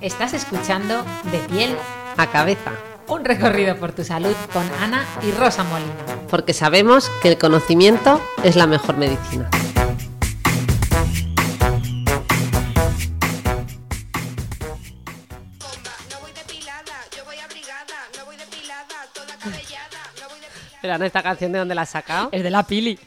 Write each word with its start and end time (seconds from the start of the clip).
Estás 0.00 0.34
escuchando 0.34 1.04
De 1.30 1.38
piel 1.48 1.76
a 2.16 2.26
cabeza. 2.26 2.72
un 3.08 3.24
recorrido 3.24 3.76
por 3.76 3.92
tu 3.92 4.04
salud 4.04 4.34
con 4.52 4.68
Ana 4.82 5.04
y 5.22 5.30
Rosa 5.32 5.64
Molina. 5.64 5.92
Porque 6.28 6.52
sabemos 6.52 7.10
que 7.22 7.28
el 7.28 7.38
conocimiento 7.38 8.20
es 8.42 8.54
la 8.56 8.66
mejor 8.66 8.96
medicina. 8.98 9.48
No 16.10 16.20
voy 16.20 16.32
depilada, 16.32 16.92
yo 17.16 17.24
voy 17.24 17.36
abrigada, 17.38 17.96
no 18.16 18.24
voy 18.26 18.36
depilada, 18.36 19.06
toda 19.14 19.34
cabellada, 19.38 20.00
no 20.20 20.28
voy 20.28 20.40
depilada. 20.40 20.78
Pero 20.82 20.98
¿no 20.98 21.04
esta 21.04 21.22
canción 21.22 21.52
de 21.52 21.58
dónde 21.60 21.74
la 21.74 21.82
has 21.82 21.90
sacado? 21.90 22.28
Es 22.32 22.42
de 22.42 22.50
la 22.50 22.62
Pili. 22.64 22.98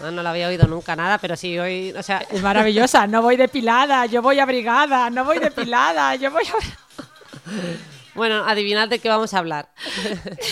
No, 0.00 0.10
no 0.10 0.22
la 0.22 0.30
había 0.30 0.48
oído 0.48 0.66
nunca 0.66 0.94
nada, 0.94 1.18
pero 1.18 1.36
sí 1.36 1.58
hoy, 1.58 1.92
o 1.96 2.02
sea, 2.02 2.18
Es 2.30 2.42
maravillosa. 2.42 3.06
No 3.06 3.22
voy 3.22 3.36
depilada, 3.36 4.06
yo 4.06 4.22
voy 4.22 4.38
abrigada. 4.38 5.08
No 5.10 5.24
voy 5.24 5.38
depilada, 5.38 6.14
yo 6.16 6.30
voy 6.30 6.44
bueno, 8.16 8.44
adivinad 8.46 8.88
de 8.88 8.98
qué 8.98 9.08
vamos 9.08 9.34
a 9.34 9.38
hablar. 9.38 9.68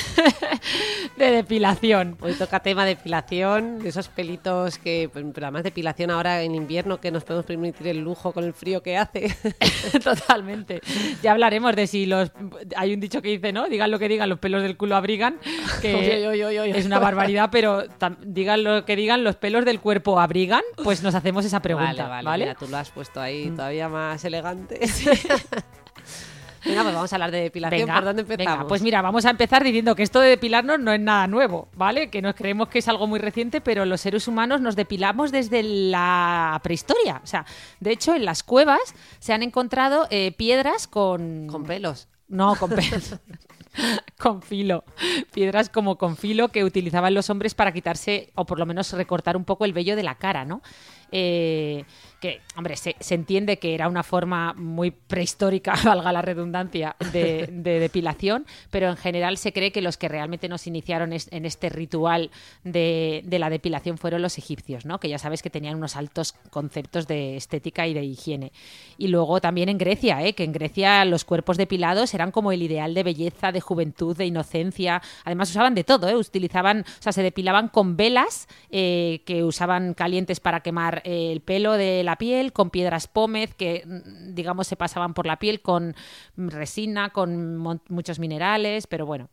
de 1.16 1.30
depilación. 1.30 2.16
Hoy 2.20 2.34
toca 2.34 2.60
tema 2.60 2.84
depilación, 2.84 3.78
de 3.78 3.88
esos 3.88 4.08
pelitos 4.08 4.78
que, 4.78 5.10
pero 5.12 5.46
además 5.46 5.62
depilación 5.62 6.10
ahora 6.10 6.42
en 6.42 6.54
invierno 6.54 7.00
que 7.00 7.10
nos 7.10 7.24
podemos 7.24 7.46
permitir 7.46 7.88
el 7.88 8.00
lujo 8.00 8.32
con 8.32 8.44
el 8.44 8.52
frío 8.52 8.82
que 8.82 8.96
hace. 8.96 9.34
Totalmente. 10.04 10.80
Ya 11.22 11.32
hablaremos 11.32 11.74
de 11.74 11.86
si 11.86 12.06
los. 12.06 12.30
Hay 12.76 12.94
un 12.94 13.00
dicho 13.00 13.22
que 13.22 13.28
dice, 13.28 13.52
¿no? 13.52 13.68
Digan 13.68 13.90
lo 13.90 13.98
que 13.98 14.08
digan, 14.08 14.28
los 14.28 14.38
pelos 14.38 14.62
del 14.62 14.76
culo 14.76 14.96
abrigan. 14.96 15.38
Que 15.80 15.94
Oy, 15.94 16.26
oy, 16.26 16.42
oy, 16.42 16.58
oy. 16.58 16.70
es 16.70 16.86
una 16.86 16.98
barbaridad, 16.98 17.48
pero 17.50 17.84
digan 18.22 18.64
lo 18.64 18.84
que 18.84 18.96
digan, 18.96 19.24
los 19.24 19.36
pelos 19.36 19.64
del 19.64 19.80
cuerpo 19.80 20.20
abrigan. 20.20 20.62
Pues 20.82 21.02
nos 21.02 21.14
hacemos 21.14 21.44
esa 21.44 21.60
pregunta. 21.60 21.86
Vale, 21.86 22.02
¿Vale? 22.02 22.24
vale, 22.24 22.44
mira, 22.44 22.54
tú 22.56 22.66
lo 22.68 22.76
has 22.76 22.90
puesto 22.90 23.20
ahí 23.20 23.50
todavía 23.50 23.88
más 23.88 24.24
elegante. 24.24 24.80
Venga, 26.64 26.82
pues 26.82 26.94
vamos 26.94 27.12
a 27.12 27.16
hablar 27.16 27.30
de 27.30 27.42
depilación. 27.42 27.80
Venga, 27.82 27.94
¿Por 27.94 28.04
dónde 28.04 28.22
empezamos? 28.22 28.52
venga, 28.52 28.68
pues 28.68 28.82
mira, 28.82 29.02
vamos 29.02 29.24
a 29.26 29.30
empezar 29.30 29.62
diciendo 29.64 29.94
que 29.94 30.02
esto 30.02 30.20
de 30.20 30.30
depilarnos 30.30 30.80
no 30.80 30.92
es 30.92 31.00
nada 31.00 31.26
nuevo, 31.26 31.68
¿vale? 31.76 32.10
Que 32.10 32.22
nos 32.22 32.34
creemos 32.34 32.68
que 32.68 32.78
es 32.78 32.88
algo 32.88 33.06
muy 33.06 33.18
reciente, 33.18 33.60
pero 33.60 33.84
los 33.84 34.00
seres 34.00 34.28
humanos 34.28 34.60
nos 34.60 34.76
depilamos 34.76 35.32
desde 35.32 35.62
la 35.62 36.58
prehistoria. 36.62 37.20
O 37.22 37.26
sea, 37.26 37.44
de 37.80 37.92
hecho, 37.92 38.14
en 38.14 38.24
las 38.24 38.42
cuevas 38.42 38.94
se 39.18 39.32
han 39.32 39.42
encontrado 39.42 40.06
eh, 40.10 40.32
piedras 40.36 40.86
con... 40.86 41.46
Con 41.48 41.64
pelos. 41.64 42.08
No, 42.28 42.56
con 42.56 42.70
pelos. 42.70 43.16
con 44.18 44.42
filo. 44.42 44.84
Piedras 45.32 45.68
como 45.68 45.98
con 45.98 46.16
filo 46.16 46.48
que 46.48 46.64
utilizaban 46.64 47.14
los 47.14 47.30
hombres 47.30 47.54
para 47.54 47.72
quitarse, 47.72 48.32
o 48.34 48.46
por 48.46 48.58
lo 48.58 48.66
menos 48.66 48.92
recortar 48.92 49.36
un 49.36 49.44
poco 49.44 49.64
el 49.64 49.72
vello 49.72 49.96
de 49.96 50.02
la 50.02 50.16
cara, 50.16 50.44
¿no? 50.44 50.62
Eh, 51.16 51.84
que, 52.18 52.40
hombre, 52.56 52.76
se, 52.76 52.96
se 52.98 53.14
entiende 53.14 53.58
que 53.58 53.72
era 53.72 53.86
una 53.86 54.02
forma 54.02 54.52
muy 54.54 54.90
prehistórica, 54.90 55.74
valga 55.84 56.12
la 56.12 56.22
redundancia, 56.22 56.96
de, 57.12 57.48
de 57.52 57.78
depilación, 57.78 58.46
pero 58.70 58.88
en 58.88 58.96
general 58.96 59.36
se 59.36 59.52
cree 59.52 59.70
que 59.70 59.80
los 59.80 59.96
que 59.96 60.08
realmente 60.08 60.48
nos 60.48 60.66
iniciaron 60.66 61.12
en 61.12 61.44
este 61.44 61.68
ritual 61.68 62.30
de, 62.64 63.22
de 63.26 63.38
la 63.38 63.48
depilación 63.48 63.96
fueron 63.96 64.22
los 64.22 64.38
egipcios, 64.38 64.86
¿no? 64.86 64.98
Que 64.98 65.08
ya 65.08 65.18
sabes 65.18 65.40
que 65.40 65.50
tenían 65.50 65.76
unos 65.76 65.94
altos 65.94 66.32
conceptos 66.50 67.06
de 67.06 67.36
estética 67.36 67.86
y 67.86 67.94
de 67.94 68.02
higiene. 68.02 68.50
Y 68.98 69.06
luego 69.06 69.40
también 69.40 69.68
en 69.68 69.78
Grecia, 69.78 70.20
¿eh? 70.24 70.32
Que 70.32 70.42
en 70.42 70.52
Grecia 70.52 71.04
los 71.04 71.24
cuerpos 71.24 71.58
depilados 71.58 72.12
eran 72.12 72.32
como 72.32 72.50
el 72.50 72.62
ideal 72.62 72.92
de 72.94 73.04
belleza, 73.04 73.52
de 73.52 73.60
juventud, 73.60 74.16
de 74.16 74.26
inocencia. 74.26 75.00
Además 75.24 75.50
usaban 75.50 75.76
de 75.76 75.84
todo, 75.84 76.08
¿eh? 76.08 76.16
Utilizaban, 76.16 76.80
o 76.80 77.02
sea, 77.02 77.12
se 77.12 77.22
depilaban 77.22 77.68
con 77.68 77.96
velas 77.96 78.48
eh, 78.70 79.22
que 79.26 79.44
usaban 79.44 79.94
calientes 79.94 80.40
para 80.40 80.60
quemar 80.60 81.03
el 81.04 81.40
pelo 81.40 81.74
de 81.74 82.02
la 82.02 82.16
piel, 82.16 82.52
con 82.52 82.70
piedras 82.70 83.06
pómez 83.06 83.54
que, 83.54 83.84
mm, 83.86 84.34
digamos, 84.34 84.66
se 84.66 84.76
pasaban 84.76 85.14
por 85.14 85.26
la 85.26 85.38
piel 85.38 85.60
con 85.60 85.94
resina, 86.36 87.10
con 87.10 87.56
muchos 87.88 88.18
minerales, 88.18 88.86
pero 88.86 89.06
bueno. 89.06 89.28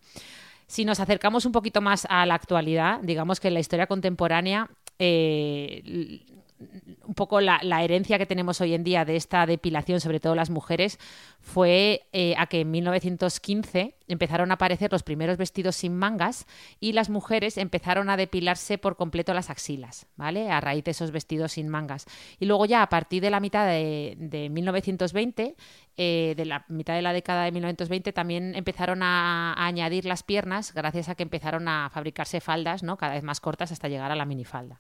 Si 0.68 0.86
nos 0.86 1.00
acercamos 1.00 1.46
un 1.46 1.52
poquito 1.52 1.82
más 1.82 2.08
a 2.10 2.26
la 2.26 2.36
actualidad, 2.36 3.00
digamos 3.02 3.40
que 3.40 3.50
en 3.50 3.56
la 3.56 3.60
historia 3.60 3.88
contemporánea, 3.88 4.70
eh, 5.00 6.22
un 7.06 7.14
poco 7.14 7.42
la, 7.42 7.60
la 7.64 7.84
herencia 7.84 8.18
que 8.18 8.26
tenemos 8.26 8.62
hoy 8.62 8.74
en 8.74 8.84
día 8.84 9.06
de 9.06 9.16
esta 9.16 9.46
depilación, 9.46 10.00
sobre 10.00 10.20
todo 10.20 10.36
las 10.36 10.50
mujeres, 10.50 11.00
fue 11.40 12.04
eh, 12.14 12.36
a 12.38 12.48
que 12.48 12.62
en 12.62 12.72
1915 12.72 13.96
empezaron 14.08 14.52
a 14.52 14.56
aparecer 14.56 14.92
los 14.92 15.04
primeros 15.04 15.38
vestidos 15.38 15.76
sin 15.76 15.96
mangas 15.96 16.46
y 16.80 16.94
las 16.94 17.10
mujeres 17.10 17.58
empezaron 17.58 18.10
a 18.10 18.18
depilarse 18.18 18.78
por 18.78 18.96
completo 18.96 19.34
las 19.34 19.50
axilas, 19.50 20.06
¿vale? 20.18 20.52
A 20.52 20.60
raíz 20.60 20.84
de 20.84 20.92
esos 20.92 21.12
vestidos 21.12 21.54
sin 21.54 21.70
mangas. 21.70 22.06
Y 22.40 22.46
luego 22.46 22.66
ya 22.66 22.84
a 22.84 22.90
partir 22.90 23.22
de 23.22 23.30
la 23.30 23.40
mitad 23.40 23.66
de, 23.66 24.16
de 24.18 24.50
1920, 24.50 25.56
eh, 25.98 26.34
de 26.36 26.46
la 26.46 26.66
mitad 26.68 26.94
de 26.94 27.02
la 27.02 27.14
década 27.14 27.46
de 27.46 27.52
1920, 27.52 28.12
también 28.14 28.56
empezaron 28.56 29.02
a, 29.04 29.54
a 29.54 29.66
añadir 29.66 30.06
las 30.06 30.24
piernas 30.24 30.74
gracias 30.74 31.10
a 31.10 31.16
que 31.16 31.24
empezaron 31.24 31.68
a 31.68 31.90
fabricarse 31.90 32.42
faldas, 32.42 32.84
¿no? 32.84 32.98
Cada 32.98 33.14
vez 33.14 33.24
más 33.24 33.40
cortas 33.40 33.72
hasta 33.72 33.88
llegar 33.88 34.12
a 34.12 34.16
la 34.16 34.26
minifalda. 34.26 34.80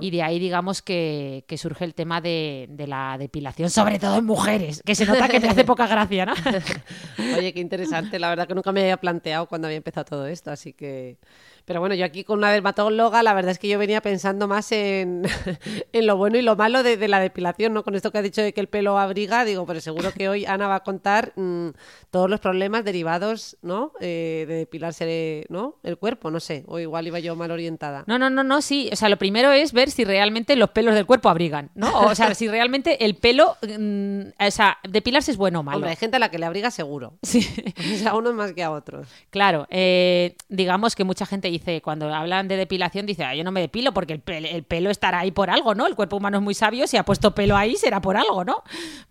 Y 0.00 0.10
de 0.10 0.22
ahí, 0.22 0.38
digamos, 0.38 0.82
que, 0.82 1.07
que 1.46 1.58
surge 1.58 1.84
el 1.84 1.94
tema 1.94 2.20
de, 2.20 2.66
de 2.70 2.86
la 2.86 3.16
depilación, 3.18 3.70
sobre 3.70 3.98
todo 3.98 4.18
en 4.18 4.24
mujeres, 4.24 4.82
que 4.84 4.94
se 4.94 5.06
nota 5.06 5.28
que 5.28 5.40
te 5.40 5.48
hace 5.48 5.64
poca 5.64 5.86
gracia, 5.86 6.26
¿no? 6.26 6.34
Oye, 7.36 7.52
qué 7.52 7.60
interesante. 7.60 8.18
La 8.18 8.28
verdad 8.28 8.46
que 8.46 8.54
nunca 8.54 8.72
me 8.72 8.80
había 8.80 8.96
planteado 8.96 9.46
cuando 9.46 9.66
había 9.66 9.78
empezado 9.78 10.04
todo 10.04 10.26
esto, 10.26 10.50
así 10.50 10.72
que... 10.72 11.18
Pero 11.68 11.80
bueno, 11.80 11.94
yo 11.94 12.06
aquí 12.06 12.24
con 12.24 12.38
una 12.38 12.50
dermatóloga, 12.50 13.22
la 13.22 13.34
verdad 13.34 13.50
es 13.50 13.58
que 13.58 13.68
yo 13.68 13.78
venía 13.78 14.00
pensando 14.00 14.48
más 14.48 14.72
en, 14.72 15.22
en 15.92 16.06
lo 16.06 16.16
bueno 16.16 16.38
y 16.38 16.42
lo 16.42 16.56
malo 16.56 16.82
de, 16.82 16.96
de 16.96 17.08
la 17.08 17.20
depilación, 17.20 17.74
¿no? 17.74 17.84
Con 17.84 17.94
esto 17.94 18.10
que 18.10 18.16
ha 18.16 18.22
dicho 18.22 18.40
de 18.40 18.54
que 18.54 18.62
el 18.62 18.68
pelo 18.68 18.98
abriga, 18.98 19.44
digo, 19.44 19.66
pero 19.66 19.78
seguro 19.82 20.10
que 20.12 20.30
hoy 20.30 20.46
Ana 20.46 20.66
va 20.66 20.76
a 20.76 20.80
contar 20.82 21.34
mm, 21.36 21.68
todos 22.10 22.30
los 22.30 22.40
problemas 22.40 22.86
derivados, 22.86 23.58
¿no? 23.60 23.92
Eh, 24.00 24.46
de 24.48 24.54
depilarse, 24.54 25.44
¿no? 25.50 25.76
El 25.82 25.98
cuerpo, 25.98 26.30
no 26.30 26.40
sé, 26.40 26.64
o 26.68 26.78
igual 26.78 27.06
iba 27.06 27.18
yo 27.18 27.36
mal 27.36 27.50
orientada. 27.50 28.02
No, 28.06 28.18
no, 28.18 28.30
no, 28.30 28.42
no, 28.44 28.62
sí. 28.62 28.88
O 28.90 28.96
sea, 28.96 29.10
lo 29.10 29.18
primero 29.18 29.52
es 29.52 29.74
ver 29.74 29.90
si 29.90 30.04
realmente 30.04 30.56
los 30.56 30.70
pelos 30.70 30.94
del 30.94 31.04
cuerpo 31.04 31.28
abrigan, 31.28 31.70
¿no? 31.74 32.00
O 32.00 32.14
sea, 32.14 32.34
si 32.34 32.48
realmente 32.48 33.04
el 33.04 33.16
pelo, 33.16 33.58
mm, 33.60 34.20
o 34.40 34.50
sea, 34.50 34.78
depilarse 34.88 35.32
es 35.32 35.36
bueno 35.36 35.60
o 35.60 35.62
malo. 35.62 35.76
Hombre, 35.76 35.90
hay 35.90 35.96
gente 35.96 36.16
a 36.16 36.20
la 36.20 36.30
que 36.30 36.38
le 36.38 36.46
abriga 36.46 36.70
seguro. 36.70 37.18
Sí. 37.22 37.46
O 37.98 38.00
sea, 38.00 38.14
unos 38.14 38.34
más 38.34 38.52
que 38.52 38.62
a 38.62 38.70
otros. 38.70 39.08
Claro, 39.30 39.66
eh, 39.70 40.36
digamos 40.48 40.94
que 40.94 41.04
mucha 41.04 41.26
gente 41.26 41.48
dice, 41.48 41.57
cuando 41.82 42.12
hablan 42.14 42.48
de 42.48 42.56
depilación, 42.56 43.06
dice, 43.06 43.24
"Ah, 43.24 43.34
yo 43.34 43.44
no 43.44 43.52
me 43.52 43.60
depilo 43.60 43.92
porque 43.92 44.20
el 44.26 44.64
pelo 44.64 44.90
estará 44.90 45.20
ahí 45.20 45.30
por 45.30 45.50
algo, 45.50 45.74
¿no? 45.74 45.86
El 45.86 45.94
cuerpo 45.94 46.16
humano 46.16 46.38
es 46.38 46.42
muy 46.42 46.54
sabio, 46.54 46.86
si 46.86 46.96
ha 46.96 47.04
puesto 47.04 47.34
pelo 47.34 47.56
ahí 47.56 47.76
será 47.76 48.00
por 48.00 48.16
algo, 48.16 48.44
¿no? 48.44 48.62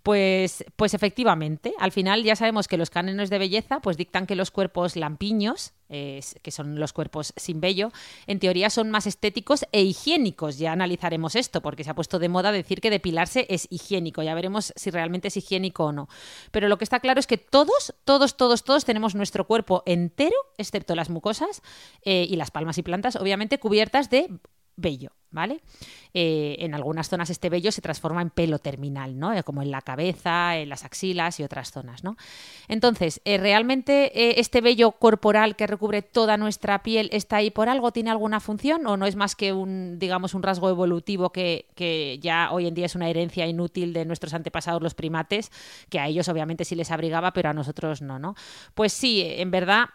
Pues, 0.08 0.64
pues 0.78 0.94
efectivamente, 0.94 1.74
al 1.80 1.92
final 1.92 2.24
ya 2.24 2.38
sabemos 2.38 2.70
que 2.70 2.78
los 2.78 2.90
cánones 2.90 3.30
de 3.30 3.40
belleza 3.40 3.82
pues 3.82 3.98
dictan 3.98 4.26
que 4.26 4.38
los 4.38 4.52
cuerpos 4.52 4.96
lampiños, 4.96 5.74
que 5.90 6.52
son 6.52 6.80
los 6.80 6.94
cuerpos 6.94 7.34
sin 7.36 7.60
vello, 7.60 7.92
en 8.26 8.40
teoría 8.40 8.70
son 8.70 8.90
más 8.90 9.06
estéticos 9.06 9.66
e 9.74 9.82
higiénicos. 9.82 10.60
Ya 10.60 10.72
analizaremos 10.72 11.36
esto, 11.36 11.62
porque 11.62 11.84
se 11.84 11.90
ha 11.90 11.94
puesto 11.94 12.20
de 12.20 12.30
moda 12.30 12.54
decir 12.54 12.80
que 12.80 12.90
depilarse 12.90 13.48
es 13.50 13.68
higiénico. 13.70 14.24
Ya 14.24 14.34
veremos 14.34 14.72
si 14.78 14.92
realmente 14.92 15.28
es 15.28 15.36
higiénico 15.36 15.88
o 15.88 15.92
no. 15.92 16.08
Pero 16.52 16.70
lo 16.70 16.78
que 16.78 16.86
está 16.86 17.02
claro 17.02 17.20
es 17.20 17.28
que 17.28 17.38
todos, 17.38 17.94
todos, 18.06 18.38
todos, 18.38 18.64
todos 18.64 18.86
tenemos 18.86 19.14
nuestro 19.14 19.46
cuerpo 19.46 19.84
entero, 19.86 20.38
excepto 20.58 20.96
las 20.96 21.10
mucosas 21.10 21.62
eh, 22.06 22.26
y 22.30 22.38
las 22.38 22.50
palmas 22.50 22.78
y 22.78 22.82
plantas, 22.82 23.18
obviamente 23.18 23.60
cubiertas 23.60 24.10
de 24.10 24.30
vello, 24.78 25.12
¿vale? 25.32 25.62
Eh, 26.14 26.56
en 26.60 26.74
algunas 26.74 27.10
zonas 27.10 27.30
este 27.30 27.50
vello 27.50 27.72
se 27.72 27.82
transforma 27.82 28.22
en 28.22 28.30
pelo 28.30 28.60
terminal, 28.60 29.20
¿no? 29.20 29.34
Eh, 29.34 29.44
como 29.44 29.62
en 29.62 29.72
la 29.72 29.82
cabeza, 29.82 30.58
en 30.58 30.70
las 30.70 30.86
axilas 30.86 31.40
y 31.40 31.44
otras 31.44 31.72
zonas, 31.72 32.04
¿no? 32.04 32.16
Entonces, 32.68 33.20
eh, 33.26 33.38
¿realmente 33.38 34.40
este 34.40 34.62
vello 34.62 34.92
corporal 34.92 35.56
que 35.56 35.68
recubre 35.68 36.02
toda 36.02 36.38
nuestra 36.38 36.84
piel 36.84 37.10
está 37.12 37.38
ahí 37.38 37.52
por 37.52 37.70
algo? 37.70 37.92
¿Tiene 37.92 38.12
alguna 38.12 38.40
función? 38.40 38.86
¿O 38.86 38.96
no 38.96 39.06
es 39.06 39.16
más 39.16 39.36
que 39.36 39.52
un, 39.52 40.00
digamos, 40.00 40.34
un 40.34 40.44
rasgo 40.44 40.70
evolutivo 40.70 41.32
que, 41.32 41.68
que 41.76 42.20
ya 42.22 42.50
hoy 42.52 42.68
en 42.68 42.76
día 42.76 42.86
es 42.86 42.96
una 42.96 43.10
herencia 43.10 43.48
inútil 43.48 43.94
de 43.94 44.06
nuestros 44.06 44.34
antepasados 44.34 44.82
los 44.82 44.94
primates, 44.94 45.52
que 45.90 46.00
a 46.00 46.08
ellos 46.08 46.30
obviamente 46.30 46.66
sí 46.66 46.76
les 46.76 46.92
abrigaba, 46.92 47.34
pero 47.34 47.50
a 47.50 47.54
nosotros 47.54 48.02
no, 48.02 48.20
¿no? 48.20 48.36
Pues 48.76 48.94
sí, 48.94 49.24
en 49.26 49.50
verdad 49.52 49.90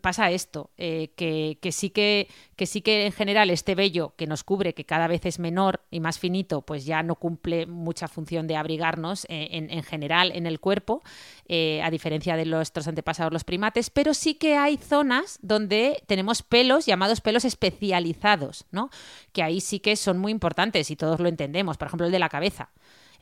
pasa 0.00 0.30
esto, 0.30 0.70
eh, 0.76 1.12
que, 1.16 1.58
que 1.60 1.72
sí 1.72 1.90
que, 1.90 2.28
que 2.56 2.66
sí 2.66 2.80
que 2.80 3.06
en 3.06 3.12
general 3.12 3.50
este 3.50 3.74
vello 3.74 4.14
que 4.16 4.26
nos 4.26 4.44
cubre, 4.44 4.74
que 4.74 4.84
cada 4.84 5.06
vez 5.08 5.26
es 5.26 5.38
menor 5.38 5.80
y 5.90 6.00
más 6.00 6.18
finito, 6.18 6.62
pues 6.62 6.84
ya 6.84 7.02
no 7.02 7.16
cumple 7.16 7.66
mucha 7.66 8.08
función 8.08 8.46
de 8.46 8.56
abrigarnos 8.56 9.24
eh, 9.26 9.48
en, 9.52 9.70
en 9.70 9.82
general 9.82 10.32
en 10.34 10.46
el 10.46 10.60
cuerpo, 10.60 11.02
eh, 11.48 11.82
a 11.82 11.90
diferencia 11.90 12.36
de 12.36 12.44
nuestros 12.44 12.88
antepasados 12.88 13.32
los 13.32 13.44
primates, 13.44 13.90
pero 13.90 14.14
sí 14.14 14.34
que 14.34 14.56
hay 14.56 14.76
zonas 14.76 15.38
donde 15.42 16.02
tenemos 16.06 16.42
pelos 16.42 16.86
llamados 16.86 17.20
pelos 17.20 17.44
especializados, 17.44 18.66
¿no? 18.70 18.90
Que 19.32 19.42
ahí 19.42 19.60
sí 19.60 19.80
que 19.80 19.96
son 19.96 20.18
muy 20.18 20.32
importantes 20.32 20.90
y 20.90 20.96
todos 20.96 21.20
lo 21.20 21.28
entendemos, 21.28 21.76
por 21.76 21.88
ejemplo 21.88 22.06
el 22.06 22.12
de 22.12 22.18
la 22.18 22.28
cabeza. 22.28 22.70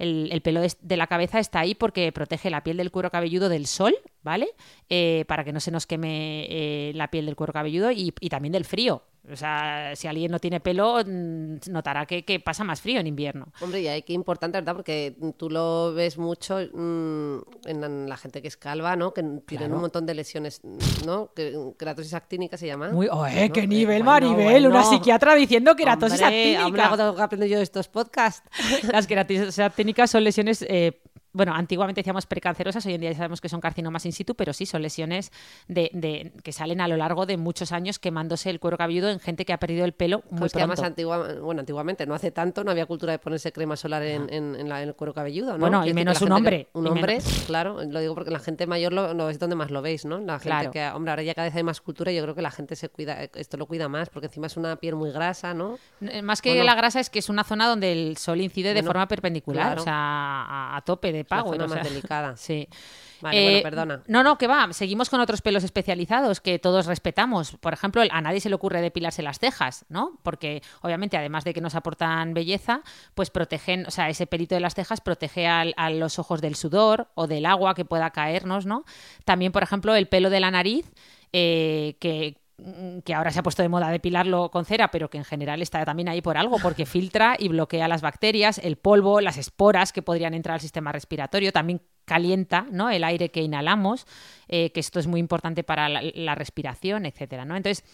El, 0.00 0.30
el 0.32 0.40
pelo 0.40 0.60
de, 0.60 0.72
de 0.80 0.96
la 0.96 1.06
cabeza 1.06 1.38
está 1.38 1.60
ahí 1.60 1.74
porque 1.74 2.10
protege 2.10 2.50
la 2.50 2.64
piel 2.64 2.78
del 2.78 2.90
cuero 2.90 3.10
cabelludo 3.10 3.48
del 3.48 3.66
sol, 3.66 3.94
¿vale? 4.22 4.48
Eh, 4.88 5.24
para 5.28 5.44
que 5.44 5.52
no 5.52 5.60
se 5.60 5.70
nos 5.70 5.86
queme 5.86 6.46
eh, 6.48 6.92
la 6.94 7.10
piel 7.10 7.26
del 7.26 7.36
cuero 7.36 7.52
cabelludo 7.52 7.92
y, 7.92 8.12
y 8.18 8.28
también 8.30 8.52
del 8.52 8.64
frío. 8.64 9.02
O 9.30 9.36
sea, 9.36 9.92
si 9.96 10.08
alguien 10.08 10.30
no 10.32 10.38
tiene 10.38 10.60
pelo, 10.60 10.98
mm, 11.04 11.56
notará 11.70 12.06
que, 12.06 12.24
que 12.24 12.40
pasa 12.40 12.64
más 12.64 12.80
frío 12.80 13.00
en 13.00 13.06
invierno. 13.06 13.52
Hombre, 13.60 13.80
y 13.82 13.86
hay 13.88 14.02
que 14.02 14.12
importante, 14.12 14.58
¿verdad? 14.58 14.74
Porque 14.74 15.14
tú 15.36 15.50
lo 15.50 15.92
ves 15.92 16.16
mucho 16.18 16.56
mm, 16.72 17.38
en 17.66 18.08
la 18.08 18.16
gente 18.16 18.40
que 18.42 18.48
es 18.48 18.56
calva, 18.56 18.96
¿no? 18.96 19.12
Que 19.12 19.22
tienen 19.22 19.44
Claro. 19.46 19.74
un 19.74 19.80
montón 19.82 20.06
de 20.06 20.14
lesiones, 20.14 20.62
¿no? 21.04 21.32
Que, 21.34 21.54
keratosis 21.78 22.14
actínica 22.14 22.56
se 22.56 22.66
llama. 22.66 22.90
Muy, 22.90 23.08
oh, 23.10 23.26
eh, 23.26 23.48
¿no? 23.48 23.52
qué 23.52 23.60
Eh, 23.60 23.66
nivel, 23.66 24.02
bueno, 24.02 24.30
Maribel, 24.32 24.66
una 24.66 24.84
psiquiatra 24.84 25.34
diciendo 25.34 25.76
keratosis 25.76 26.20
Hombre, 26.22 26.56
actínica. 26.56 26.86
hombre, 26.86 26.96
tengo 26.96 27.16
que 27.16 27.22
aprender 27.22 27.48
yo 27.50 27.56
de 27.58 27.62
estos 27.64 27.88
podcasts. 27.88 28.42
Las 28.92 29.06
queratosis 29.06 29.58
actínicas 29.58 30.10
son 30.10 30.24
lesiones, 30.24 30.64
eh, 30.68 31.02
bueno, 31.32 31.54
antiguamente 31.54 32.00
decíamos 32.00 32.26
precancerosas, 32.26 32.84
hoy 32.86 32.94
en 32.94 33.00
día 33.02 33.10
ya 33.12 33.16
sabemos 33.18 33.40
que 33.40 33.48
son 33.48 33.60
carcinomas 33.60 34.04
in 34.06 34.12
situ, 34.12 34.34
pero 34.34 34.52
sí 34.52 34.66
son 34.66 34.82
lesiones 34.82 35.30
de, 35.68 35.90
de- 35.92 36.32
que 36.42 36.52
salen 36.52 36.80
a 36.80 36.88
lo 36.88 36.96
largo 36.96 37.26
de 37.26 37.36
muchos 37.36 37.72
años 37.72 37.98
quemándose 37.98 38.50
el 38.50 38.58
cuero 38.60 38.76
cabelludo 38.76 39.10
en 39.10 39.20
gente 39.20 39.44
que 39.44 39.52
ha 39.52 39.58
perdido 39.58 39.84
el 39.84 39.92
pelo 39.92 40.22
muy 40.30 40.40
Pues 40.40 40.52
que 40.52 40.58
además 40.58 40.80
antigua, 40.82 41.34
bueno, 41.40 41.60
antiguamente, 41.60 42.06
no 42.06 42.14
hace 42.14 42.30
tanto, 42.30 42.64
no 42.64 42.70
había 42.70 42.86
cultura 42.86 43.12
de 43.12 43.18
ponerse 43.18 43.52
crema 43.52 43.76
solar 43.76 44.02
en, 44.02 44.32
en- 44.32 44.56
en 44.56 44.68
la- 44.68 44.82
en 44.82 44.88
el 44.88 44.94
cuero 44.94 45.14
cabelludo, 45.14 45.52
¿no? 45.52 45.58
Bueno, 45.58 45.86
y 45.86 45.94
menos 45.94 46.20
un 46.22 46.32
hombre, 46.32 46.64
que- 46.72 46.78
un 46.78 46.86
hombre, 46.88 47.18
menos- 47.18 47.24
claro, 47.46 47.82
lo 47.84 48.00
digo 48.00 48.14
porque 48.14 48.30
la 48.30 48.40
gente 48.40 48.66
mayor 48.66 48.92
lo, 48.92 49.14
lo 49.14 49.28
es 49.30 49.38
donde 49.38 49.56
más 49.56 49.70
lo 49.70 49.82
veis, 49.82 50.04
¿no? 50.04 50.18
La 50.18 50.38
gente 50.38 50.48
Claro. 50.48 50.70
que, 50.72 50.88
hombre, 50.88 51.10
ahora 51.12 51.22
ya 51.22 51.34
cada 51.34 51.46
vez 51.48 51.54
hay 51.56 51.62
más 51.62 51.80
cultura 51.80 52.10
y 52.12 52.16
yo 52.16 52.22
creo 52.22 52.34
que 52.34 52.42
la 52.42 52.50
gente 52.50 52.74
se 52.76 52.88
cuida, 52.88 53.22
esto 53.34 53.56
lo 53.56 53.66
cuida 53.66 53.88
más, 53.88 54.10
porque 54.10 54.26
encima 54.26 54.46
es 54.48 54.56
una 54.56 54.76
piel 54.76 54.96
muy 54.96 55.12
grasa, 55.12 55.54
¿no? 55.54 55.78
Eh, 56.00 56.22
Más 56.22 56.42
que 56.42 56.62
la 56.64 56.74
grasa 56.74 56.98
es 57.00 57.08
que 57.10 57.18
es 57.20 57.28
una 57.28 57.44
zona 57.44 57.68
donde 57.68 57.92
el 57.92 58.16
sol 58.16 58.40
incide 58.40 58.74
de 58.74 58.82
forma 58.82 59.06
perpendicular, 59.06 59.66
claro. 59.66 59.80
o 59.82 59.84
sea, 59.84 59.94
a, 59.94 60.76
a 60.76 60.80
tope 60.82 61.12
de 61.12 61.19
Es 61.22 61.30
la 61.30 61.36
pago. 61.36 61.52
zona 61.52 61.64
o 61.64 61.68
sea, 61.68 61.76
más 61.78 61.88
delicada. 61.88 62.36
Sí. 62.36 62.68
Vale, 63.22 63.42
bueno, 63.44 63.62
perdona. 63.62 64.02
No, 64.06 64.22
no, 64.22 64.38
que 64.38 64.46
va. 64.46 64.72
Seguimos 64.72 65.10
con 65.10 65.20
otros 65.20 65.42
pelos 65.42 65.62
especializados 65.62 66.40
que 66.40 66.58
todos 66.58 66.86
respetamos. 66.86 67.52
Por 67.58 67.74
ejemplo, 67.74 68.00
a 68.10 68.20
nadie 68.22 68.40
se 68.40 68.48
le 68.48 68.54
ocurre 68.54 68.80
depilarse 68.80 69.22
las 69.22 69.38
cejas, 69.38 69.84
¿no? 69.90 70.18
Porque 70.22 70.62
obviamente, 70.80 71.18
además 71.18 71.44
de 71.44 71.52
que 71.52 71.60
nos 71.60 71.74
aportan 71.74 72.32
belleza, 72.32 72.80
pues 73.14 73.28
protegen, 73.28 73.84
o 73.86 73.90
sea, 73.90 74.08
ese 74.08 74.26
pelito 74.26 74.54
de 74.54 74.62
las 74.62 74.74
cejas 74.74 75.02
protege 75.02 75.46
al- 75.46 75.74
a 75.76 75.90
los 75.90 76.18
ojos 76.18 76.40
del 76.40 76.54
sudor 76.54 77.08
o 77.14 77.26
del 77.26 77.44
agua 77.44 77.74
que 77.74 77.84
pueda 77.84 78.08
caernos, 78.08 78.64
¿no? 78.64 78.84
También, 79.26 79.52
por 79.52 79.62
ejemplo, 79.64 79.94
el 79.94 80.08
pelo 80.08 80.30
de 80.30 80.40
la 80.40 80.50
nariz, 80.50 80.90
eh, 81.34 81.96
que 82.00 82.39
que 83.04 83.14
ahora 83.14 83.30
se 83.30 83.38
ha 83.38 83.42
puesto 83.42 83.62
de 83.62 83.68
moda 83.68 83.90
depilarlo 83.90 84.50
con 84.50 84.64
cera, 84.64 84.90
pero 84.90 85.10
que 85.10 85.18
en 85.18 85.24
general 85.24 85.62
está 85.62 85.84
también 85.84 86.08
ahí 86.08 86.22
por 86.22 86.36
algo, 86.36 86.58
porque 86.62 86.86
filtra 86.86 87.36
y 87.38 87.48
bloquea 87.48 87.88
las 87.88 88.02
bacterias, 88.02 88.58
el 88.58 88.76
polvo, 88.76 89.20
las 89.20 89.38
esporas 89.38 89.92
que 89.92 90.02
podrían 90.02 90.34
entrar 90.34 90.54
al 90.54 90.60
sistema 90.60 90.92
respiratorio, 90.92 91.52
también 91.52 91.82
calienta 92.04 92.66
¿no? 92.70 92.90
el 92.90 93.04
aire 93.04 93.30
que 93.30 93.42
inhalamos, 93.42 94.06
eh, 94.48 94.70
que 94.72 94.80
esto 94.80 94.98
es 94.98 95.06
muy 95.06 95.20
importante 95.20 95.62
para 95.62 95.88
la, 95.88 96.02
la 96.14 96.34
respiración, 96.34 97.06
etcétera, 97.06 97.44
¿no? 97.44 97.56
Entonces, 97.56 97.84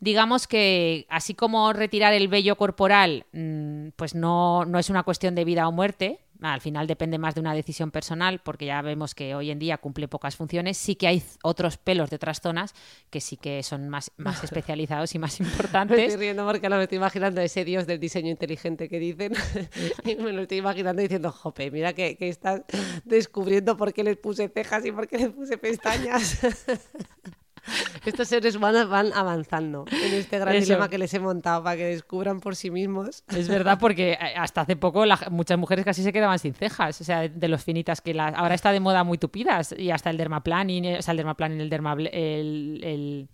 digamos 0.00 0.46
que 0.46 1.06
así 1.10 1.34
como 1.34 1.72
retirar 1.72 2.12
el 2.14 2.28
vello 2.28 2.56
corporal, 2.56 3.26
mm, 3.32 3.88
pues 3.96 4.14
no, 4.14 4.64
no 4.64 4.78
es 4.78 4.90
una 4.90 5.02
cuestión 5.02 5.34
de 5.34 5.44
vida 5.44 5.68
o 5.68 5.72
muerte, 5.72 6.20
al 6.42 6.60
final 6.60 6.86
depende 6.86 7.18
más 7.18 7.34
de 7.34 7.40
una 7.40 7.54
decisión 7.54 7.90
personal, 7.90 8.40
porque 8.42 8.66
ya 8.66 8.80
vemos 8.82 9.14
que 9.14 9.34
hoy 9.34 9.50
en 9.50 9.58
día 9.58 9.78
cumple 9.78 10.08
pocas 10.08 10.36
funciones, 10.36 10.76
sí 10.76 10.94
que 10.94 11.06
hay 11.06 11.22
otros 11.42 11.76
pelos 11.76 12.10
de 12.10 12.16
otras 12.16 12.40
zonas 12.40 12.74
que 13.10 13.20
sí 13.20 13.36
que 13.36 13.62
son 13.62 13.88
más, 13.88 14.10
más 14.16 14.42
especializados 14.44 15.14
y 15.14 15.18
más 15.18 15.40
Me 15.40 15.46
importantes. 15.46 15.98
estoy 15.98 16.16
riendo 16.16 16.46
porque 16.46 16.66
ahora 16.66 16.76
me 16.78 16.84
estoy 16.84 16.96
imaginando 16.96 17.40
ese 17.40 17.64
dios 17.64 17.86
del 17.86 18.00
diseño 18.00 18.30
inteligente 18.30 18.88
que 18.88 18.98
dicen. 18.98 19.32
y 20.04 20.16
me 20.16 20.32
lo 20.32 20.42
estoy 20.42 20.58
imaginando 20.58 21.02
diciendo, 21.02 21.30
jope, 21.32 21.70
mira 21.70 21.92
que, 21.92 22.16
que 22.16 22.28
estás 22.28 22.62
descubriendo 23.04 23.76
por 23.76 23.92
qué 23.92 24.04
les 24.04 24.16
puse 24.16 24.48
cejas 24.48 24.84
y 24.86 24.92
por 24.92 25.06
qué 25.08 25.18
les 25.18 25.30
puse 25.30 25.58
pestañas. 25.58 26.40
Estos 28.04 28.28
seres 28.28 28.56
humanos 28.56 28.88
van 28.88 29.12
avanzando 29.12 29.84
en 29.90 30.14
este 30.14 30.38
gran 30.38 30.54
Eso. 30.56 30.64
dilema 30.66 30.88
que 30.88 30.98
les 30.98 31.12
he 31.14 31.20
montado 31.20 31.62
para 31.62 31.76
que 31.76 31.84
descubran 31.86 32.40
por 32.40 32.56
sí 32.56 32.70
mismos. 32.70 33.24
Es 33.28 33.48
verdad, 33.48 33.78
porque 33.80 34.12
eh, 34.12 34.18
hasta 34.36 34.62
hace 34.62 34.76
poco 34.76 35.04
la- 35.06 35.28
muchas 35.30 35.58
mujeres 35.58 35.84
casi 35.84 36.02
se 36.02 36.12
quedaban 36.12 36.38
sin 36.38 36.54
cejas, 36.54 37.00
o 37.00 37.04
sea, 37.04 37.20
de, 37.20 37.28
de 37.30 37.48
los 37.48 37.62
finitas 37.64 38.00
que 38.00 38.14
las, 38.14 38.34
ahora 38.34 38.54
está 38.54 38.72
de 38.72 38.80
moda 38.80 39.04
muy 39.04 39.18
tupidas, 39.18 39.74
y 39.76 39.90
hasta 39.90 40.10
el 40.10 40.16
dermaplaning, 40.16 40.84
eh, 40.84 40.98
o 40.98 41.02
sea, 41.02 41.12
el 41.12 41.18
dermaplaning, 41.18 41.60
el 41.60 41.70
dermable, 41.70 42.10
el, 42.12 42.80
el- 42.82 43.28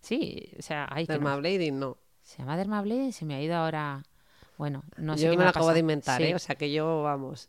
sí, 0.00 0.50
o 0.58 0.62
sea, 0.62 0.88
hay 0.90 1.06
que 1.06 1.12
Dermablading, 1.14 1.78
no. 1.78 1.96
se 2.22 2.38
llama 2.38 2.56
dermable, 2.56 3.12
se 3.12 3.24
me 3.24 3.34
ha 3.36 3.40
ido 3.42 3.56
ahora, 3.56 4.02
bueno, 4.56 4.82
no 4.96 5.16
sé 5.16 5.24
yo 5.24 5.30
qué 5.30 5.36
me 5.38 5.42
lo 5.44 5.48
ha 5.48 5.50
acabo 5.50 5.72
de 5.72 5.80
inventar, 5.80 6.20
Sí, 6.20 6.28
¿eh? 6.28 6.34
O 6.34 6.38
sea 6.38 6.56
que 6.56 6.72
yo, 6.72 7.02
vamos. 7.02 7.48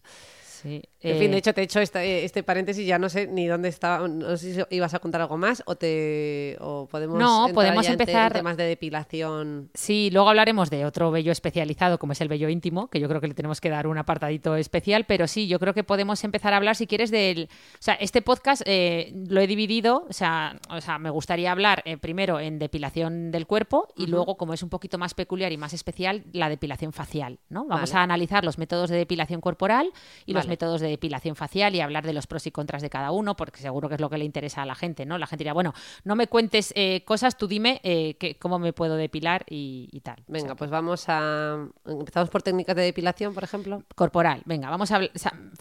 Sí. 0.61 0.81
En 1.01 1.17
fin, 1.17 1.27
Eh, 1.29 1.31
de 1.31 1.37
hecho, 1.37 1.53
te 1.53 1.61
he 1.61 1.63
hecho 1.63 1.79
este, 1.79 2.25
este 2.25 2.43
paréntesis, 2.43 2.85
ya 2.85 2.99
no 2.99 3.07
sé 3.07 3.25
ni 3.27 3.47
dónde 3.47 3.69
estaba, 3.69 4.05
no 4.07 4.35
sé 4.35 4.53
si 4.53 4.75
ibas 4.75 4.93
a 4.93 4.99
contar 4.99 5.21
algo 5.21 5.37
más 5.37 5.63
o 5.65 5.75
te 5.75 6.57
o 6.59 6.87
podemos 6.91 7.17
No, 7.17 7.47
entrar 7.47 7.55
podemos 7.55 7.85
ya 7.85 7.93
en 7.93 7.99
empezar- 7.99 8.33
temas 8.33 8.57
de 8.57 8.65
depilación. 8.65 9.69
Sí, 9.73 10.09
luego 10.11 10.29
hablaremos 10.29 10.69
de 10.69 10.85
otro 10.85 11.09
vello 11.11 11.31
especializado, 11.31 11.99
como 11.99 12.13
es 12.13 12.21
el 12.21 12.27
vello 12.27 12.49
íntimo, 12.49 12.89
que 12.89 12.99
yo 12.99 13.07
creo 13.07 13.21
que 13.21 13.27
le 13.27 13.33
tenemos 13.33 13.61
que 13.61 13.69
dar 13.69 13.87
un 13.87 13.97
apartadito 13.97 14.55
especial, 14.55 15.05
pero 15.05 15.27
sí, 15.27 15.47
yo 15.47 15.59
creo 15.59 15.73
que 15.73 15.83
podemos 15.83 16.23
empezar 16.23 16.53
a 16.53 16.57
hablar, 16.57 16.75
si 16.75 16.85
quieres, 16.87 17.11
del... 17.11 17.49
O 17.75 17.77
sea, 17.81 17.93
este 17.95 18.21
podcast 18.21 18.61
eh, 18.65 19.13
lo 19.29 19.39
he 19.41 19.47
dividido, 19.47 20.05
o 20.09 20.13
sea, 20.13 20.57
o 20.69 20.81
sea 20.81 20.99
me 20.99 21.09
gustaría 21.09 21.51
hablar 21.51 21.81
eh, 21.85 21.97
primero 21.97 22.39
en 22.39 22.59
depilación 22.59 23.31
del 23.31 23.47
cuerpo 23.47 23.87
y 23.95 24.07
luego, 24.07 24.35
como 24.37 24.53
es 24.53 24.63
un 24.63 24.69
poquito 24.69 24.97
más 24.97 25.13
peculiar 25.13 25.51
y 25.51 25.57
más 25.57 25.73
especial, 25.73 26.23
la 26.33 26.49
depilación 26.49 26.91
facial, 26.93 27.39
¿no? 27.49 27.65
Vamos 27.65 27.91
Vale. 27.91 27.99
a 28.01 28.03
analizar 28.03 28.43
los 28.43 28.57
métodos 28.57 28.89
de 28.89 28.97
depilación 28.97 29.39
corporal 29.41 29.91
y 30.25 30.33
los. 30.33 30.48
Métodos 30.49 30.81
de 30.81 30.89
depilación 30.89 31.35
facial 31.35 31.75
y 31.75 31.81
hablar 31.81 32.05
de 32.05 32.13
los 32.13 32.27
pros 32.27 32.45
y 32.47 32.51
contras 32.51 32.81
de 32.81 32.89
cada 32.89 33.11
uno, 33.11 33.35
porque 33.35 33.61
seguro 33.61 33.87
que 33.89 33.95
es 33.95 34.01
lo 34.01 34.09
que 34.09 34.17
le 34.17 34.25
interesa 34.25 34.63
a 34.63 34.65
la 34.65 34.75
gente, 34.75 35.05
¿no? 35.05 35.17
La 35.17 35.27
gente 35.27 35.43
dirá, 35.43 35.53
bueno, 35.53 35.73
no 36.03 36.15
me 36.15 36.27
cuentes 36.27 36.73
eh, 36.75 37.03
cosas, 37.05 37.37
tú 37.37 37.47
dime 37.47 37.79
eh, 37.83 38.15
que- 38.15 38.35
cómo 38.35 38.59
me 38.59 38.73
puedo 38.73 38.95
depilar 38.95 39.45
y, 39.49 39.87
y 39.91 40.01
tal. 40.01 40.19
O 40.27 40.31
Venga, 40.33 40.47
sea, 40.47 40.55
pues 40.55 40.69
vamos 40.69 41.05
a. 41.07 41.67
Empezamos 41.85 42.29
por 42.29 42.41
técnicas 42.41 42.75
de 42.75 42.81
depilación, 42.83 43.33
por 43.33 43.43
ejemplo. 43.43 43.83
corporal. 43.95 44.41
Venga, 44.45 44.69
vamos 44.69 44.91
a 44.91 44.99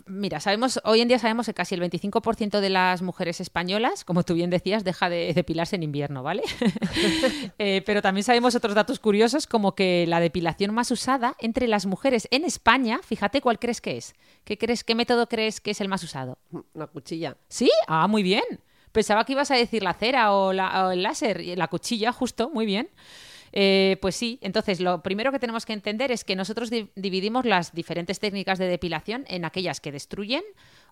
mira, 0.07 0.41
sabemos, 0.41 0.81
hoy 0.85 1.01
en 1.01 1.09
día 1.09 1.19
sabemos 1.19 1.47
que 1.47 1.55
casi 1.55 1.75
el 1.75 1.83
25% 1.83 2.61
de 2.61 2.71
las 2.71 3.03
mujeres 3.03 3.41
españolas, 3.41 4.05
como 4.05 4.23
tú 4.23 4.35
bien 4.35 4.51
decías, 4.51 4.85
deja 4.85 5.09
de 5.09 5.33
depilarse 5.35 5.77
en 5.77 5.83
invierno, 5.83 6.23
¿vale? 6.23 6.43
Eh, 7.59 7.83
pero 7.87 8.03
también 8.03 8.25
sabemos 8.25 8.55
otros 8.55 8.75
datos 8.75 8.99
curiosos, 8.99 9.47
como 9.47 9.75
que 9.75 10.07
la 10.07 10.21
depilación 10.21 10.73
más 10.75 10.91
usada 10.91 11.35
entre 11.39 11.67
las 11.69 11.87
mujeres 11.87 12.29
en 12.31 12.45
España, 12.45 13.01
fíjate 13.03 13.41
cuál 13.41 13.59
crees 13.59 13.81
que 13.81 13.97
es. 13.97 14.15
¿Qué 14.45 14.57
crees, 14.59 14.78
qué 14.85 14.95
método 14.95 15.29
crees 15.29 15.61
que 15.61 15.71
es 15.73 15.81
el 15.81 15.89
más 15.89 16.03
usado? 16.03 16.39
Una 16.75 16.87
cuchilla. 16.87 17.37
¿Sí? 17.49 17.71
Ah, 17.87 18.07
muy 18.09 18.23
bien. 18.23 18.43
Pensaba 18.93 19.25
que 19.25 19.33
ibas 19.33 19.51
a 19.51 19.57
decir 19.57 19.83
la 19.83 19.95
cera 19.95 20.33
o, 20.33 20.53
la- 20.53 20.87
o 20.89 20.91
el 20.93 21.03
láser, 21.03 21.43
la 21.57 21.69
cuchilla, 21.69 22.13
justo, 22.13 22.51
muy 22.51 22.67
bien. 22.67 22.89
Eh, 23.53 23.97
pues 24.03 24.15
sí, 24.15 24.39
entonces 24.43 24.79
lo 24.81 25.03
primero 25.03 25.33
que 25.33 25.39
tenemos 25.39 25.65
que 25.65 25.73
entender 25.73 26.13
es 26.13 26.23
que 26.25 26.37
nosotros 26.37 26.69
di- 26.71 26.91
dividimos 26.97 27.47
las 27.47 27.73
diferentes 27.73 28.19
técnicas 28.19 28.59
de 28.59 28.67
depilación 28.69 29.25
en 29.27 29.45
aquellas 29.47 29.81
que 29.81 29.91
destruyen 29.93 30.43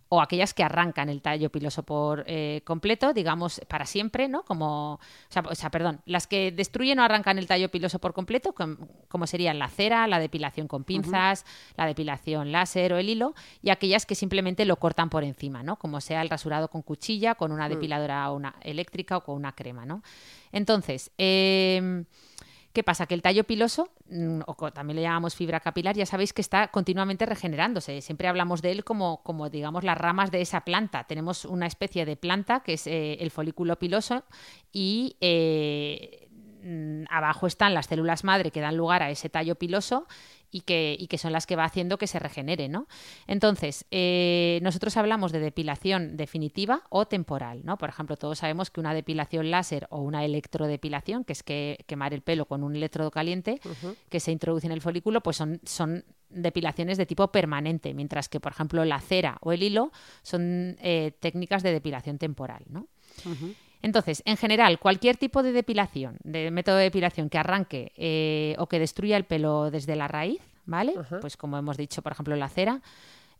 o 0.09 0.21
aquellas 0.21 0.55
que 0.55 0.63
arrancan 0.63 1.09
el 1.09 1.21
tallo 1.21 1.51
piloso 1.51 1.83
por 1.83 2.23
eh, 2.29 2.61
completo, 2.65 3.13
digamos, 3.13 3.61
para 3.67 3.87
siempre, 3.87 4.29
¿no? 4.29 4.45
Como, 4.45 4.95
o 4.95 5.01
sea, 5.29 5.43
o 5.51 5.55
sea, 5.57 5.71
perdón, 5.71 6.01
las 6.07 6.29
que 6.29 6.53
destruyen 6.53 7.01
o 7.01 7.03
arrancan 7.03 7.39
el 7.39 7.49
tallo 7.49 7.71
piloso 7.71 7.99
por 7.99 8.13
completo, 8.13 8.53
com- 8.53 8.77
como 9.09 9.27
serían 9.27 9.59
la 9.59 9.69
cera, 9.69 10.07
la 10.07 10.21
depilación 10.21 10.69
con 10.69 10.85
pinzas, 10.85 11.45
la 11.77 11.87
depilación 11.87 12.53
láser 12.53 12.93
o 12.93 12.99
el 12.99 13.09
hilo, 13.09 13.35
y 13.63 13.71
aquellas 13.71 14.07
que 14.07 14.15
simplemente 14.15 14.65
lo 14.65 14.77
cortan 14.77 15.11
por 15.11 15.25
encima, 15.25 15.65
¿no? 15.65 15.75
Como 15.77 16.01
sea 16.01 16.23
el 16.23 16.31
rasurado 16.31 16.69
con 16.69 16.83
cuchilla, 16.83 17.35
con 17.35 17.51
una 17.51 17.69
depiladora 17.69 18.31
o 18.31 18.37
una 18.37 18.55
eléctrica 18.63 19.17
o 19.17 19.25
con 19.25 19.35
una 19.35 19.57
crema, 19.57 19.87
¿no? 19.87 20.03
Entonces, 20.53 21.11
em, 21.19 22.05
¿Qué 22.77 22.85
pasa? 22.85 23.07
Que 23.07 23.15
el 23.15 23.23
tallo 23.23 23.45
piloso, 23.45 23.89
mm, 24.11 24.41
o 24.47 24.71
también 24.71 24.97
le 24.97 25.01
llamamos 25.01 25.35
fibra 25.35 25.61
capilar, 25.61 25.97
ya 25.97 26.05
sabéis 26.05 26.35
que 26.35 26.43
está 26.43 26.69
continuamente 26.69 27.25
regenerándose. 27.25 28.03
Siempre 28.03 28.29
hablamos 28.29 28.61
de 28.61 28.71
él 28.71 28.85
como, 28.85 29.23
como 29.23 29.49
digamos, 29.49 29.83
las 29.83 29.97
ramas 29.97 30.31
de 30.31 30.43
esa 30.43 30.61
planta. 30.61 31.05
Tenemos 31.05 31.47
una 31.47 31.67
especie 31.67 32.05
de 32.05 32.17
planta 32.17 32.61
que 32.61 32.75
es 32.75 32.87
eh, 32.87 33.15
el 33.21 33.31
folículo 33.31 33.79
piloso 33.79 34.25
y 34.73 35.17
eh, 35.23 36.26
abajo 37.11 37.47
están 37.47 37.75
las 37.75 37.87
células 37.87 38.25
madre 38.25 38.51
que 38.51 38.61
dan 38.61 38.77
lugar 38.77 39.03
a 39.03 39.11
ese 39.11 39.29
tallo 39.29 39.57
piloso 39.57 40.07
y 40.51 40.63
que, 40.63 40.97
y 40.99 41.09
que 41.09 41.19
son 41.19 41.33
las 41.33 41.47
que 41.47 41.57
va 41.57 41.65
haciendo 41.65 41.99
que 41.99 42.07
se 42.07 42.19
regenere, 42.19 42.69
¿no? 42.69 42.87
Entonces, 43.27 43.85
eh, 43.91 44.59
nosotros 44.63 44.97
hablamos 44.97 45.33
de 45.33 45.41
depilación 45.41 46.17
definitiva 46.17 46.83
o 46.89 47.07
temporal, 47.07 47.61
¿no? 47.65 47.77
Por 47.79 47.89
ejemplo, 47.89 48.17
todos 48.17 48.39
sabemos 48.39 48.71
que 48.71 48.81
una 48.81 48.95
depilación 48.95 49.51
láser 49.51 49.87
o 49.91 50.01
una 50.01 50.25
electrodepilación, 50.25 51.25
que 51.25 51.33
es 51.33 51.43
que 51.43 51.85
quemar 51.87 52.15
el 52.15 52.23
pelo 52.23 52.47
con 52.47 52.63
un 52.63 52.77
electrodo 52.77 53.11
caliente 53.11 53.61
que 54.09 54.21
se 54.21 54.33
introduce 54.33 54.67
en 54.67 54.73
el 54.73 54.81
folículo, 54.81 55.23
pues 55.23 55.37
son, 55.37 55.61
son 55.65 56.05
depilaciones 56.31 56.97
de 56.99 57.07
tipo 57.07 57.31
permanente, 57.31 57.95
mientras 57.95 58.29
que, 58.29 58.41
por 58.41 58.53
ejemplo, 58.53 58.85
la 58.85 59.01
cera 59.01 59.39
o 59.41 59.53
el 59.53 59.63
hilo 59.63 59.93
son 60.23 60.77
eh, 60.81 61.13
técnicas 61.21 61.63
de 61.63 61.73
depilación 61.73 62.19
temporal, 62.19 62.65
¿no? 62.69 62.87
Entonces, 63.87 64.21
en 64.25 64.37
general, 64.37 64.81
cualquier 64.81 65.17
tipo 65.17 65.45
de 65.45 65.53
depilación, 65.53 66.17
de 66.25 66.51
método 66.51 66.75
de 66.75 66.83
depilación 66.83 67.31
que 67.31 67.39
arranque 67.39 67.93
eh, 67.97 68.57
o 68.59 68.67
que 68.67 68.81
destruya 68.81 69.17
el 69.17 69.23
pelo 69.23 69.71
desde 69.71 69.95
la 69.95 70.09
raíz, 70.09 70.43
¿vale? 70.65 70.95
Pues 71.21 71.37
como 71.37 71.57
hemos 71.57 71.77
dicho, 71.77 72.03
por 72.03 72.11
ejemplo, 72.11 72.35
la 72.35 72.49
cera 72.49 72.81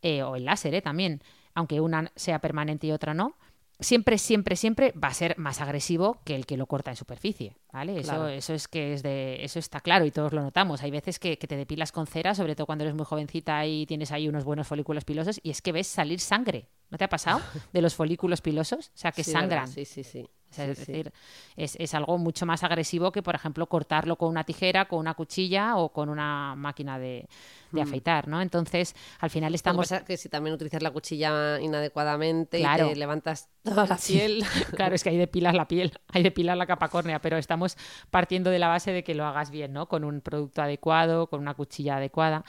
eh, 0.03 0.23
o 0.23 0.37
el 0.37 0.45
láser 0.45 0.73
¿eh? 0.77 0.83
también, 0.83 1.21
aunque 1.55 1.81
una 1.81 2.13
sea 2.15 2.39
permanente 2.39 2.87
y 2.87 2.93
otra 2.93 3.13
no, 3.13 3.35
siempre, 3.81 4.19
siempre, 4.19 4.57
siempre 4.57 4.93
va 4.93 5.09
a 5.09 5.15
ser 5.15 5.39
más 5.39 5.61
agresivo 5.61 6.21
que 6.25 6.35
el 6.35 6.47
que 6.47 6.57
lo 6.57 6.67
corta 6.67 6.91
en 6.91 6.97
superficie, 6.97 7.57
¿vale? 7.73 8.01
Eso, 8.01 8.29
eso 8.29 8.55
es 8.55 8.69
que 8.69 8.93
es 8.93 9.03
de, 9.03 9.45
eso 9.45 9.59
está 9.59 9.81
claro 9.81 10.05
y 10.05 10.11
todos 10.11 10.33
lo 10.33 10.43
notamos. 10.43 10.83
Hay 10.83 10.91
veces 10.91 11.19
que, 11.19 11.39
que, 11.39 11.47
te 11.47 11.57
depilas 11.57 11.93
con 11.93 12.07
cera, 12.07 12.35
sobre 12.35 12.55
todo 12.55 12.67
cuando 12.67 12.85
eres 12.85 12.95
muy 12.95 13.05
jovencita 13.05 13.67
y 13.67 13.87
tienes 13.87 14.13
ahí 14.13 14.29
unos 14.29 14.45
buenos 14.45 14.67
folículos 14.67 15.05
pilosos, 15.05 15.41
y 15.43 15.51
es 15.51 15.63
que 15.63 15.73
ves 15.73 15.87
salir 15.87 16.21
sangre. 16.21 16.69
¿No 16.89 16.99
te 16.99 17.05
ha 17.05 17.09
pasado? 17.09 17.41
De 17.73 17.83
los 17.83 17.95
folículos 17.95 18.41
pilosos, 18.41 18.89
o 18.95 18.99
sea, 18.99 19.13
que 19.13 19.25
Sí, 19.25 19.33
sangran. 19.33 19.65
¿verdad? 19.65 19.75
Sí, 19.75 19.85
sí, 19.85 20.05
sí. 20.05 20.29
O 20.57 20.63
sea, 20.63 20.65
Sí, 20.67 20.71
es 20.73 20.79
sí. 20.79 20.93
decir, 20.93 21.13
es, 21.57 21.77
es 21.79 21.95
algo 21.95 22.19
mucho 22.19 22.47
más 22.47 22.63
agresivo 22.65 23.13
que, 23.13 23.23
por 23.23 23.35
ejemplo, 23.35 23.67
cortarlo 23.67 24.17
con 24.17 24.29
una 24.31 24.45
tijera, 24.45 24.87
con 24.87 24.99
una 25.01 25.15
cuchilla 25.15 25.77
o 25.77 25.91
con 25.93 26.09
una 26.09 26.55
máquina 26.57 26.99
de, 26.99 27.29
de 27.73 27.83
afeitar, 27.83 28.27
¿no? 28.29 28.41
Entonces, 28.41 28.95
al 29.21 29.29
final 29.31 29.51
Lo 29.51 29.55
que 29.55 29.57
estamos... 29.57 29.93
que 30.07 30.17
si 30.17 30.29
también 30.29 30.55
utilizas 30.55 30.83
la 30.83 30.91
cuchilla 30.91 31.61
inadecuadamente 31.61 32.59
Claro. 32.59 32.87
y 32.87 32.91
te 32.91 32.97
levantas 32.97 33.49
toda 33.63 33.87
la 33.87 33.97
piel. 33.97 34.45
Claro, 34.77 34.95
es 34.95 35.03
que 35.03 35.11
ahí 35.11 35.17
depilas 35.17 35.55
la 35.55 35.69
piel, 35.69 35.93
ahí 36.13 36.23
depilas 36.23 36.57
la 36.57 36.67
capa 36.67 36.89
córnea, 36.89 37.21
pero 37.21 37.37
estamos 37.37 37.77
partiendo 38.11 38.51
de 38.51 38.59
la 38.59 38.69
base 38.69 38.93
de 38.93 39.05
que 39.05 39.15
lo 39.15 39.25
hagas 39.27 39.51
bien, 39.51 39.73
¿no? 39.73 39.89
Con 39.89 40.05
un 40.05 40.21
producto 40.21 40.63
adecuado, 40.63 41.27
con 41.29 41.41
una 41.41 41.55
cuchilla 41.55 41.97
adecuada. 41.97 42.45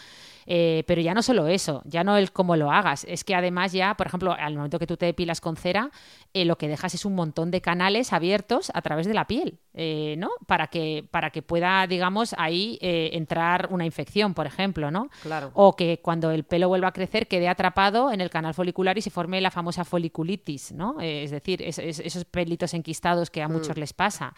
Eh, 0.46 0.84
pero 0.88 1.02
ya 1.02 1.14
no 1.14 1.22
solo 1.22 1.48
eso, 1.48 1.82
ya 1.86 2.06
no 2.06 2.16
el 2.16 2.32
cómo 2.32 2.56
lo 2.56 2.72
hagas, 2.72 3.04
es 3.10 3.26
que 3.26 3.36
además 3.36 3.74
ya, 3.74 3.96
por 3.98 4.08
ejemplo, 4.08 4.32
al 4.32 4.56
momento 4.56 4.80
que 4.80 4.88
tú 4.88 4.96
te 4.96 5.06
depilas 5.06 5.42
con 5.42 5.58
cera, 5.58 5.92
eh, 6.34 6.46
lo 6.46 6.58
que 6.58 6.70
dejas 6.70 6.94
es 6.94 7.04
un 7.04 7.16
montón 7.16 7.52
de 7.52 7.60
canales 7.60 7.97
abiertos 8.13 8.72
a 8.74 8.82
través 8.82 9.08
de 9.08 9.13
la 9.13 9.27
piel, 9.27 9.60
eh, 9.74 10.16
¿no? 10.18 10.30
Para 10.46 10.68
que, 10.68 11.06
para 11.12 11.30
que 11.32 11.42
pueda, 11.42 11.86
digamos, 11.88 12.34
ahí 12.38 12.77
eh, 12.82 13.12
entrar 13.13 13.68
una 13.72 13.86
infección, 13.86 14.34
por 14.34 14.46
ejemplo, 14.48 14.92
¿no? 14.92 15.10
Claro. 15.24 15.51
O 15.54 15.75
que 15.75 16.00
cuando 16.01 16.32
el 16.32 16.44
pelo 16.44 16.68
vuelva 16.68 16.89
a 16.89 16.94
crecer 16.94 17.27
quede 17.27 17.48
atrapado 17.48 18.12
en 18.12 18.22
el 18.22 18.30
canal 18.30 18.54
folicular 18.54 18.98
y 18.98 19.01
se 19.01 19.10
forme 19.10 19.42
la 19.42 19.51
famosa 19.51 19.84
foliculitis, 19.86 20.72
¿no? 20.72 21.00
Eh, 21.01 21.24
es 21.24 21.32
decir, 21.32 21.62
es- 21.62 21.80
es- 21.80 22.00
esos 22.00 22.25
pelitos 22.25 22.74
enquistados 22.74 23.30
que 23.30 23.42
a 23.42 23.48
muchos 23.48 23.77
les 23.77 23.94
pasa. 23.94 24.34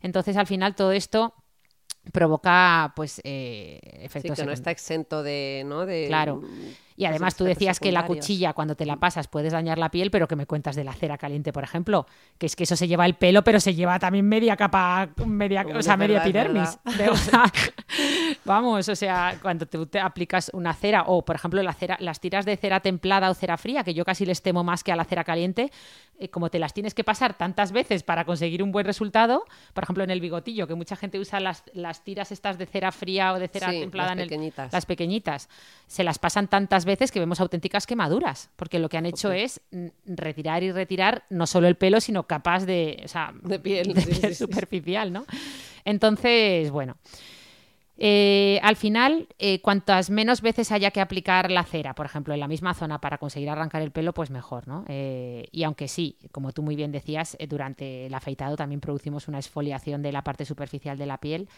Entonces, 0.00 0.36
al 0.36 0.46
final, 0.46 0.74
todo 0.74 0.92
esto 0.92 1.34
provoca, 2.12 2.92
pues, 2.96 3.20
eh, 3.24 3.78
Sí, 3.82 3.90
efectos 4.04 4.36
que 4.38 4.44
no 4.44 4.52
está 4.52 4.70
exento 4.72 5.22
de, 5.22 5.62
¿no? 5.66 5.86
de 5.86 6.06
Claro. 6.08 6.42
Y 7.02 7.06
además 7.06 7.34
tú 7.36 7.44
decías 7.44 7.80
que 7.80 7.92
la 7.92 8.06
cuchilla 8.06 8.52
cuando 8.52 8.76
te 8.76 8.86
la 8.86 8.96
pasas 8.96 9.28
puedes 9.28 9.52
dañar 9.52 9.78
la 9.78 9.90
piel, 9.90 10.10
pero 10.10 10.28
que 10.28 10.36
me 10.36 10.46
cuentas 10.46 10.76
de 10.76 10.84
la 10.84 10.92
cera 10.92 11.18
caliente, 11.18 11.52
por 11.52 11.64
ejemplo, 11.64 12.06
que 12.38 12.46
es 12.46 12.56
que 12.56 12.64
eso 12.64 12.76
se 12.76 12.86
lleva 12.86 13.06
el 13.06 13.14
pelo, 13.14 13.42
pero 13.42 13.60
se 13.60 13.74
lleva 13.74 13.98
también 13.98 14.28
media 14.28 14.56
capa, 14.56 15.08
media, 15.26 15.64
Uy, 15.66 15.72
o 15.72 15.82
sea, 15.82 15.96
media 15.96 16.22
epidermis. 16.22 16.78
Vamos, 18.44 18.88
o 18.88 18.96
sea, 18.96 19.38
cuando 19.42 19.66
tú 19.66 19.86
te 19.86 20.00
aplicas 20.00 20.50
una 20.54 20.72
cera 20.74 21.04
o, 21.06 21.24
por 21.24 21.36
ejemplo, 21.36 21.62
la 21.62 21.72
cera, 21.72 21.96
las 22.00 22.20
tiras 22.20 22.44
de 22.44 22.56
cera 22.56 22.80
templada 22.80 23.30
o 23.30 23.34
cera 23.34 23.56
fría, 23.56 23.84
que 23.84 23.94
yo 23.94 24.04
casi 24.04 24.24
les 24.24 24.42
temo 24.42 24.64
más 24.64 24.84
que 24.84 24.92
a 24.92 24.96
la 24.96 25.04
cera 25.04 25.24
caliente, 25.24 25.70
eh, 26.18 26.28
como 26.28 26.50
te 26.50 26.58
las 26.58 26.72
tienes 26.72 26.94
que 26.94 27.04
pasar 27.04 27.34
tantas 27.34 27.72
veces 27.72 28.02
para 28.02 28.24
conseguir 28.24 28.62
un 28.62 28.72
buen 28.72 28.86
resultado, 28.86 29.44
por 29.74 29.84
ejemplo, 29.84 30.04
en 30.04 30.10
el 30.10 30.20
bigotillo, 30.20 30.66
que 30.66 30.74
mucha 30.74 30.96
gente 30.96 31.18
usa 31.18 31.40
las, 31.40 31.64
las 31.74 32.04
tiras 32.04 32.32
estas 32.32 32.58
de 32.58 32.66
cera 32.66 32.92
fría 32.92 33.32
o 33.32 33.38
de 33.38 33.48
cera 33.48 33.70
Sí, 33.70 33.80
templada 33.80 34.14
las 34.14 34.30
en 34.30 34.42
el, 34.42 34.52
las 34.70 34.86
pequeñitas, 34.86 35.48
se 35.86 36.04
las 36.04 36.18
pasan 36.18 36.48
tantas 36.48 36.84
veces 36.84 36.91
que 36.96 37.20
vemos 37.20 37.40
auténticas 37.40 37.86
quemaduras, 37.86 38.50
porque 38.56 38.78
lo 38.78 38.88
que 38.88 38.96
han 38.98 39.06
hecho 39.06 39.32
es 39.32 39.60
mm, 39.70 39.86
retirar 40.06 40.62
y 40.62 40.72
retirar 40.72 41.24
no 41.30 41.46
solo 41.46 41.68
el 41.68 41.76
pelo, 41.76 42.00
sino 42.00 42.26
capas 42.26 42.66
de, 42.66 43.00
o 43.04 43.08
sea, 43.08 43.32
De 43.42 43.58
piel, 43.58 43.94
de 43.94 44.00
sí, 44.00 44.10
piel 44.10 44.34
sí, 44.34 44.34
sí. 44.34 44.34
superficial, 44.34 45.12
¿no? 45.12 45.24
Entonces, 45.84 46.70
bueno. 46.70 46.96
Eh, 48.04 48.58
al 48.62 48.74
final, 48.76 49.28
eh, 49.38 49.60
cuantas 49.60 50.08
menos 50.10 50.40
veces 50.40 50.72
haya 50.72 50.90
que 50.90 51.00
aplicar 51.00 51.50
la 51.50 51.62
cera, 51.62 51.94
por 51.94 52.06
ejemplo, 52.06 52.32
en 52.34 52.40
la 52.40 52.48
misma 52.48 52.72
zona 52.74 53.00
para 53.00 53.18
conseguir 53.18 53.50
arrancar 53.50 53.82
el 53.82 53.90
pelo, 53.92 54.14
pues 54.14 54.30
mejor, 54.30 54.66
¿no? 54.66 54.84
Eh, 54.88 55.46
y 55.52 55.62
aunque 55.64 55.88
sí, 55.88 56.16
como 56.32 56.52
tú 56.52 56.62
muy 56.62 56.74
bien 56.74 56.90
decías, 56.90 57.36
durante 57.48 58.06
el 58.06 58.14
afeitado 58.14 58.56
también 58.56 58.80
producimos 58.80 59.28
una 59.28 59.38
exfoliación 59.38 60.02
de 60.02 60.10
la 60.10 60.24
parte 60.24 60.44
superficial 60.46 60.96
de 60.98 61.06
la 61.06 61.18
piel 61.18 61.48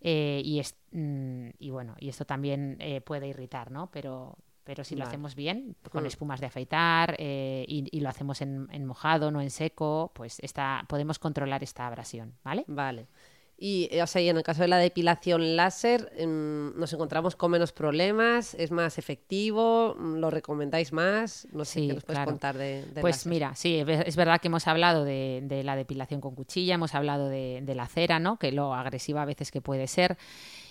y, 0.00 0.58
es- 0.58 0.74
mm, 0.92 1.50
y 1.60 1.70
bueno, 1.70 1.94
y 2.00 2.08
esto 2.08 2.24
también 2.24 2.78
puede 3.04 3.28
irritar, 3.28 3.70
¿no? 3.70 3.88
Pero, 3.92 4.36
pero 4.64 4.84
si 4.84 4.94
lo 4.96 5.04
hacemos 5.04 5.34
bien, 5.34 5.74
con 5.90 6.04
Mm. 6.04 6.06
espumas 6.06 6.40
de 6.40 6.46
afeitar 6.46 7.16
eh, 7.18 7.64
y, 7.68 7.86
y 7.96 8.00
lo 8.00 8.08
hacemos 8.08 8.40
en, 8.40 8.68
en 8.70 8.84
mojado, 8.86 9.30
no 9.30 9.40
en 9.40 9.50
seco, 9.50 10.10
pues 10.14 10.38
esta, 10.40 10.84
podemos 10.88 11.18
controlar 11.18 11.62
esta 11.62 11.86
abrasión, 11.86 12.34
¿vale? 12.44 12.64
Vale. 12.68 13.06
Y, 13.64 13.88
eh, 13.92 14.02
o 14.02 14.06
sea, 14.08 14.20
y 14.20 14.28
en 14.28 14.36
el 14.36 14.42
caso 14.42 14.62
de 14.62 14.68
la 14.68 14.78
depilación 14.78 15.54
láser, 15.54 16.10
em, 16.16 16.76
nos 16.76 16.92
encontramos 16.92 17.36
con 17.36 17.52
menos 17.52 17.70
problemas, 17.70 18.54
es 18.54 18.72
más 18.72 18.98
efectivo, 18.98 19.94
lo 20.00 20.30
recomendáis 20.30 20.92
más, 20.92 21.46
no 21.52 21.64
sé 21.64 21.80
Sí, 21.80 21.86
qué 21.88 21.94
nos 21.94 22.02
puedes 22.04 22.16
claro. 22.18 22.32
contar 22.32 22.58
de, 22.58 22.82
del 22.86 23.00
Pues 23.00 23.16
láser? 23.18 23.30
mira, 23.30 23.54
sí, 23.54 23.76
es 23.76 23.86
ver- 23.86 24.08
es 24.08 24.16
verdad 24.16 24.40
que 24.40 24.48
hemos 24.48 24.66
hablado 24.66 25.04
de, 25.04 25.42
de 25.44 25.62
la 25.62 25.76
depilación 25.76 26.20
con 26.20 26.34
cuchilla, 26.34 26.74
hemos 26.74 26.94
hablado 26.96 27.28
de, 27.28 27.60
de 27.62 27.74
la 27.76 27.86
cera, 27.86 28.18
¿no? 28.18 28.36
Que 28.36 28.50
lo 28.50 28.74
agresiva 28.74 29.22
a 29.22 29.26
veces 29.26 29.52
que 29.52 29.60
puede 29.60 29.86
ser. 29.86 30.16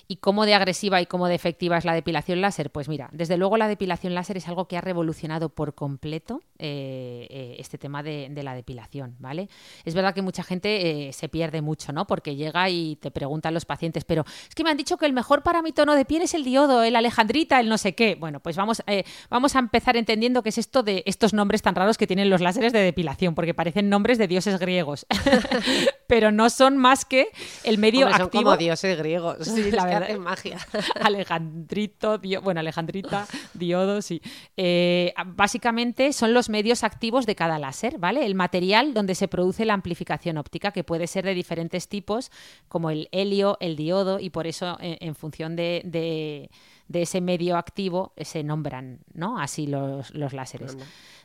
¿Y 0.08 0.18
cómo 0.18 0.46
de 0.46 0.54
agresiva 0.54 1.02
y 1.02 1.06
cómo 1.06 1.28
de 1.28 1.36
efectiva 1.36 1.78
es 1.78 1.86
la 1.86 1.94
depilación 1.94 2.42
láser? 2.42 2.70
Pues 2.72 2.90
mira, 2.90 3.10
desde 3.12 3.38
luego 3.38 3.58
la 3.58 3.68
depilación 3.68 4.14
láser 4.14 4.38
es 4.38 4.48
algo 4.48 4.68
que 4.68 4.78
ha 4.78 4.82
revolucionado 4.82 5.50
por 5.50 5.74
completo 5.76 6.42
eh, 6.60 7.28
eh, 7.30 7.56
este 7.60 7.78
tema 7.78 8.04
de, 8.04 8.28
de 8.30 8.44
la 8.44 8.54
depilación, 8.54 9.16
¿vale? 9.20 9.50
Es 9.86 9.94
verdad 9.96 10.14
que 10.14 10.22
mucha 10.22 10.44
gente 10.44 11.08
eh, 11.08 11.14
se 11.14 11.30
pierde 11.30 11.62
mucho, 11.62 11.92
¿no? 11.94 12.06
Porque 12.08 12.36
llega 12.36 12.70
y 12.70 12.98
te 12.98 13.12
preguntan 13.12 13.54
los 13.54 13.66
pacientes, 13.66 14.04
pero 14.06 14.26
es 14.48 14.56
que 14.56 14.64
me 14.64 14.70
han 14.70 14.78
dicho 14.78 14.98
que 14.98 15.06
el 15.06 15.14
mejor 15.14 15.44
para 15.44 15.62
mi 15.62 15.72
tono 15.72 15.96
de 15.96 16.06
piel 16.06 16.22
es 16.24 16.34
el 16.34 16.44
diodo, 16.44 16.84
el 16.84 16.96
alejandrita, 16.96 17.60
el 17.60 17.70
no 17.70 17.78
sé 17.78 17.96
qué. 17.96 18.16
Bueno, 18.16 18.40
pues 18.40 18.56
vamos, 18.58 18.84
eh, 18.88 19.04
vamos 19.30 19.56
a 19.56 19.60
empezar 19.60 19.98
entendiendo 19.98 20.44
qué 20.44 20.50
es 20.50 20.58
esto 20.58 20.84
de 20.84 21.04
estos 21.06 21.34
nombres 21.34 21.62
tan 21.62 21.76
raros 21.76 21.98
que 21.98 22.08
tienen 22.08 22.30
los 22.30 22.42
láseres 22.42 22.74
de 22.74 22.80
depilación, 22.80 23.36
porque 23.36 23.54
parecen 23.54 23.90
nombres 23.90 24.18
de 24.18 24.28
dioses 24.28 24.60
griegos, 24.60 25.06
pero 26.08 26.32
no 26.32 26.50
son 26.50 26.78
más 26.78 27.06
que 27.06 27.28
el 27.64 27.78
medio 27.78 28.06
Hombre, 28.06 28.18
son 28.18 28.26
activo. 28.26 28.44
como 28.44 28.58
dioses 28.58 28.98
griegos, 28.98 29.38
Sí, 29.42 29.62
es 29.68 29.74
la 29.74 29.84
que 29.84 29.90
verdad. 29.90 30.01
Hacen 30.06 30.22
magia. 30.22 30.58
Alejandrito, 31.02 32.18
dio- 32.18 32.42
bueno, 32.42 32.60
Alejandrita, 32.60 33.28
diodo, 33.54 34.02
sí. 34.02 34.22
Eh, 34.58 35.14
básicamente 35.26 36.14
son 36.14 36.34
los 36.34 36.50
medios 36.50 36.84
activos 36.84 37.26
de 37.26 37.36
cada 37.36 37.60
láser, 37.60 37.98
¿vale? 37.98 38.26
El 38.26 38.36
material 38.36 38.94
donde 38.94 39.16
se 39.16 39.28
produce 39.28 39.66
la 39.66 39.74
amplificación 39.74 40.38
óptica, 40.38 40.72
que 40.72 40.84
puede 40.84 41.08
ser 41.08 41.26
de 41.26 41.34
diferentes 41.34 41.88
tipos, 41.88 42.32
como 42.68 42.90
el 42.90 43.08
helio, 43.12 43.58
el 43.60 43.76
diodo, 43.76 44.20
y 44.20 44.30
por 44.30 44.48
eso, 44.48 44.78
en, 44.82 44.98
en 45.00 45.16
función 45.16 45.56
de, 45.56 45.82
de- 45.86 46.50
de 46.92 47.04
ese 47.04 47.22
medio 47.22 47.58
activo, 47.58 48.14
se 48.18 48.44
nombran, 48.44 49.00
¿no? 49.14 49.40
Así 49.40 49.68
los, 49.68 50.14
los 50.14 50.34
láseres. 50.34 50.78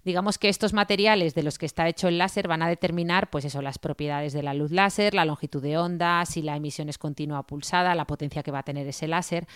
Digamos 0.06 0.38
que 0.38 0.48
estos 0.48 0.72
materiales 0.72 1.34
de 1.34 1.42
los 1.42 1.58
que 1.58 1.66
está 1.66 1.88
hecho 1.88 2.06
el 2.06 2.18
láser 2.18 2.46
van 2.46 2.62
a 2.62 2.68
determinar, 2.68 3.28
pues 3.28 3.44
eso, 3.44 3.60
las 3.60 3.78
propiedades 3.78 4.32
de 4.32 4.44
la 4.44 4.54
luz 4.54 4.70
láser, 4.70 5.14
la 5.14 5.24
longitud 5.24 5.60
de 5.60 5.78
onda, 5.78 6.24
si 6.26 6.42
la 6.42 6.54
emisión 6.54 6.88
es 6.88 6.96
continua 6.96 7.40
o 7.40 7.42
pulsada, 7.42 7.92
la 7.96 8.06
potencia 8.06 8.44
que 8.44 8.52
va 8.52 8.60
a 8.60 8.62
tener 8.62 8.86
ese 8.86 9.08
láser. 9.08 9.48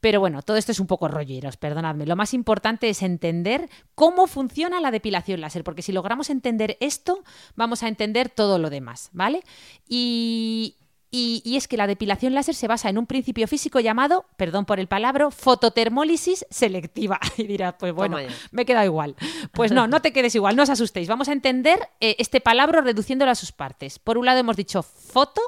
Pero 0.00 0.20
bueno, 0.20 0.40
todo 0.40 0.56
esto 0.56 0.72
es 0.72 0.80
un 0.80 0.86
poco 0.86 1.08
rolleros, 1.08 1.58
perdonadme. 1.58 2.06
Lo 2.06 2.16
más 2.16 2.32
importante 2.32 2.88
es 2.88 3.02
entender 3.02 3.68
cómo 3.94 4.26
funciona 4.26 4.80
la 4.80 4.90
depilación 4.90 5.42
láser, 5.42 5.62
porque 5.62 5.82
si 5.82 5.92
logramos 5.92 6.30
entender 6.30 6.78
esto, 6.80 7.22
vamos 7.54 7.82
a 7.82 7.88
entender 7.88 8.30
todo 8.30 8.58
lo 8.58 8.70
demás, 8.70 9.10
¿vale? 9.12 9.42
Y, 9.86 10.77
y, 11.10 11.42
y 11.44 11.56
es 11.56 11.68
que 11.68 11.76
la 11.76 11.86
depilación 11.86 12.34
láser 12.34 12.54
se 12.54 12.68
basa 12.68 12.88
en 12.90 12.98
un 12.98 13.06
principio 13.06 13.46
físico 13.48 13.80
llamado, 13.80 14.26
perdón 14.36 14.64
por 14.66 14.78
el 14.78 14.88
palabra, 14.88 15.30
fototermólisis 15.30 16.46
selectiva. 16.50 17.18
Y 17.38 17.46
dirás, 17.46 17.74
pues 17.78 17.92
bueno, 17.92 18.18
me 18.50 18.62
he 18.62 18.64
quedado 18.64 18.84
igual. 18.84 19.14
Pues 19.52 19.70
no, 19.70 19.86
no 19.86 20.02
te 20.02 20.12
quedes 20.12 20.34
igual, 20.34 20.56
no 20.56 20.64
os 20.64 20.70
asustéis. 20.70 21.08
Vamos 21.08 21.28
a 21.28 21.32
entender 21.32 21.78
eh, 22.00 22.16
este 22.18 22.40
palabra 22.40 22.80
reduciéndolo 22.80 23.30
a 23.30 23.36
sus 23.36 23.52
partes. 23.52 23.98
Por 23.98 24.18
un 24.18 24.26
lado 24.26 24.40
hemos 24.40 24.56
dicho 24.56 24.82
foto, 24.82 25.40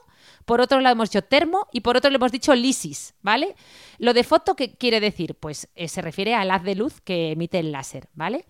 por 0.45 0.61
otro 0.61 0.81
lado 0.81 0.95
hemos 0.95 1.11
dicho 1.11 1.23
termo 1.23 1.67
y 1.73 1.81
por 1.81 1.97
otro 1.97 2.11
le 2.11 2.17
hemos 2.17 2.33
dicho 2.33 2.55
lisis, 2.55 3.15
¿vale? 3.23 3.57
Lo 3.99 4.15
de 4.15 4.25
foto, 4.25 4.55
¿qué 4.55 4.75
quiere 4.75 5.01
decir? 5.01 5.35
Pues 5.35 5.69
eh, 5.75 5.89
se 5.89 6.01
refiere 6.01 6.35
al 6.35 6.51
haz 6.51 6.63
de 6.63 6.75
luz 6.75 7.01
que 7.01 7.33
emite 7.33 7.59
el 7.59 7.73
láser, 7.73 8.09
¿vale? 8.15 8.47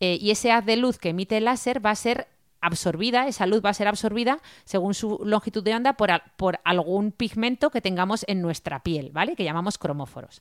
Eh, 0.00 0.18
y 0.20 0.30
ese 0.30 0.52
haz 0.52 0.64
de 0.64 0.76
luz 0.76 0.98
que 0.98 1.10
emite 1.10 1.36
el 1.36 1.44
láser 1.44 1.84
va 1.84 1.90
a 1.90 1.96
ser 1.96 2.28
absorbida, 2.62 3.26
esa 3.26 3.46
luz 3.46 3.62
va 3.62 3.70
a 3.70 3.74
ser 3.74 3.88
absorbida 3.88 4.38
según 4.64 4.94
su 4.94 5.20
longitud 5.24 5.62
de 5.62 5.74
onda 5.74 5.94
por, 5.94 6.10
por 6.36 6.60
algún 6.64 7.12
pigmento 7.12 7.70
que 7.70 7.82
tengamos 7.82 8.24
en 8.28 8.40
nuestra 8.40 8.82
piel, 8.82 9.10
¿vale? 9.12 9.36
Que 9.36 9.44
llamamos 9.44 9.76
cromóforos. 9.76 10.40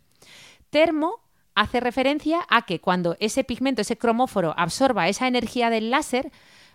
Termo 0.69 1.19
hace 1.55 1.79
referencia 1.81 2.45
a 2.49 2.61
que 2.61 2.79
cuando 2.79 3.17
ese 3.19 3.43
pigmento, 3.43 3.81
ese 3.81 3.97
cromóforo, 3.97 4.53
absorba 4.55 5.09
esa 5.09 5.27
energía 5.27 5.69
del 5.69 5.89
láser, 5.89 6.31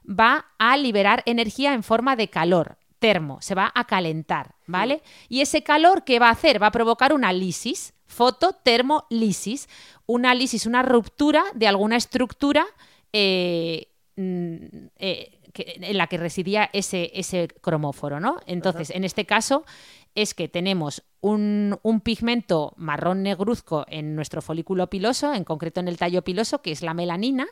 va 0.06 0.46
a 0.58 0.76
liberar 0.76 1.22
energía 1.26 1.72
en 1.72 1.82
forma 1.82 2.16
de 2.16 2.28
calor. 2.28 2.76
Termo, 2.98 3.38
se 3.40 3.54
va 3.54 3.70
a 3.74 3.84
calentar, 3.84 4.54
¿vale? 4.66 5.02
Y 5.28 5.42
ese 5.42 5.62
calor, 5.62 6.04
¿qué 6.04 6.18
va 6.18 6.28
a 6.28 6.32
hacer? 6.32 6.62
Va 6.62 6.68
a 6.68 6.72
provocar 6.72 7.12
una 7.12 7.32
lisis, 7.32 7.94
fototermolisis, 8.06 9.68
una 10.06 10.34
lisis, 10.34 10.66
una 10.66 10.82
ruptura 10.82 11.44
de 11.54 11.68
alguna 11.68 11.96
estructura 11.96 12.66
eh, 13.12 13.88
eh, 14.16 15.38
que- 15.52 15.78
en 15.80 15.96
la 15.96 16.06
que 16.06 16.18
residía 16.18 16.68
ese, 16.72 17.10
ese 17.14 17.48
cromóforo, 17.60 18.20
¿no? 18.20 18.36
Entonces, 18.46 18.90
en 18.90 19.04
este 19.04 19.24
caso 19.26 19.64
es 20.14 20.32
que 20.34 20.48
tenemos 20.48 21.02
un, 21.20 21.78
un 21.82 22.00
pigmento 22.00 22.72
marrón 22.76 23.22
negruzco 23.22 23.84
en 23.88 24.14
nuestro 24.16 24.40
folículo 24.42 24.88
piloso, 24.88 25.34
en 25.34 25.44
concreto 25.44 25.80
en 25.80 25.88
el 25.88 25.98
tallo 25.98 26.22
piloso, 26.22 26.62
que 26.62 26.72
es 26.72 26.82
la 26.82 26.94
melanina, 26.94 27.46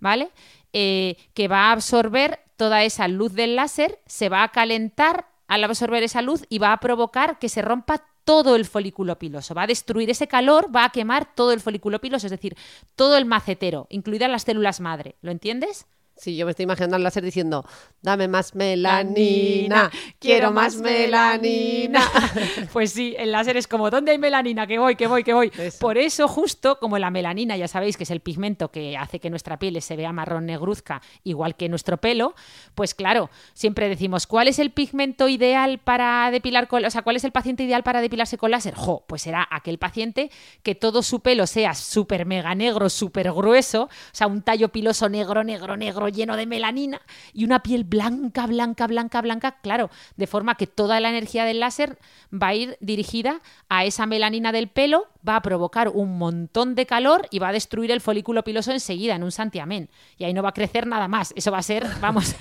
¿vale? 0.00 0.30
Eh, 0.72 1.16
que 1.34 1.46
va 1.48 1.68
a 1.68 1.72
absorber 1.72 2.40
toda 2.56 2.82
esa 2.82 3.06
luz 3.06 3.34
del 3.34 3.54
láser, 3.54 4.00
se 4.06 4.28
va 4.28 4.42
a 4.42 4.50
calentar 4.50 5.26
al 5.46 5.62
absorber 5.64 6.02
esa 6.02 6.20
luz 6.22 6.44
y 6.48 6.58
va 6.58 6.72
a 6.72 6.80
provocar 6.80 7.38
que 7.38 7.48
se 7.48 7.62
rompa 7.62 8.04
todo 8.24 8.56
el 8.56 8.66
folículo 8.66 9.18
piloso. 9.18 9.54
Va 9.54 9.62
a 9.62 9.66
destruir 9.68 10.10
ese 10.10 10.26
calor, 10.28 10.74
va 10.74 10.84
a 10.84 10.90
quemar 10.90 11.34
todo 11.34 11.52
el 11.52 11.60
folículo 11.60 12.00
piloso, 12.00 12.26
es 12.26 12.30
decir, 12.32 12.56
todo 12.96 13.16
el 13.16 13.24
macetero, 13.24 13.86
incluidas 13.90 14.28
las 14.30 14.42
células 14.42 14.80
madre. 14.80 15.14
¿Lo 15.22 15.30
entiendes? 15.30 15.86
Sí, 16.18 16.36
yo 16.36 16.46
me 16.46 16.50
estoy 16.50 16.64
imaginando 16.64 16.96
al 16.96 17.04
láser 17.04 17.22
diciendo, 17.22 17.64
dame 18.02 18.26
más 18.26 18.56
melanina, 18.56 19.88
quiero 20.18 20.50
más 20.50 20.76
melanina. 20.76 22.02
Pues 22.72 22.92
sí, 22.92 23.14
el 23.18 23.32
láser 23.32 23.56
es 23.56 23.66
como, 23.66 23.88
¿dónde 23.88 24.12
hay 24.12 24.18
melanina? 24.18 24.66
Que 24.66 24.78
voy, 24.78 24.96
que 24.96 25.06
voy, 25.06 25.22
que 25.22 25.32
voy. 25.32 25.52
Eso. 25.56 25.78
Por 25.78 25.96
eso, 25.96 26.26
justo 26.26 26.78
como 26.78 26.98
la 26.98 27.10
melanina, 27.10 27.56
ya 27.56 27.68
sabéis 27.68 27.96
que 27.96 28.02
es 28.02 28.10
el 28.10 28.20
pigmento 28.20 28.70
que 28.70 28.96
hace 28.96 29.20
que 29.20 29.30
nuestra 29.30 29.58
piel 29.58 29.80
se 29.80 29.96
vea 29.96 30.12
marrón 30.12 30.46
negruzca, 30.46 31.00
igual 31.22 31.54
que 31.54 31.68
nuestro 31.68 31.98
pelo, 31.98 32.34
pues 32.74 32.94
claro, 32.94 33.30
siempre 33.54 33.88
decimos, 33.88 34.26
¿cuál 34.26 34.48
es 34.48 34.58
el 34.58 34.70
pigmento 34.70 35.28
ideal 35.28 35.78
para 35.78 36.30
depilar 36.30 36.66
con, 36.66 36.84
o 36.84 36.90
sea, 36.90 37.02
cuál 37.02 37.16
es 37.16 37.24
el 37.24 37.32
paciente 37.32 37.62
ideal 37.62 37.84
para 37.84 38.00
depilarse 38.00 38.38
con 38.38 38.50
láser? 38.50 38.74
Jo, 38.74 39.04
pues 39.06 39.22
será 39.22 39.46
aquel 39.50 39.78
paciente 39.78 40.30
que 40.62 40.74
todo 40.74 41.02
su 41.02 41.20
pelo 41.20 41.46
sea 41.46 41.74
súper 41.74 42.26
mega 42.26 42.54
negro, 42.54 42.90
súper 42.90 43.32
grueso, 43.32 43.84
o 43.84 43.90
sea, 44.12 44.26
un 44.26 44.42
tallo 44.42 44.70
piloso 44.70 45.08
negro, 45.08 45.44
negro, 45.44 45.76
negro, 45.76 46.07
lleno 46.08 46.36
de 46.36 46.46
melanina 46.46 47.00
y 47.32 47.44
una 47.44 47.62
piel 47.62 47.84
blanca, 47.84 48.46
blanca, 48.46 48.86
blanca, 48.86 49.20
blanca, 49.22 49.56
claro, 49.62 49.90
de 50.16 50.26
forma 50.26 50.56
que 50.56 50.66
toda 50.66 51.00
la 51.00 51.08
energía 51.10 51.44
del 51.44 51.60
láser 51.60 51.98
va 52.32 52.48
a 52.48 52.54
ir 52.54 52.76
dirigida 52.80 53.40
a 53.68 53.84
esa 53.84 54.06
melanina 54.06 54.52
del 54.52 54.68
pelo, 54.68 55.06
va 55.26 55.36
a 55.36 55.42
provocar 55.42 55.88
un 55.88 56.18
montón 56.18 56.74
de 56.74 56.86
calor 56.86 57.26
y 57.30 57.38
va 57.38 57.48
a 57.48 57.52
destruir 57.52 57.90
el 57.90 58.00
folículo 58.00 58.44
piloso 58.44 58.72
enseguida, 58.72 59.14
en 59.14 59.22
un 59.22 59.32
santiamén. 59.32 59.90
Y 60.16 60.24
ahí 60.24 60.32
no 60.32 60.42
va 60.42 60.50
a 60.50 60.54
crecer 60.54 60.86
nada 60.86 61.08
más. 61.08 61.32
Eso 61.36 61.50
va 61.50 61.58
a 61.58 61.62
ser, 61.62 61.86
vamos, 62.00 62.34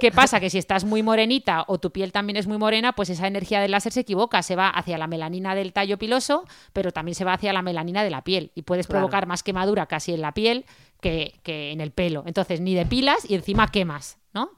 ¿qué 0.00 0.10
pasa? 0.10 0.40
Que 0.40 0.50
si 0.50 0.58
estás 0.58 0.84
muy 0.84 1.02
morenita 1.02 1.64
o 1.68 1.78
tu 1.78 1.90
piel 1.92 2.12
también 2.12 2.36
es 2.36 2.46
muy 2.46 2.58
morena, 2.58 2.92
pues 2.92 3.10
esa 3.10 3.26
energía 3.26 3.60
del 3.60 3.70
láser 3.70 3.92
se 3.92 4.00
equivoca, 4.00 4.42
se 4.42 4.56
va 4.56 4.68
hacia 4.68 4.98
la 4.98 5.06
melanina 5.06 5.54
del 5.54 5.72
tallo 5.72 5.98
piloso, 5.98 6.44
pero 6.72 6.92
también 6.92 7.14
se 7.14 7.24
va 7.24 7.34
hacia 7.34 7.52
la 7.52 7.62
melanina 7.62 8.02
de 8.02 8.10
la 8.10 8.22
piel 8.24 8.50
y 8.54 8.62
puedes 8.62 8.86
Claro. 8.86 9.00
provocar 9.00 9.26
más 9.26 9.42
quemadura 9.42 9.86
casi 9.86 10.12
en 10.12 10.20
la 10.22 10.32
piel 10.32 10.64
que, 11.00 11.34
que 11.42 11.72
en 11.72 11.80
el 11.80 11.90
pelo. 11.90 12.22
Entonces, 12.26 12.60
ni 12.60 12.74
depilas 12.74 13.28
y 13.28 13.34
encima 13.34 13.68
quemas, 13.68 14.18
¿no? 14.32 14.50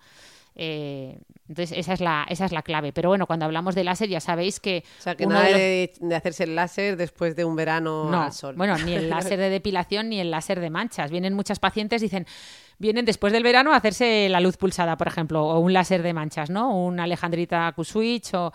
Eh, 0.55 1.19
entonces, 1.49 1.77
esa 1.79 1.93
es, 1.95 2.01
la, 2.01 2.27
esa 2.29 2.45
es 2.45 2.53
la 2.53 2.63
clave. 2.63 2.93
Pero 2.93 3.09
bueno, 3.09 3.27
cuando 3.27 3.45
hablamos 3.47 3.75
de 3.75 3.85
láser, 3.85 4.09
ya 4.09 4.21
sabéis 4.21 4.61
que. 4.61 4.85
O 4.99 5.03
sea, 5.03 5.15
que 5.15 5.27
nada 5.27 5.45
de 5.47 5.51
los- 5.51 5.59
de, 5.61 5.93
de 6.09 6.15
hacerse 6.15 6.45
el 6.45 6.55
láser 6.55 6.97
después 6.97 7.37
de 7.37 7.45
un 7.45 7.57
verano 7.57 8.09
no, 8.11 8.23
al 8.23 8.33
sol. 8.33 8.55
bueno, 8.57 8.77
ni 8.79 8.93
el 8.95 9.09
láser 9.11 9.39
de 9.39 9.49
depilación 9.51 10.09
ni 10.09 10.21
el 10.21 10.31
láser 10.31 10.61
de 10.61 10.71
manchas. 10.71 11.11
Vienen 11.11 11.35
muchas 11.35 11.59
pacientes, 11.59 12.01
dicen, 12.03 12.27
vienen 12.79 13.05
después 13.05 13.33
del 13.33 13.43
verano 13.43 13.73
a 13.73 13.77
hacerse 13.77 14.29
la 14.29 14.41
luz 14.41 14.57
pulsada, 14.57 14.97
por 14.97 15.09
ejemplo, 15.09 15.45
o 15.45 15.59
un 15.59 15.73
láser 15.73 16.03
de 16.03 16.13
manchas, 16.13 16.49
¿no? 16.51 16.75
Un 16.77 17.01
Alejandrita 17.01 17.73
Q-Switch 17.75 18.35
o... 18.35 18.53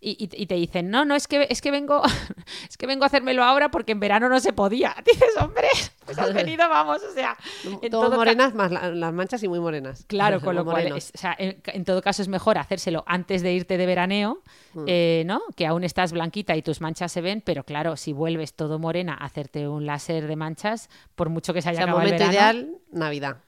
Y, 0.00 0.16
y- 0.20 0.46
te 0.46 0.54
dicen, 0.54 0.90
no, 0.90 1.04
no, 1.04 1.16
es 1.16 1.26
que, 1.26 1.48
es 1.50 1.60
que 1.60 1.72
vengo 1.72 2.02
es 2.68 2.76
que 2.76 2.86
vengo 2.86 3.02
a 3.02 3.08
hacérmelo 3.08 3.42
ahora 3.42 3.70
porque 3.70 3.90
en 3.92 3.98
verano 4.00 4.28
no 4.28 4.38
se 4.38 4.52
podía. 4.52 4.94
Dices, 5.04 5.30
hombre, 5.40 5.66
pues 6.04 6.16
has 6.18 6.32
venido, 6.32 6.68
vamos, 6.68 7.02
o 7.02 7.12
sea... 7.12 7.36
en 7.82 7.90
Todo 7.90 8.14
morenas 8.14 8.54
más 8.54 8.70
la- 8.70 8.90
las 8.90 9.12
manchas 9.12 9.42
y 9.42 9.48
muy 9.48 9.58
morenas. 9.58 10.04
Claro, 10.06 10.40
con 10.44 10.50
O 10.56 10.60
lo 10.60 10.64
cual, 10.64 10.96
es- 10.96 11.10
o 11.14 11.18
sea, 11.18 11.34
en, 11.36 11.60
en 11.66 11.84
todo 11.84 12.00
caso 12.00 12.22
es 12.22 12.28
mejor 12.28 12.58
hacérselo 12.58 13.02
antes 13.08 13.42
de 13.42 13.52
irte 13.52 13.76
de 13.76 13.86
veraneo, 13.86 14.42
eh, 14.86 15.24
¿no? 15.26 15.40
Que 15.56 15.66
aún 15.66 15.82
estás 15.82 16.12
blanquita 16.12 16.54
y 16.54 16.62
tus 16.62 16.80
manchas 16.80 17.10
se 17.10 17.20
ven, 17.20 17.42
pero 17.44 17.64
claro, 17.64 17.96
si 17.96 18.12
vuelves 18.12 18.54
todo 18.54 18.78
morena 18.78 19.14
a 19.18 19.24
hacerte 19.24 19.66
un 19.66 19.84
láser 19.84 20.28
de 20.28 20.36
manchas, 20.36 20.88
por 21.16 21.28
mucho 21.28 21.52
que 21.52 21.60
se 21.60 21.68
O 21.68 21.70
haya 21.70 21.78
sea, 21.78 21.84
el 21.86 21.90
acabado 21.90 22.06
el 22.08 22.12
momento 22.14 22.32
ideal, 22.32 22.76
Navidad. 22.92 23.38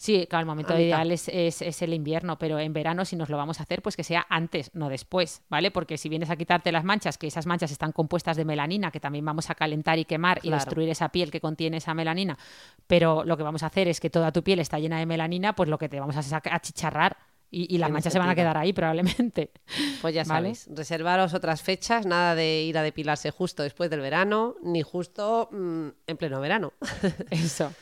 Sí, 0.00 0.28
claro, 0.30 0.42
el 0.42 0.46
momento 0.46 0.78
ideal 0.78 1.10
es, 1.10 1.26
es- 1.28 1.60
es 1.60 1.82
el 1.82 1.92
invierno, 1.92 2.38
pero 2.38 2.60
en 2.60 2.72
verano 2.72 3.04
si 3.04 3.16
nos 3.16 3.28
lo 3.30 3.36
vamos 3.36 3.58
a 3.58 3.64
hacer, 3.64 3.82
pues 3.82 3.96
que 3.96 4.04
sea 4.04 4.24
antes, 4.30 4.70
no 4.72 4.88
después, 4.88 5.42
¿vale? 5.48 5.72
Porque 5.72 5.98
si 5.98 6.08
vienes 6.08 6.30
a 6.30 6.36
quitarte 6.36 6.70
las 6.70 6.84
manchas, 6.84 7.18
que 7.18 7.26
esas 7.26 7.46
manchas 7.46 7.72
están 7.72 7.90
compuestas 7.90 8.36
de 8.36 8.44
melanina, 8.44 8.92
que 8.92 9.00
también 9.00 9.24
vamos 9.24 9.50
a 9.50 9.56
calentar 9.56 9.98
y 9.98 10.04
quemar 10.04 10.38
y 10.44 10.50
destruir 10.56 10.88
esa 10.88 11.08
piel 11.08 11.32
que 11.32 11.40
contiene 11.40 11.78
esa 11.78 11.94
melanina, 11.94 12.38
pero 12.86 13.24
lo 13.24 13.36
que 13.36 13.42
vamos 13.42 13.64
a 13.64 13.66
hacer 13.66 13.88
es 13.88 13.98
que 13.98 14.08
toda 14.08 14.30
tu 14.30 14.44
piel 14.44 14.60
está 14.60 14.78
llena 14.78 15.00
de 15.00 15.06
melanina, 15.06 15.54
pues 15.56 15.68
lo 15.68 15.78
que 15.78 15.88
te 15.88 15.98
vamos 15.98 16.16
a 16.16 16.22
sacar 16.22 16.54
a 16.54 16.60
chicharrar 16.60 17.16
y, 17.50 17.74
y 17.74 17.78
las 17.78 17.90
manchas 17.90 18.12
se 18.12 18.18
van 18.20 18.28
a 18.28 18.34
quedar 18.36 18.56
ahí 18.56 18.72
probablemente. 18.72 19.50
Pues 20.00 20.14
ya 20.14 20.22
¿Vale? 20.22 20.54
sabéis, 20.54 20.68
reservaros 20.70 21.34
otras 21.34 21.60
fechas, 21.62 22.06
nada 22.06 22.36
de 22.36 22.62
ir 22.62 22.78
a 22.78 22.82
depilarse 22.82 23.32
justo 23.32 23.64
después 23.64 23.90
del 23.90 23.98
verano, 24.00 24.54
ni 24.62 24.82
justo 24.82 25.48
mm, 25.50 25.88
en 26.06 26.16
pleno 26.16 26.40
verano. 26.40 26.72
Eso. 27.30 27.72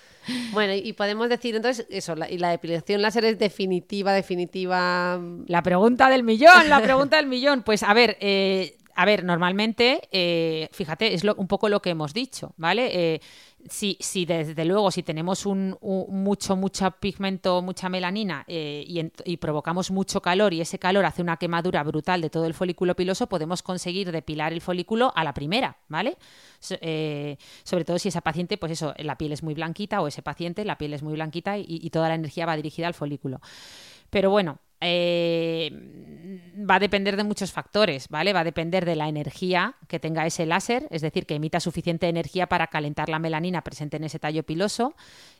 Bueno, 0.53 0.75
y 0.75 0.93
podemos 0.95 1.29
decir 1.29 1.55
entonces 1.57 1.87
eso, 1.91 2.15
la, 2.17 2.31
y 2.31 2.39
la 2.39 2.51
depilación 2.51 3.03
láser 3.03 3.25
es 3.25 3.39
definitiva, 3.39 4.13
definitiva. 4.13 5.21
La 5.47 5.63
pregunta 5.63 6.09
del 6.11 6.23
millón, 6.23 6.69
la 6.69 6.81
pregunta 6.83 7.17
del 7.17 7.27
millón. 7.27 7.63
Pues 7.63 7.83
a 7.83 7.93
ver, 7.95 8.17
eh, 8.21 8.77
a 8.95 9.05
ver, 9.05 9.25
normalmente, 9.25 10.01
eh, 10.11 10.69
fíjate, 10.73 11.15
es 11.15 11.25
lo- 11.25 11.35
un 11.37 11.49
poco 11.49 11.69
lo 11.69 11.81
que 11.83 11.91
hemos 11.91 12.15
dicho, 12.15 12.55
¿vale? 12.57 12.89
Eh, 13.15 13.21
si, 13.71 13.97
si 14.01 14.25
desde 14.25 14.65
luego, 14.65 14.91
si 14.91 15.03
tenemos 15.03 15.47
un, 15.47 15.77
mucho, 16.09 16.57
mucho 16.57 16.91
pigmento, 16.93 17.63
mucha 17.63 17.89
melanina 17.89 18.45
eh, 18.47 18.85
y, 19.25 19.37
provocamos 19.37 19.91
mucho 19.91 20.21
calor 20.21 20.53
y 20.55 20.61
ese 20.61 20.79
calor 20.79 21.05
hace 21.05 21.23
una 21.23 21.37
quemadura 21.37 21.83
brutal 21.83 22.21
de 22.21 22.31
todo 22.31 22.47
el 22.47 22.55
folículo 22.55 22.97
piloso, 22.97 23.29
podemos 23.29 23.63
conseguir 23.63 24.13
depilar 24.13 24.53
el 24.53 24.61
folículo 24.61 25.13
a 25.15 25.25
la 25.25 25.35
primera, 25.35 25.79
¿vale? 25.89 26.17
Eh, 26.81 27.37
sobre 27.65 27.85
todo 27.85 27.99
si 27.99 28.09
esa 28.09 28.21
paciente, 28.21 28.57
pues 28.57 28.73
eso, 28.73 28.95
la 28.99 29.19
piel 29.19 29.33
es 29.33 29.43
muy 29.43 29.55
blanquita 29.55 30.01
o 30.01 30.09
ese 30.09 30.23
paciente, 30.23 30.65
la 30.65 30.79
piel 30.79 30.95
es 30.95 31.03
muy 31.03 31.15
blanquita 31.15 31.59
y 31.59 31.91
toda 31.91 32.09
la 32.09 32.15
energía 32.15 32.47
va 32.47 32.57
dirigida 32.57 32.87
al 32.87 32.95
folículo. 32.95 33.41
Pero 34.11 34.31
bueno, 34.31 34.59
eh, 34.81 35.71
va 36.69 36.77
a 36.77 36.81
depender 36.81 37.17
de 37.17 37.25
muchos 37.25 37.53
factores, 37.53 38.09
¿vale? 38.09 38.33
Va 38.33 38.41
a 38.41 38.45
depender 38.45 38.85
de 38.85 38.97
la 38.97 39.09
energía 39.09 39.77
que 39.89 39.99
tenga 39.99 40.27
ese 40.27 40.47
láser, 40.47 40.87
es 40.91 41.03
decir, 41.03 41.27
que 41.27 41.35
emita 41.35 41.61
suficiente 41.61 42.09
energía 42.09 42.49
para 42.49 42.67
calentar 42.67 43.09
la 43.09 43.19
melanina 43.19 43.63
presente 43.63 43.97
en 43.97 44.05
ese 44.05 44.19
tallo 44.19 44.43
piloso 44.43 44.95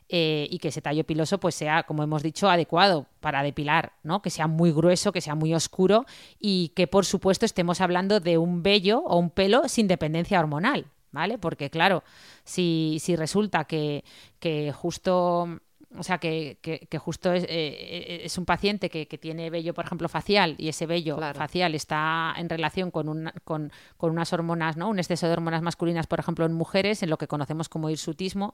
eh, 0.09 0.47
y 0.49 0.59
que 0.59 0.69
ese 0.69 0.81
tallo 0.81 1.03
piloso 1.03 1.39
pues 1.39 1.55
sea, 1.55 1.83
como 1.83 2.03
hemos 2.03 2.23
dicho, 2.23 2.49
adecuado 2.49 3.07
para 3.19 3.43
depilar, 3.43 3.93
¿no? 4.03 4.21
Que 4.21 4.29
sea 4.29 4.47
muy 4.47 4.71
grueso, 4.71 5.11
que 5.11 5.21
sea 5.21 5.35
muy 5.35 5.53
oscuro 5.53 6.05
y 6.39 6.69
que 6.69 6.87
por 6.87 7.05
supuesto 7.05 7.45
estemos 7.45 7.81
hablando 7.81 8.19
de 8.19 8.37
un 8.37 8.63
vello 8.63 8.99
o 8.99 9.17
un 9.17 9.29
pelo 9.29 9.67
sin 9.67 9.87
dependencia 9.87 10.39
hormonal, 10.39 10.87
¿vale? 11.11 11.37
Porque 11.37 11.69
claro, 11.69 12.03
si, 12.43 12.97
si 13.01 13.15
resulta 13.15 13.65
que, 13.65 14.03
que 14.39 14.71
justo 14.71 15.59
o 15.97 16.03
sea, 16.03 16.17
que, 16.17 16.57
que- 16.61 16.79
que 16.89 16.97
justo 16.97 17.31
es, 17.31 17.45
eh, 17.47 18.21
es 18.25 18.37
un 18.37 18.45
paciente 18.45 18.89
que, 18.89 19.07
que 19.07 19.17
tiene 19.17 19.49
vello, 19.49 19.73
por 19.73 19.85
ejemplo, 19.85 20.09
facial, 20.09 20.55
y 20.57 20.67
ese 20.67 20.85
vello 20.85 21.15
Claro. 21.15 21.37
facial 21.37 21.75
está 21.75 22.33
en 22.37 22.49
relación 22.49 22.91
con, 22.91 23.07
un- 23.07 23.31
con, 23.45 23.71
con 23.95 24.11
unas 24.11 24.33
hormonas, 24.33 24.75
¿no? 24.75 24.89
Un 24.89 24.99
exceso 24.99 25.27
de 25.27 25.33
hormonas 25.33 25.61
masculinas, 25.61 26.05
por 26.07 26.19
ejemplo, 26.19 26.45
en 26.45 26.53
mujeres, 26.53 27.03
en 27.03 27.09
lo 27.09 27.17
que 27.17 27.27
conocemos 27.27 27.69
como 27.69 27.89
hirsutismo, 27.89 28.53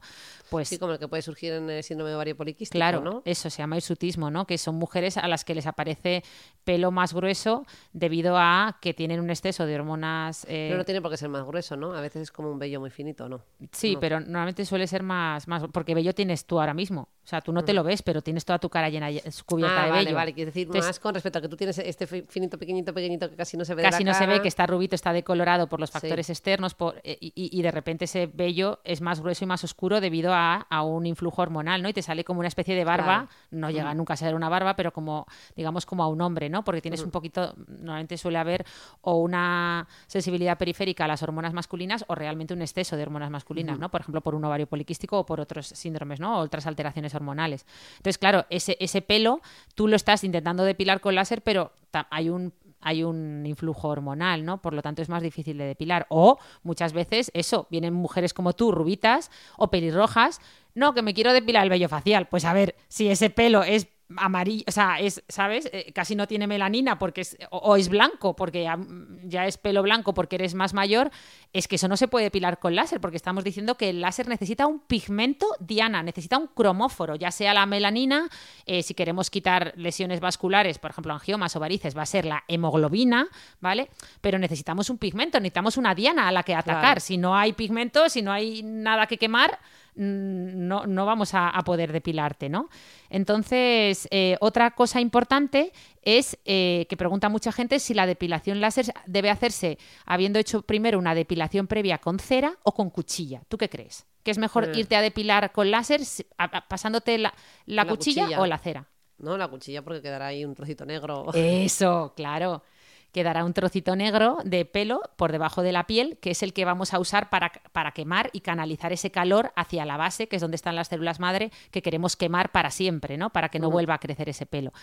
pues 0.51 0.69
Sí, 0.69 0.77
como 0.77 0.93
el 0.93 0.99
que 0.99 1.07
puede 1.07 1.23
surgir 1.23 1.53
en 1.53 1.69
el 1.69 1.83
síndrome 1.83 2.11
de 2.11 2.15
ovario 2.15 2.37
poliquístico, 2.37 2.77
Claro, 2.77 3.01
¿no? 3.01 3.21
eso 3.25 3.49
se 3.49 3.57
llama 3.57 3.77
hirsutismo, 3.77 4.29
¿no? 4.29 4.45
Que 4.45 4.57
son 4.59 4.75
mujeres 4.75 5.17
a 5.17 5.27
las 5.27 5.43
que 5.43 5.55
les 5.55 5.65
aparece 5.65 6.23
pelo 6.63 6.91
más 6.91 7.13
grueso 7.13 7.65
debido 7.93 8.37
a 8.37 8.77
que 8.81 8.93
tienen 8.93 9.19
un 9.19 9.29
exceso 9.31 9.65
de 9.65 9.75
hormonas. 9.75 10.45
eh, 10.45 10.67
Pero 10.69 10.77
no 10.77 10.85
tiene 10.85 11.01
por 11.01 11.09
qué 11.11 11.17
ser 11.17 11.29
más 11.29 11.43
grueso, 11.45 11.75
¿no? 11.75 11.93
A 11.93 12.01
veces 12.01 12.21
es 12.21 12.31
como 12.31 12.51
un 12.51 12.59
vello 12.59 12.79
muy 12.79 12.89
finito, 12.91 13.27
¿no? 13.27 13.41
Sí, 13.71 13.95
no. 13.95 13.99
pero 13.99 14.19
normalmente 14.19 14.65
suele 14.65 14.85
ser 14.87 15.01
más, 15.03 15.47
más. 15.47 15.63
Porque 15.71 15.95
vello 15.95 16.13
tienes 16.13 16.45
tú 16.45 16.59
ahora 16.59 16.73
mismo. 16.73 17.09
O 17.23 17.27
sea, 17.27 17.39
tú 17.39 17.53
no 17.53 17.63
te 17.63 17.71
lo 17.73 17.83
ves, 17.85 18.01
pero 18.01 18.21
tienes 18.21 18.43
toda 18.43 18.59
tu 18.59 18.69
cara 18.69 18.89
llena, 18.89 19.07
cubierta 19.45 19.81
Ah, 19.83 19.85
de 19.85 19.91
vale, 19.91 20.03
vello. 20.05 20.15
vale. 20.15 20.33
Quiero 20.33 20.49
decir, 20.49 20.63
Entonces, 20.67 20.89
más 20.89 20.99
con 20.99 21.13
respecto 21.13 21.39
a 21.39 21.41
que 21.41 21.47
tú 21.47 21.55
tienes 21.55 21.77
este 21.79 22.05
fi- 22.05 22.23
finito, 22.27 22.57
pequeñito, 22.57 22.93
pequeñito 22.93 23.29
que 23.29 23.35
casi 23.37 23.55
no 23.55 23.63
se 23.63 23.73
ve 23.75 23.81
de 23.81 23.89
casi 23.89 24.03
la 24.03 24.11
no 24.11 24.17
se 24.17 24.27
ve 24.27 24.41
que 24.41 24.49
está 24.49 24.65
rubito, 24.67 24.93
está 24.95 25.13
decolorado 25.13 25.67
por 25.67 25.79
los 25.79 25.89
Sí. 25.89 25.93
factores 25.93 26.29
externos 26.29 26.73
por- 26.73 26.99
eh, 27.03 27.17
y, 27.21 27.61
de 27.61 27.71
repente 27.71 28.05
ese 28.05 28.27
vello 28.27 28.79
es 28.83 28.99
más 28.99 29.21
grueso 29.21 29.45
y 29.45 29.47
más 29.47 29.63
oscuro 29.63 30.01
debido 30.01 30.33
a, 30.33 30.67
a 30.69 30.83
un 30.83 31.05
influjo 31.05 31.41
hormonal, 31.41 31.81
¿no? 31.81 31.87
Y 31.87 31.93
te 31.93 32.01
sale 32.01 32.25
como 32.25 32.39
una 32.39 32.49
especie 32.49 32.75
de 32.75 32.83
barba, 32.83 33.03
Claro. 33.27 33.29
no 33.51 33.69
llega 33.69 33.93
nunca 33.93 34.15
a 34.15 34.17
ser 34.17 34.35
una 34.35 34.49
barba, 34.49 34.75
pero 34.75 34.91
como, 34.91 35.25
digamos, 35.55 35.85
como 35.85 36.03
a 36.03 36.07
un 36.09 36.19
hombre, 36.21 36.49
¿no? 36.49 36.63
Porque 36.65 36.81
tienes 36.81 37.01
un 37.03 37.11
poquito, 37.11 37.53
normalmente 37.69 38.17
suele 38.17 38.37
haber 38.37 38.65
o 39.01 39.15
una 39.15 39.87
sensibilidad 40.07 40.57
periférica 40.57 41.05
a 41.05 41.07
las 41.07 41.23
hormonas 41.23 41.53
masculinas 41.53 42.03
o 42.07 42.15
realmente 42.15 42.53
un 42.53 42.61
exceso 42.61 42.97
de 42.97 43.03
hormonas 43.03 43.31
masculinas, 43.31 43.79
¿no? 43.79 43.89
Por 43.89 44.01
ejemplo, 44.01 44.19
por 44.21 44.35
un 44.35 44.43
ovario 44.43 44.67
poliquístico 44.67 45.19
o 45.19 45.25
por 45.25 45.39
otros 45.39 45.67
síndromes, 45.67 46.19
¿no? 46.19 46.39
O 46.39 46.41
otras 46.41 46.67
alteraciones 46.67 47.12
hormonales. 47.13 47.65
Entonces, 47.97 48.17
claro, 48.17 48.45
ese, 48.49 48.77
ese 48.79 49.01
pelo 49.01 49.41
tú 49.75 49.87
lo 49.87 49.95
estás 49.95 50.23
intentando 50.23 50.63
depilar 50.63 51.01
con 51.01 51.15
láser, 51.15 51.41
pero 51.41 51.71
hay 52.09 52.29
un 52.29 52.53
hay 52.83 53.03
un 53.03 53.45
influjo 53.45 53.87
hormonal, 53.87 54.43
¿no? 54.45 54.61
Por 54.61 54.73
lo 54.73 54.81
tanto 54.81 55.01
es 55.01 55.09
más 55.09 55.23
difícil 55.23 55.57
de 55.57 55.65
depilar. 55.65 56.05
O 56.09 56.37
muchas 56.63 56.91
veces 56.93 57.31
eso, 57.33 57.67
vienen 57.71 57.93
mujeres 57.93 58.33
como 58.33 58.53
tú, 58.53 58.71
rubitas 58.71 59.31
o 59.57 59.69
pelirrojas, 59.69 60.41
no, 60.75 60.93
que 60.93 61.01
me 61.01 61.13
quiero 61.13 61.33
depilar 61.33 61.63
el 61.63 61.69
vello 61.69 61.87
facial. 61.87 62.27
Pues 62.27 62.45
a 62.45 62.53
ver, 62.53 62.75
si 62.89 63.07
ese 63.07 63.29
pelo 63.29 63.63
es 63.63 63.87
amarillo, 64.15 64.63
o 64.67 64.71
sea, 64.71 64.99
es, 64.99 65.23
¿sabes? 65.27 65.69
Eh, 65.71 65.91
casi 65.93 66.15
no 66.15 66.27
tiene 66.27 66.47
melanina 66.47 66.99
porque 66.99 67.21
es, 67.21 67.37
o, 67.49 67.57
o 67.57 67.75
es 67.75 67.89
blanco, 67.89 68.35
porque 68.35 68.63
ya, 68.63 68.77
ya 69.23 69.45
es 69.45 69.57
pelo 69.57 69.81
blanco 69.83 70.13
porque 70.13 70.35
eres 70.35 70.53
más 70.53 70.73
mayor, 70.73 71.11
es 71.51 71.67
que 71.67 71.75
eso 71.75 71.87
no 71.87 71.97
se 71.97 72.07
puede 72.07 72.25
depilar 72.25 72.59
con 72.59 72.75
láser, 72.75 73.01
porque 73.01 73.17
estamos 73.17 73.43
diciendo 73.43 73.75
que 73.75 73.89
el 73.89 74.01
láser 74.01 74.27
necesita 74.27 74.67
un 74.67 74.79
pigmento 74.79 75.47
diana, 75.59 76.03
necesita 76.03 76.37
un 76.37 76.47
cromóforo, 76.47 77.15
ya 77.15 77.31
sea 77.31 77.53
la 77.53 77.65
melanina, 77.65 78.29
eh, 78.65 78.83
si 78.83 78.93
queremos 78.93 79.29
quitar 79.29 79.73
lesiones 79.75 80.19
vasculares, 80.19 80.79
por 80.79 80.91
ejemplo, 80.91 81.13
angiomas 81.13 81.55
o 81.55 81.59
varices, 81.59 81.97
va 81.97 82.03
a 82.03 82.07
ser 82.07 82.25
la 82.25 82.43
hemoglobina, 82.47 83.27
¿vale? 83.59 83.89
Pero 84.21 84.37
necesitamos 84.39 84.89
un 84.89 84.97
pigmento, 84.97 85.39
necesitamos 85.39 85.77
una 85.77 85.95
diana 85.95 86.27
a 86.27 86.31
la 86.31 86.43
que 86.43 86.55
atacar. 86.55 86.81
Claro. 86.81 86.99
Si 86.99 87.17
no 87.17 87.35
hay 87.35 87.53
pigmento, 87.53 88.09
si 88.09 88.21
no 88.21 88.31
hay 88.31 88.63
nada 88.63 89.07
que 89.07 89.17
quemar, 89.17 89.59
no, 89.95 90.85
no 90.87 91.05
vamos 91.05 91.33
a, 91.33 91.49
a 91.49 91.61
poder 91.63 91.91
depilarte, 91.91 92.49
¿no? 92.49 92.69
Entonces, 93.09 94.07
eh, 94.11 94.37
otra 94.41 94.71
cosa 94.71 94.99
importante 94.99 95.71
es 96.01 96.37
eh, 96.45 96.85
que 96.89 96.97
pregunta 96.97 97.29
mucha 97.29 97.51
gente 97.51 97.79
si 97.79 97.93
la 97.93 98.05
depilación 98.05 98.59
láser 98.59 98.85
debe 99.05 99.29
hacerse 99.29 99.77
habiendo 100.05 100.39
hecho 100.39 100.61
primero 100.63 100.97
una 100.99 101.15
depilación 101.15 101.67
previa 101.67 101.99
con 101.99 102.19
cera 102.19 102.57
o 102.63 102.73
con 102.73 102.89
cuchilla. 102.89 103.43
¿Tú 103.47 103.57
qué 103.57 103.69
crees? 103.69 104.05
¿Que 104.23 104.31
es 104.31 104.37
mejor 104.37 104.65
Eh. 104.65 104.71
irte 104.79 104.95
a 104.95 105.01
depilar 105.01 105.51
con 105.51 105.69
láser 105.71 106.03
si- 106.05 106.25
a- 106.37 106.45
a- 106.57 106.67
pasándote 106.67 107.17
la, 107.17 107.33
la 107.65 107.83
La 107.83 107.89
cuchilla, 107.89 108.23
cuchilla. 108.23 108.41
o 108.41 108.45
la 108.45 108.57
cera? 108.57 108.85
No, 109.19 109.37
la 109.37 109.47
cuchilla 109.47 109.83
porque 109.83 110.01
quedará 110.01 110.27
ahí 110.27 110.43
un 110.43 110.55
trocito 110.55 110.85
negro. 110.85 111.27
Eso, 111.33 112.13
claro. 112.15 112.63
Quedará 113.13 113.45
un 113.45 113.53
trocito 113.53 113.95
negro 113.95 114.39
de 114.43 114.65
pelo 114.65 115.01
por 115.15 115.31
debajo 115.31 115.61
de 115.61 115.71
la 115.71 115.87
piel, 115.87 116.17
que 116.19 116.31
es 116.31 116.43
el 116.43 116.51
que 116.51 116.65
vamos 116.65 116.93
a 116.93 116.99
usar 116.99 117.29
para, 117.29 117.51
para 117.71 117.91
quemar 117.91 118.29
y 118.33 118.41
canalizar 118.41 118.91
ese 118.91 119.11
calor 119.11 119.53
hacia 119.55 119.85
la 119.85 119.97
base, 119.97 120.27
que 120.27 120.35
es 120.37 120.41
donde 120.41 120.55
están 120.55 120.75
las 120.75 120.87
células 120.87 121.19
madre, 121.19 121.51
que 121.71 121.81
queremos 121.81 122.15
quemar 122.15 122.51
para 122.51 122.71
siempre, 122.71 123.17
¿no? 123.17 123.29
Para 123.29 123.49
que 123.49 123.59
no 123.59 123.69
vuelva 123.69 123.93
a 123.93 123.99
crecer 123.99 124.29
ese 124.29 124.45
pelo. 124.45 124.73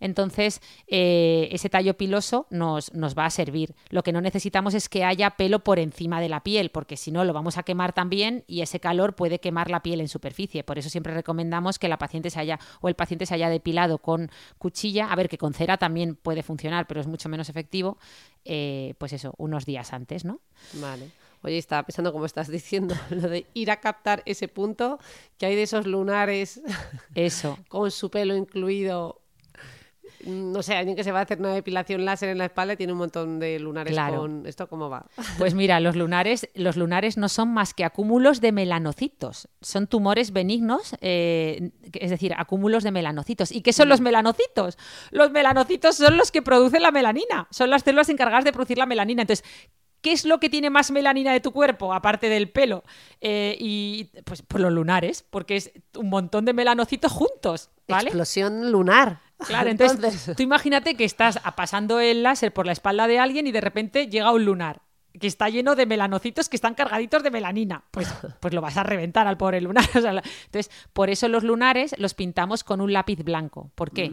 Entonces, 0.00 0.60
eh, 0.86 1.48
ese 1.52 1.68
tallo 1.68 1.96
piloso 1.96 2.46
nos, 2.50 2.92
nos 2.92 3.16
va 3.16 3.26
a 3.26 3.30
servir. 3.30 3.74
Lo 3.88 4.02
que 4.02 4.12
no 4.12 4.20
necesitamos 4.20 4.74
es 4.74 4.88
que 4.88 5.04
haya 5.04 5.30
pelo 5.30 5.60
por 5.60 5.78
encima 5.78 6.20
de 6.20 6.28
la 6.28 6.42
piel, 6.42 6.70
porque 6.70 6.96
si 6.96 7.12
no 7.12 7.24
lo 7.24 7.32
vamos 7.32 7.58
a 7.58 7.62
quemar 7.62 7.92
también 7.92 8.44
y 8.46 8.62
ese 8.62 8.80
calor 8.80 9.14
puede 9.14 9.38
quemar 9.38 9.70
la 9.70 9.82
piel 9.82 10.00
en 10.00 10.08
superficie. 10.08 10.64
Por 10.64 10.78
eso 10.78 10.88
siempre 10.88 11.14
recomendamos 11.14 11.78
que 11.78 11.88
la 11.88 11.98
paciente 11.98 12.30
se 12.30 12.40
haya 12.40 12.58
o 12.80 12.88
el 12.88 12.94
paciente 12.94 13.26
se 13.26 13.34
haya 13.34 13.48
depilado 13.48 13.98
con 13.98 14.30
cuchilla. 14.58 15.06
A 15.06 15.16
ver, 15.16 15.28
que 15.28 15.38
con 15.38 15.54
cera 15.54 15.76
también 15.76 16.16
puede 16.16 16.42
funcionar, 16.42 16.86
pero 16.86 17.00
es 17.00 17.06
mucho 17.06 17.28
menos 17.28 17.48
efectivo. 17.48 17.71
Eh, 18.44 18.94
pues 18.98 19.12
eso, 19.12 19.34
unos 19.38 19.64
días 19.66 19.92
antes, 19.92 20.24
¿no? 20.24 20.40
Vale. 20.74 21.10
Oye, 21.42 21.58
estaba 21.58 21.82
pensando 21.84 22.12
como 22.12 22.26
estás 22.26 22.48
diciendo, 22.48 22.94
lo 23.10 23.28
de 23.28 23.46
ir 23.54 23.70
a 23.70 23.80
captar 23.80 24.22
ese 24.26 24.48
punto 24.48 24.98
que 25.38 25.46
hay 25.46 25.56
de 25.56 25.64
esos 25.64 25.86
lunares 25.86 26.60
Eso. 27.14 27.58
con 27.68 27.90
su 27.90 28.10
pelo 28.10 28.36
incluido. 28.36 29.21
No 30.24 30.62
sé, 30.62 30.74
alguien 30.74 30.96
que 30.96 31.04
se 31.04 31.12
va 31.12 31.20
a 31.20 31.22
hacer 31.22 31.38
una 31.40 31.52
depilación 31.54 32.04
láser 32.04 32.28
en 32.28 32.38
la 32.38 32.44
espalda 32.46 32.74
y 32.74 32.76
tiene 32.76 32.92
un 32.92 32.98
montón 32.98 33.38
de 33.40 33.58
lunares 33.58 33.92
Claro. 33.92 34.20
con 34.20 34.46
esto, 34.46 34.68
¿cómo 34.68 34.88
va? 34.88 35.06
Pues 35.38 35.54
mira, 35.54 35.80
los 35.80 35.96
lunares, 35.96 36.48
los 36.54 36.76
lunares 36.76 37.16
no 37.16 37.28
son 37.28 37.52
más 37.52 37.74
que 37.74 37.84
acúmulos 37.84 38.40
de 38.40 38.52
melanocitos. 38.52 39.48
Son 39.60 39.86
tumores 39.86 40.32
benignos, 40.32 40.94
eh, 41.00 41.70
es 41.94 42.10
decir, 42.10 42.34
acúmulos 42.36 42.84
de 42.84 42.90
melanocitos. 42.92 43.50
¿Y 43.52 43.62
qué 43.62 43.72
son 43.72 43.88
los 43.88 44.00
melanocitos? 44.00 44.78
Los 45.10 45.30
melanocitos 45.30 45.96
son 45.96 46.16
los 46.16 46.30
que 46.30 46.42
producen 46.42 46.82
la 46.82 46.90
melanina. 46.90 47.48
Son 47.50 47.70
las 47.70 47.82
células 47.82 48.08
encargadas 48.08 48.44
de 48.44 48.52
producir 48.52 48.78
la 48.78 48.86
melanina. 48.86 49.22
Entonces, 49.22 49.44
¿qué 50.02 50.12
es 50.12 50.24
lo 50.24 50.40
que 50.40 50.50
tiene 50.50 50.68
más 50.68 50.90
melanina 50.90 51.32
de 51.32 51.40
tu 51.40 51.52
cuerpo, 51.52 51.94
aparte 51.94 52.28
del 52.28 52.50
pelo? 52.50 52.82
Eh, 53.20 53.56
y 53.58 54.10
pues, 54.24 54.42
pues 54.42 54.60
los 54.62 54.72
lunares, 54.72 55.24
porque 55.30 55.56
es 55.56 55.72
un 55.96 56.08
montón 56.10 56.44
de 56.44 56.52
melanocitos 56.52 57.12
juntos, 57.12 57.70
¿vale? 57.88 58.08
Explosión 58.08 58.70
lunar. 58.72 59.20
Claro, 59.46 59.70
entonces, 59.70 60.32
tú 60.36 60.42
imagínate 60.42 60.94
que 60.96 61.04
estás 61.04 61.38
pasando 61.56 62.00
el 62.00 62.22
láser 62.22 62.52
por 62.52 62.66
la 62.66 62.72
espalda 62.72 63.06
de 63.06 63.18
alguien 63.18 63.46
y 63.46 63.52
de 63.52 63.60
repente 63.60 64.08
llega 64.08 64.32
un 64.32 64.44
lunar 64.44 64.82
que 65.18 65.26
está 65.26 65.48
lleno 65.48 65.74
de 65.74 65.86
melanocitos 65.86 66.48
que 66.48 66.56
están 66.56 66.74
cargaditos 66.74 67.22
de 67.22 67.30
melanina. 67.30 67.84
Pues, 67.90 68.08
pues 68.40 68.54
lo 68.54 68.60
vas 68.60 68.76
a 68.76 68.82
reventar 68.82 69.26
al 69.26 69.36
pobre 69.36 69.60
lunar. 69.60 69.84
Entonces, 69.94 70.70
por 70.92 71.10
eso 71.10 71.28
los 71.28 71.44
lunares 71.44 71.94
los 71.98 72.14
pintamos 72.14 72.64
con 72.64 72.80
un 72.80 72.92
lápiz 72.92 73.22
blanco. 73.22 73.70
¿Por 73.74 73.90
qué? 73.90 74.12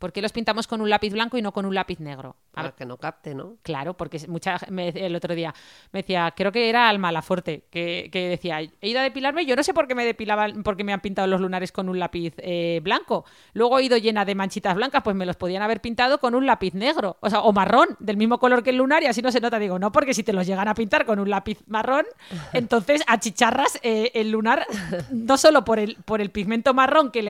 ¿Por 0.00 0.14
qué 0.14 0.22
los 0.22 0.32
pintamos 0.32 0.66
con 0.66 0.80
un 0.80 0.88
lápiz 0.88 1.12
blanco 1.12 1.36
y 1.36 1.42
no 1.42 1.52
con 1.52 1.66
un 1.66 1.74
lápiz 1.74 2.00
negro? 2.00 2.34
Para 2.52 2.72
que 2.72 2.86
no 2.86 2.96
capte, 2.96 3.34
¿no? 3.34 3.58
Claro, 3.62 3.94
porque 3.98 4.18
mucha 4.28 4.56
me 4.70 4.88
el 4.88 5.14
otro 5.14 5.34
día 5.34 5.54
me 5.92 6.00
decía, 6.00 6.32
creo 6.34 6.50
que 6.50 6.70
era 6.70 6.88
Alma 6.88 7.12
Laforte, 7.12 7.66
que, 7.70 8.08
que 8.10 8.30
decía, 8.30 8.60
he 8.60 8.88
ido 8.88 8.98
a 8.98 9.02
depilarme, 9.02 9.44
yo 9.44 9.54
no 9.54 9.62
sé 9.62 9.74
por 9.74 9.86
qué 9.86 9.94
me 9.94 10.06
depilaban, 10.06 10.62
porque 10.62 10.84
me 10.84 10.94
han 10.94 11.00
pintado 11.00 11.28
los 11.28 11.42
lunares 11.42 11.70
con 11.70 11.90
un 11.90 11.98
lápiz 11.98 12.32
eh, 12.38 12.80
blanco. 12.82 13.26
Luego 13.52 13.78
he 13.78 13.84
ido 13.84 13.98
llena 13.98 14.24
de 14.24 14.34
manchitas 14.34 14.74
blancas, 14.74 15.02
pues 15.02 15.14
me 15.14 15.26
los 15.26 15.36
podían 15.36 15.62
haber 15.62 15.82
pintado 15.82 16.18
con 16.18 16.34
un 16.34 16.46
lápiz 16.46 16.72
negro, 16.72 17.18
o 17.20 17.28
sea, 17.28 17.40
o 17.40 17.52
marrón, 17.52 17.88
del 17.98 18.16
mismo 18.16 18.38
color 18.38 18.62
que 18.62 18.70
el 18.70 18.76
lunar 18.76 19.02
y 19.02 19.06
así 19.06 19.20
no 19.20 19.30
se 19.30 19.40
nota. 19.40 19.58
Digo, 19.58 19.78
no, 19.78 19.92
porque 19.92 20.14
si 20.14 20.22
te 20.22 20.32
los 20.32 20.46
llegan 20.46 20.66
a 20.66 20.74
pintar 20.74 21.04
con 21.04 21.18
un 21.18 21.28
lápiz 21.28 21.58
marrón, 21.66 22.06
entonces 22.54 23.02
achicharras 23.06 23.78
eh, 23.82 24.12
el 24.14 24.30
lunar 24.30 24.66
no 25.10 25.36
solo 25.36 25.62
por 25.62 25.78
el, 25.78 25.96
por 26.06 26.22
el 26.22 26.30
pigmento 26.30 26.72
marrón 26.72 27.10
que 27.10 27.22
le 27.24 27.29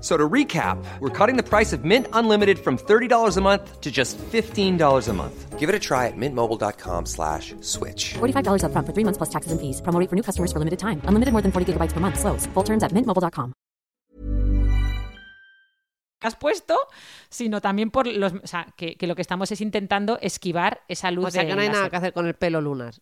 F- 0.00 0.06
So 0.06 0.16
to 0.16 0.28
recap, 0.28 0.82
we're 1.00 1.10
cutting 1.10 1.36
the 1.36 1.42
price 1.42 1.74
of 1.74 1.84
Mint 1.84 2.06
Unlimited 2.14 2.58
from 2.58 2.78
$30 2.78 3.36
a 3.36 3.40
month 3.42 3.80
to 3.82 3.90
just 3.90 4.16
$15 4.32 5.08
a 5.08 5.12
month. 5.12 5.58
Give 5.58 5.68
it 5.68 5.74
a 5.74 5.78
try 5.78 6.06
at 6.06 6.16
mintmobile.com 6.16 7.04
slash 7.04 7.54
switch. 7.60 8.14
$45 8.14 8.62
upfront 8.64 8.86
for 8.86 8.94
three 8.94 9.04
months 9.04 9.18
plus 9.18 9.28
taxes 9.28 9.52
and 9.52 9.60
fees. 9.60 9.82
Promo 9.82 10.00
for 10.08 10.16
new 10.16 10.22
customers 10.22 10.50
for 10.52 10.58
limited 10.58 10.78
time. 10.78 11.02
Unlimited 11.04 11.32
more 11.34 11.42
than 11.42 11.52
40 11.52 11.74
gigabytes 11.74 11.92
per 11.92 12.00
month. 12.00 12.18
Slows. 12.18 12.46
Full 12.54 12.64
terms 12.64 12.82
at 12.82 12.92
mintmobile.com. 12.94 13.52
has 16.22 16.36
puesto, 16.36 16.76
sino 17.30 17.60
también 17.60 17.90
por 17.90 18.06
los... 18.06 18.32
O 18.34 18.46
sea, 18.46 18.66
que, 18.76 18.96
que 18.96 19.06
lo 19.06 19.14
que 19.14 19.22
estamos 19.22 19.50
es 19.52 19.60
intentando 19.60 20.18
esquivar 20.20 20.82
esa 20.88 21.10
luz 21.10 21.26
O 21.26 21.30
sea 21.30 21.46
que 21.46 21.54
no 21.54 21.62
hay 21.62 21.68
nada 21.70 21.88
que 21.88 21.96
hacer 21.96 22.12
con 22.12 22.26
el 22.26 22.34
pelo 22.34 22.60
lunar. 22.60 22.94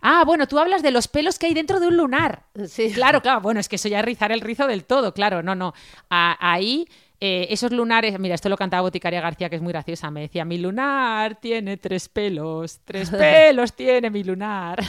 Ah, 0.00 0.22
bueno, 0.24 0.46
tú 0.46 0.58
hablas 0.58 0.82
de 0.82 0.90
los 0.90 1.08
pelos 1.08 1.38
que 1.38 1.46
hay 1.46 1.54
dentro 1.54 1.80
de 1.80 1.88
un 1.88 1.96
lunar. 1.96 2.44
Sí. 2.66 2.92
Claro, 2.92 3.20
claro. 3.22 3.40
Bueno, 3.40 3.60
es 3.60 3.68
que 3.68 3.76
eso 3.76 3.88
ya 3.88 4.00
es 4.00 4.04
rizar 4.04 4.32
el 4.32 4.40
rizo 4.40 4.66
del 4.66 4.84
todo, 4.84 5.12
claro. 5.14 5.42
No, 5.42 5.54
no. 5.54 5.74
A- 6.10 6.36
ahí 6.40 6.88
Eh, 7.20 7.48
esos 7.50 7.72
lunares, 7.72 8.16
mira, 8.20 8.36
esto 8.36 8.48
lo 8.48 8.56
cantaba 8.56 8.82
Boticaria 8.82 9.20
García, 9.20 9.48
que 9.48 9.56
es 9.56 9.62
muy 9.62 9.72
graciosa. 9.72 10.10
Me 10.10 10.20
decía: 10.20 10.44
Mi 10.44 10.58
lunar 10.58 11.34
tiene 11.40 11.76
tres 11.76 12.08
pelos, 12.08 12.80
tres 12.84 13.10
pelos 13.18 13.72
tiene 13.72 14.10
mi 14.10 14.24
lunar. 14.24 14.82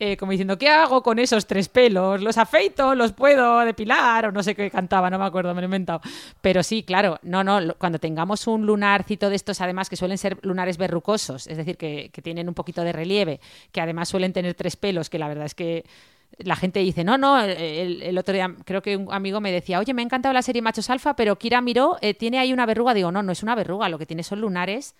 Eh, 0.00 0.16
como 0.16 0.32
diciendo: 0.32 0.58
¿Qué 0.58 0.68
hago 0.68 1.02
con 1.02 1.20
esos 1.20 1.46
tres 1.46 1.68
pelos? 1.68 2.20
¿Los 2.20 2.36
afeito? 2.36 2.96
¿Los 2.96 3.12
puedo 3.12 3.60
depilar? 3.60 4.26
O 4.26 4.32
no 4.32 4.42
sé 4.42 4.54
qué 4.54 4.68
cantaba, 4.68 5.08
no 5.08 5.18
me 5.18 5.24
acuerdo, 5.24 5.54
me 5.54 5.60
lo 5.60 5.66
he 5.66 5.66
inventado. 5.66 6.00
Pero 6.40 6.64
sí, 6.64 6.82
claro, 6.82 7.18
no, 7.22 7.44
no, 7.44 7.74
cuando 7.78 8.00
tengamos 8.00 8.46
un 8.48 8.66
lunarcito 8.66 9.30
de 9.30 9.36
estos, 9.36 9.60
además 9.60 9.88
que 9.88 9.96
suelen 9.96 10.18
ser 10.18 10.38
lunares 10.42 10.78
verrucosos, 10.78 11.46
es 11.46 11.56
decir, 11.56 11.76
que, 11.76 12.10
que 12.12 12.22
tienen 12.22 12.48
un 12.48 12.54
poquito 12.54 12.82
de 12.82 12.92
relieve, 12.92 13.40
que 13.70 13.80
además 13.80 14.08
suelen 14.08 14.32
tener 14.32 14.54
tres 14.54 14.74
pelos, 14.76 15.08
que 15.08 15.18
la 15.18 15.28
verdad 15.28 15.46
es 15.46 15.54
que 15.54 15.84
la 16.38 16.56
gente 16.56 16.80
dice, 16.80 17.04
no, 17.04 17.18
no, 17.18 17.40
el, 17.40 18.02
el 18.02 18.18
otro 18.18 18.34
día 18.34 18.54
creo 18.64 18.82
que 18.82 18.96
un 18.96 19.12
amigo 19.12 19.40
me 19.40 19.52
decía, 19.52 19.78
oye, 19.78 19.94
me 19.94 20.02
ha 20.02 20.04
encantado 20.04 20.32
la 20.32 20.42
serie 20.42 20.62
Machos 20.62 20.90
Alfa, 20.90 21.16
pero 21.16 21.36
Kira 21.36 21.60
Miró 21.60 21.96
eh, 22.00 22.14
tiene 22.14 22.38
ahí 22.38 22.52
una 22.52 22.66
verruga. 22.66 22.94
Digo, 22.94 23.12
no, 23.12 23.22
no 23.22 23.32
es 23.32 23.42
una 23.42 23.54
verruga, 23.54 23.88
lo 23.88 23.98
que 23.98 24.06
tiene 24.06 24.22
son 24.22 24.40
lunares. 24.40 24.94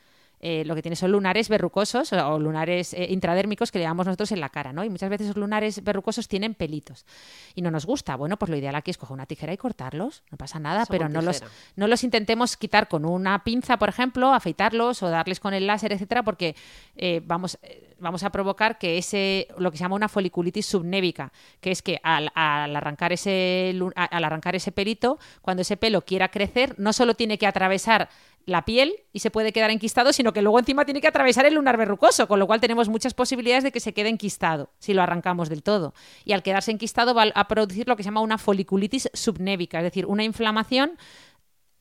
Eh, 0.47 0.63
lo 0.67 0.75
que 0.75 0.83
tiene 0.83 0.95
son 0.95 1.11
lunares 1.11 1.49
verrucosos 1.49 2.13
o, 2.13 2.39
lunares 2.39 2.93
eh, 2.93 3.07
intradérmicos 3.09 3.73
que 3.73 3.79
le 3.79 3.87
nosotros 3.87 4.31
en 4.31 4.41
la 4.41 4.51
cara, 4.51 4.75
¿no? 4.75 4.85
Y 4.85 4.91
muchas 4.91 5.09
veces 5.09 5.29
esos 5.29 5.39
lunares 5.39 5.83
verrucosos 5.83 6.29
tienen 6.29 6.55
pelitos 6.55 7.07
y 7.55 7.63
no 7.63 7.71
nos 7.71 7.87
gusta. 7.87 8.15
Bueno, 8.17 8.37
pues 8.37 8.51
lo 8.51 8.57
ideal 8.59 8.75
aquí 8.75 8.91
es 8.91 8.99
coger 8.99 9.15
una 9.15 9.25
tijera 9.25 9.55
y 9.55 9.57
cortarlos, 9.57 10.23
no 10.31 10.37
pasa 10.37 10.59
nada, 10.59 10.85
pero 10.85 11.09
no 11.09 11.23
los, 11.23 11.43
no 11.77 11.87
los 11.87 12.05
intentemos 12.05 12.59
quitar 12.59 12.89
con 12.89 13.07
una 13.07 13.43
pinza, 13.43 13.79
por 13.79 13.89
ejemplo, 13.89 14.35
afeitarlos 14.35 15.03
o 15.03 15.09
darles 15.09 15.41
con 15.41 15.55
el 15.55 15.67
láser, 15.67 15.95
etcétera, 15.95 16.23
porque 16.23 16.55
eh, 16.95 17.23
vamos, 17.25 17.59
vamos 17.99 18.23
a 18.23 18.29
provocar 18.29 18.77
que 18.77 18.99
ese, 18.99 19.49
lo 19.57 19.71
que 19.71 19.79
se 19.79 19.85
llama 19.85 19.97
una 19.97 20.09
foliculitis 20.09 20.67
subnévica, 20.67 21.33
que 21.63 21.71
es 21.71 21.81
que 21.81 22.01
al, 22.03 22.31
al 22.35 22.77
arrancar 22.77 23.15
ese, 23.15 23.75
al 23.97 24.25
arrancar 24.25 24.57
ese 24.57 24.73
pelito, 24.73 25.19
cuando 25.41 25.63
ese 25.63 25.79
pelo 25.79 26.03
quiera 26.03 26.29
crecer, 26.29 26.75
no 26.77 26.93
solo 26.93 27.15
tiene 27.15 27.39
que 27.39 27.47
atravesar 27.47 28.11
la 28.47 28.65
piel 28.65 28.95
y 29.13 29.21
se 29.21 29.31
puede 29.31 29.53
quedar 29.53 29.71
enquistado, 29.71 30.13
sino 30.13 30.33
que 30.33 30.43
luego 30.43 30.59
encima 30.59 30.85
tiene 30.85 31.01
que 31.01 31.09
atravesar 31.09 31.47
el 31.47 31.55
lunar 31.55 31.77
verrucoso, 31.77 32.29
con 32.29 32.39
lo 32.39 32.47
cual 32.47 32.61
tenemos 32.61 32.89
muchas 32.89 33.15
posibilidades 33.15 33.65
de 33.65 33.73
que 33.73 33.81
se 33.81 33.93
quede 33.93 34.09
enquistado 34.09 34.71
si 34.79 34.95
lo 34.95 35.03
arrancamos 35.03 35.49
del 35.49 35.63
todo. 35.63 35.95
Y 36.25 36.33
al 36.33 36.43
quedarse 36.43 36.71
enquistado 36.71 37.15
va 37.15 37.25
a 37.35 37.49
producir 37.49 37.89
lo 37.89 37.97
que 37.97 38.03
se 38.03 38.09
llama 38.09 38.21
una 38.21 38.39
foliculitis 38.39 39.11
subnévica, 39.13 39.79
es 39.79 39.85
decir, 39.85 40.07
una 40.07 40.25
inflamación 40.25 40.99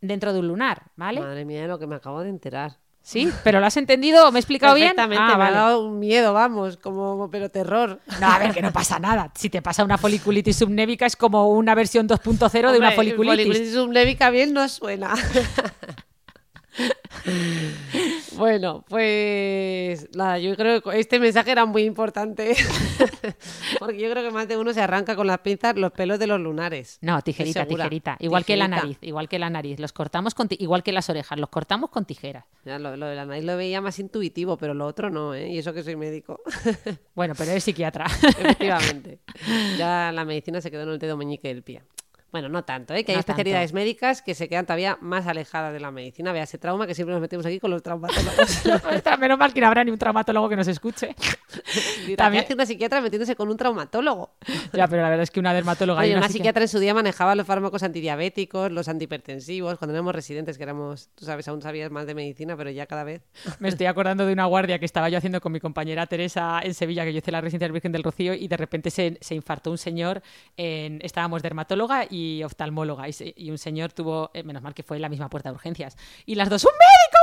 dentro 0.02 0.34
de 0.34 0.39
un 0.39 0.47
lunar, 0.47 0.84
¿vale? 0.95 1.19
Madre 1.19 1.45
mía, 1.45 1.62
de 1.62 1.67
lo 1.67 1.80
que 1.80 1.88
me 1.88 1.95
acabo 1.95 2.21
de 2.21 2.30
enterar. 2.30 2.78
Sí, 3.02 3.30
pero 3.43 3.60
lo 3.60 3.65
has 3.65 3.76
entendido, 3.76 4.32
me 4.32 4.39
he 4.39 4.41
explicado 4.41 4.76
bien. 4.76 4.97
Ah, 4.97 5.08
me 5.08 5.17
vale. 5.17 5.43
ha 5.43 5.52
dado 5.52 5.86
un 5.86 5.99
miedo, 5.99 6.34
vamos, 6.34 6.78
como, 6.78 7.30
pero 7.30 7.49
terror. 7.49 7.99
No, 8.21 8.28
a 8.28 8.39
ver, 8.39 8.54
que 8.54 8.62
no 8.62 8.71
pasa 8.71 8.97
nada. 8.97 9.30
Si 9.36 9.49
te 9.49 9.62
pasa 9.62 9.84
una 9.84 9.97
foliculitis 9.97 10.56
subnévica 10.56 11.06
es 11.06 11.17
como 11.17 11.49
una 11.49 11.76
versión 11.76 12.08
2.0 12.08 12.71
de 12.71 12.78
una 12.78 12.91
foliculitis. 12.91 13.45
Foliculitis 13.45 13.73
subnévica 13.73 14.30
bien 14.30 14.54
no 14.54 14.69
suena. 14.69 15.13
bueno, 18.38 18.83
pues 18.88 20.09
nada, 20.15 20.39
yo 20.39 20.55
creo 20.55 20.81
que 20.81 20.99
este 20.99 21.19
mensaje 21.19 21.51
era 21.51 21.65
muy 21.65 21.83
importante. 21.83 22.55
Porque 23.79 23.99
yo 23.99 24.09
creo 24.12 24.23
que 24.23 24.31
más 24.31 24.47
de 24.47 24.57
uno 24.57 24.73
se 24.73 24.81
arranca 24.81 25.15
con 25.15 25.27
las 25.27 25.39
pinzas 25.39 25.75
los 25.75 25.91
pelos 25.91 26.19
de 26.19 26.27
los 26.27 26.39
lunares. 26.39 26.97
No, 27.01 27.21
tijerita, 27.21 27.65
tijerita. 27.65 28.17
Igual 28.19 28.45
que 28.45 28.57
la 28.57 28.67
nariz, 28.67 28.97
igual 29.01 29.29
que 29.29 29.39
la 29.39 29.49
nariz. 29.49 29.79
Los 29.79 29.93
cortamos 29.93 30.33
con 30.33 30.47
igual 30.51 30.83
que 30.83 30.91
las 30.91 31.09
orejas, 31.09 31.39
los 31.39 31.49
cortamos 31.49 31.89
con 31.89 32.05
tijeras. 32.05 32.45
Ya, 32.65 32.79
lo, 32.79 32.95
lo 32.97 33.05
de 33.05 33.15
la 33.15 33.25
nariz 33.25 33.43
lo 33.45 33.57
veía 33.57 33.81
más 33.81 33.99
intuitivo, 33.99 34.57
pero 34.57 34.73
lo 34.73 34.86
otro 34.86 35.09
no, 35.09 35.33
¿eh? 35.33 35.49
Y 35.49 35.57
eso 35.59 35.73
que 35.73 35.83
soy 35.83 35.95
médico. 35.95 36.41
Bueno, 37.15 37.33
pero 37.38 37.51
eres 37.51 37.63
psiquiatra. 37.63 38.05
Efectivamente. 38.23 39.19
Ya 39.77 40.12
la 40.12 40.25
medicina 40.25 40.62
se 40.62 40.71
quedó 40.71 40.83
en 40.83 40.89
el 40.89 40.99
dedo 40.99 41.17
meñique 41.17 41.47
del 41.47 41.63
pie. 41.63 41.83
Bueno, 42.34 42.50
no 42.50 42.63
tanto, 42.65 42.93
¿eh? 42.96 43.06
que 43.06 43.12
hay 43.12 43.15
No 43.17 43.19
especialidades 43.22 43.72
médicas 43.74 44.22
que 44.24 44.34
se 44.34 44.50
quedan 44.50 44.65
todavía 44.65 44.98
más 45.02 45.28
alejadas 45.28 45.72
de 45.72 45.80
la 45.80 45.91
medicina. 45.91 46.34
Vea 46.34 46.43
ese 46.43 46.58
trauma 46.58 46.88
que 46.88 46.96
siempre 46.96 47.13
nos 47.13 47.22
metemos 47.22 47.46
aquí 47.46 47.60
con 47.60 47.69
los 47.72 47.82
traumatólogos. 47.84 48.63
Menos 49.19 49.38
mal 49.38 49.54
que 49.54 49.62
no 49.62 49.67
habrá 49.67 49.84
ni 49.84 49.91
un 49.91 50.00
traumatólogo 50.00 50.50
que 50.50 50.56
nos 50.56 50.67
escuche. 50.67 51.15
Dirá, 52.08 52.17
También- 52.26 52.41
¿Qué 52.43 52.46
hace 52.48 52.54
una 52.56 52.65
psiquiatra 52.65 53.02
metiéndose 53.02 53.36
con 53.36 53.50
un 53.50 53.56
traumatólogo? 53.58 54.34
Ya, 54.74 54.88
pero 54.88 55.04
la 55.04 55.10
verdad 55.10 55.22
es 55.24 55.30
que 55.32 55.39
una 55.39 55.54
dermatóloga 55.54 56.02
y 56.02 56.06
Oye, 56.08 56.13
una 56.13 56.22
una 56.22 56.28
psiqui- 56.28 56.32
psiquiatra 56.34 56.63
en 56.63 56.67
su 56.69 56.80
día 56.80 56.93
manejaba 56.96 57.36
los 57.36 57.46
fármacos 57.46 57.84
antidiabéticos, 57.84 58.72
los 58.72 58.88
antihipertensivos, 58.88 59.78
cuando 59.78 59.93
éramos 59.93 60.15
residentes, 60.15 60.58
que 60.58 60.63
éramos, 60.63 61.10
tú 61.13 61.26
sabes, 61.26 61.48
aún 61.48 61.62
sabías 61.62 61.91
más 61.91 62.08
de 62.08 62.15
medicina, 62.15 62.58
pero 62.58 62.72
ya 62.72 62.88
cada 62.88 63.04
vez. 63.04 63.22
Me 63.60 63.69
estoy 63.69 63.86
acordando 63.86 64.26
de 64.26 64.34
una 64.34 64.46
guardia 64.46 64.80
que 64.80 64.86
estaba 64.86 65.08
yo 65.10 65.19
haciendo 65.19 65.39
con 65.39 65.52
mi 65.52 65.60
compañera 65.60 66.08
Teresa 66.08 66.60
en 66.63 66.74
Sevilla, 66.74 67.04
que 67.06 67.13
yo 67.13 67.19
hice 67.19 67.32
la 67.32 67.41
residencia 67.41 67.65
del 67.67 67.74
Virgen 67.74 67.91
del 67.91 68.02
Rocío, 68.02 68.34
y 68.34 68.48
de 68.48 68.58
repente 68.58 68.89
se, 68.89 69.19
se 69.22 69.36
infartó 69.36 69.69
un 69.69 69.78
señor. 69.78 70.24
En, 70.58 71.00
estábamos 71.04 71.43
dermatóloga 71.43 72.08
y 72.10 72.22
oftalmóloga, 72.43 73.07
y, 73.07 73.13
se- 73.13 73.33
y 73.36 73.51
un 73.51 73.57
señor 73.57 73.91
tuvo, 73.93 74.29
eh, 74.33 74.43
menos 74.43 74.62
mal 74.63 74.73
que 74.73 74.83
fue 74.83 74.97
en 74.97 75.01
la 75.01 75.09
misma 75.09 75.29
puerta 75.29 75.49
de 75.49 75.55
urgencias, 75.55 75.97
y 76.25 76.36
las 76.36 76.49
dos, 76.49 76.63
¡un 76.65 76.71
médico, 76.71 77.17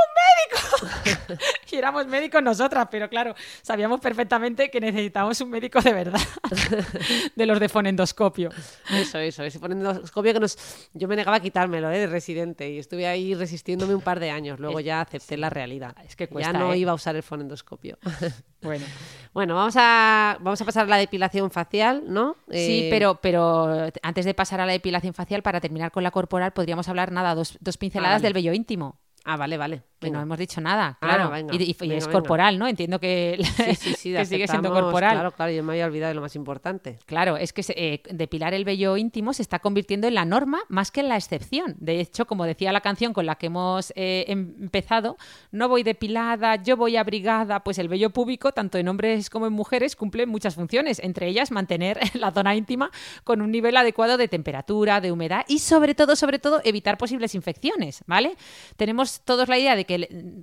y 1.71 1.75
éramos 1.75 2.05
médicos 2.07 2.41
nosotras, 2.43 2.87
pero 2.91 3.09
claro, 3.09 3.33
sabíamos 3.61 3.99
perfectamente 4.01 4.69
que 4.69 4.79
necesitábamos 4.81 5.39
un 5.41 5.49
médico 5.49 5.81
de 5.81 5.93
verdad, 5.93 6.19
de 7.35 7.45
los 7.45 7.59
de 7.59 7.69
fonendoscopio. 7.69 8.49
Eso, 8.91 9.19
eso, 9.19 9.43
ese 9.43 9.59
fonendoscopio 9.59 10.33
que 10.33 10.39
nos... 10.39 10.57
Yo 10.93 11.07
me 11.07 11.15
negaba 11.15 11.37
a 11.37 11.39
quitármelo, 11.39 11.89
¿eh? 11.91 11.99
De 11.99 12.07
residente, 12.07 12.69
y 12.69 12.79
estuve 12.79 13.07
ahí 13.07 13.33
resistiéndome 13.35 13.95
un 13.95 14.01
par 14.01 14.19
de 14.19 14.29
años. 14.31 14.59
Luego 14.59 14.79
Es- 14.79 14.85
ya 14.85 15.01
acepté 15.01 15.37
la 15.37 15.49
realidad. 15.49 15.95
Es 16.05 16.15
que 16.15 16.27
cuesta, 16.27 16.51
Ya 16.51 16.57
no 16.59 16.73
¿eh? 16.73 16.77
iba 16.77 16.91
a 16.91 16.95
usar 16.95 17.15
el 17.15 17.23
fonendoscopio. 17.23 17.97
Bueno. 18.63 18.85
bueno, 19.33 19.55
vamos 19.55 19.73
a, 19.75 20.37
vamos 20.39 20.61
a 20.61 20.65
pasar 20.65 20.83
a 20.83 20.87
la 20.87 20.97
depilación 20.97 21.49
facial, 21.49 22.03
¿no? 22.05 22.35
Sí, 22.51 22.81
Eh, 22.83 22.87
pero, 22.91 23.15
pero 23.19 23.89
antes 24.03 24.23
de 24.23 24.35
pasar 24.35 24.61
a 24.61 24.67
la 24.67 24.71
depilación 24.73 25.15
facial, 25.15 25.41
para 25.41 25.59
terminar 25.59 25.91
con 25.91 26.03
la 26.03 26.11
corporal, 26.11 26.53
podríamos 26.53 26.87
hablar 26.87 27.11
nada, 27.11 27.33
dos, 27.33 27.57
dos 27.59 27.77
pinceladas 27.77 28.17
vale. 28.17 28.23
del 28.23 28.33
vello 28.33 28.53
íntimo. 28.53 28.99
Ah, 29.25 29.35
vale, 29.35 29.57
vale. 29.57 29.81
Que 30.01 30.07
no 30.07 30.13
Venga. 30.13 30.23
hemos 30.23 30.37
dicho 30.39 30.59
nada, 30.61 30.97
Ah, 30.99 31.05
claro. 31.07 31.29
venga, 31.29 31.53
y, 31.53 31.57
y- 31.61 31.69
y 31.69 31.73
venga, 31.79 31.95
es 31.95 32.07
venga. 32.07 32.19
corporal, 32.19 32.57
¿no? 32.57 32.67
Entiendo 32.67 32.99
que, 32.99 33.37
Sí, 33.55 33.75
sí, 33.75 33.93
sí, 33.93 34.13
que 34.13 34.25
sigue 34.25 34.47
siendo 34.47 34.73
corporal. 34.73 35.11
Claro, 35.13 35.31
claro, 35.31 35.51
yo 35.51 35.63
me 35.63 35.73
había 35.73 35.85
olvidado 35.85 36.09
de 36.09 36.15
lo 36.15 36.21
más 36.21 36.35
importante. 36.35 36.97
Claro, 37.05 37.37
es 37.37 37.53
que 37.53 37.61
se- 37.61 37.75
eh, 37.77 38.01
depilar 38.09 38.55
el 38.55 38.65
vello 38.65 38.97
íntimo 38.97 39.31
se 39.33 39.43
está 39.43 39.59
convirtiendo 39.59 40.07
en 40.07 40.15
la 40.15 40.25
norma 40.25 40.61
más 40.69 40.89
que 40.89 41.01
en 41.01 41.09
la 41.09 41.17
excepción. 41.17 41.75
De 41.77 41.99
hecho, 41.99 42.25
como 42.25 42.45
decía 42.45 42.71
la 42.71 42.81
canción 42.81 43.13
con 43.13 43.27
la 43.27 43.35
que 43.35 43.45
hemos 43.45 43.91
eh, 43.95 44.25
em- 44.27 44.55
empezado, 44.59 45.17
no 45.51 45.69
voy 45.69 45.83
depilada, 45.83 46.55
yo 46.55 46.77
voy 46.77 46.97
abrigada, 46.97 47.59
pues 47.63 47.77
el 47.77 47.87
vello 47.87 48.09
púbico, 48.09 48.53
tanto 48.53 48.79
en 48.79 48.87
hombres 48.87 49.29
como 49.29 49.45
en 49.45 49.53
mujeres, 49.53 49.95
cumple 49.95 50.25
muchas 50.25 50.55
funciones, 50.55 50.97
entre 50.99 51.27
ellas 51.27 51.51
mantener 51.51 51.99
la 52.15 52.31
zona 52.31 52.55
íntima 52.55 52.89
con 53.23 53.39
un 53.41 53.51
nivel 53.51 53.77
adecuado 53.77 54.17
de 54.17 54.27
temperatura, 54.27 54.99
de 54.99 55.11
humedad 55.11 55.45
y 55.47 55.59
sobre 55.59 55.93
todo, 55.93 56.15
sobre 56.15 56.39
todo, 56.39 56.59
evitar 56.63 56.97
posibles 56.97 57.35
infecciones, 57.35 58.03
¿vale? 58.07 58.35
Tenemos 58.77 59.21
todos 59.21 59.47
la 59.47 59.59
idea 59.59 59.75
de 59.75 59.85
que 59.85 59.90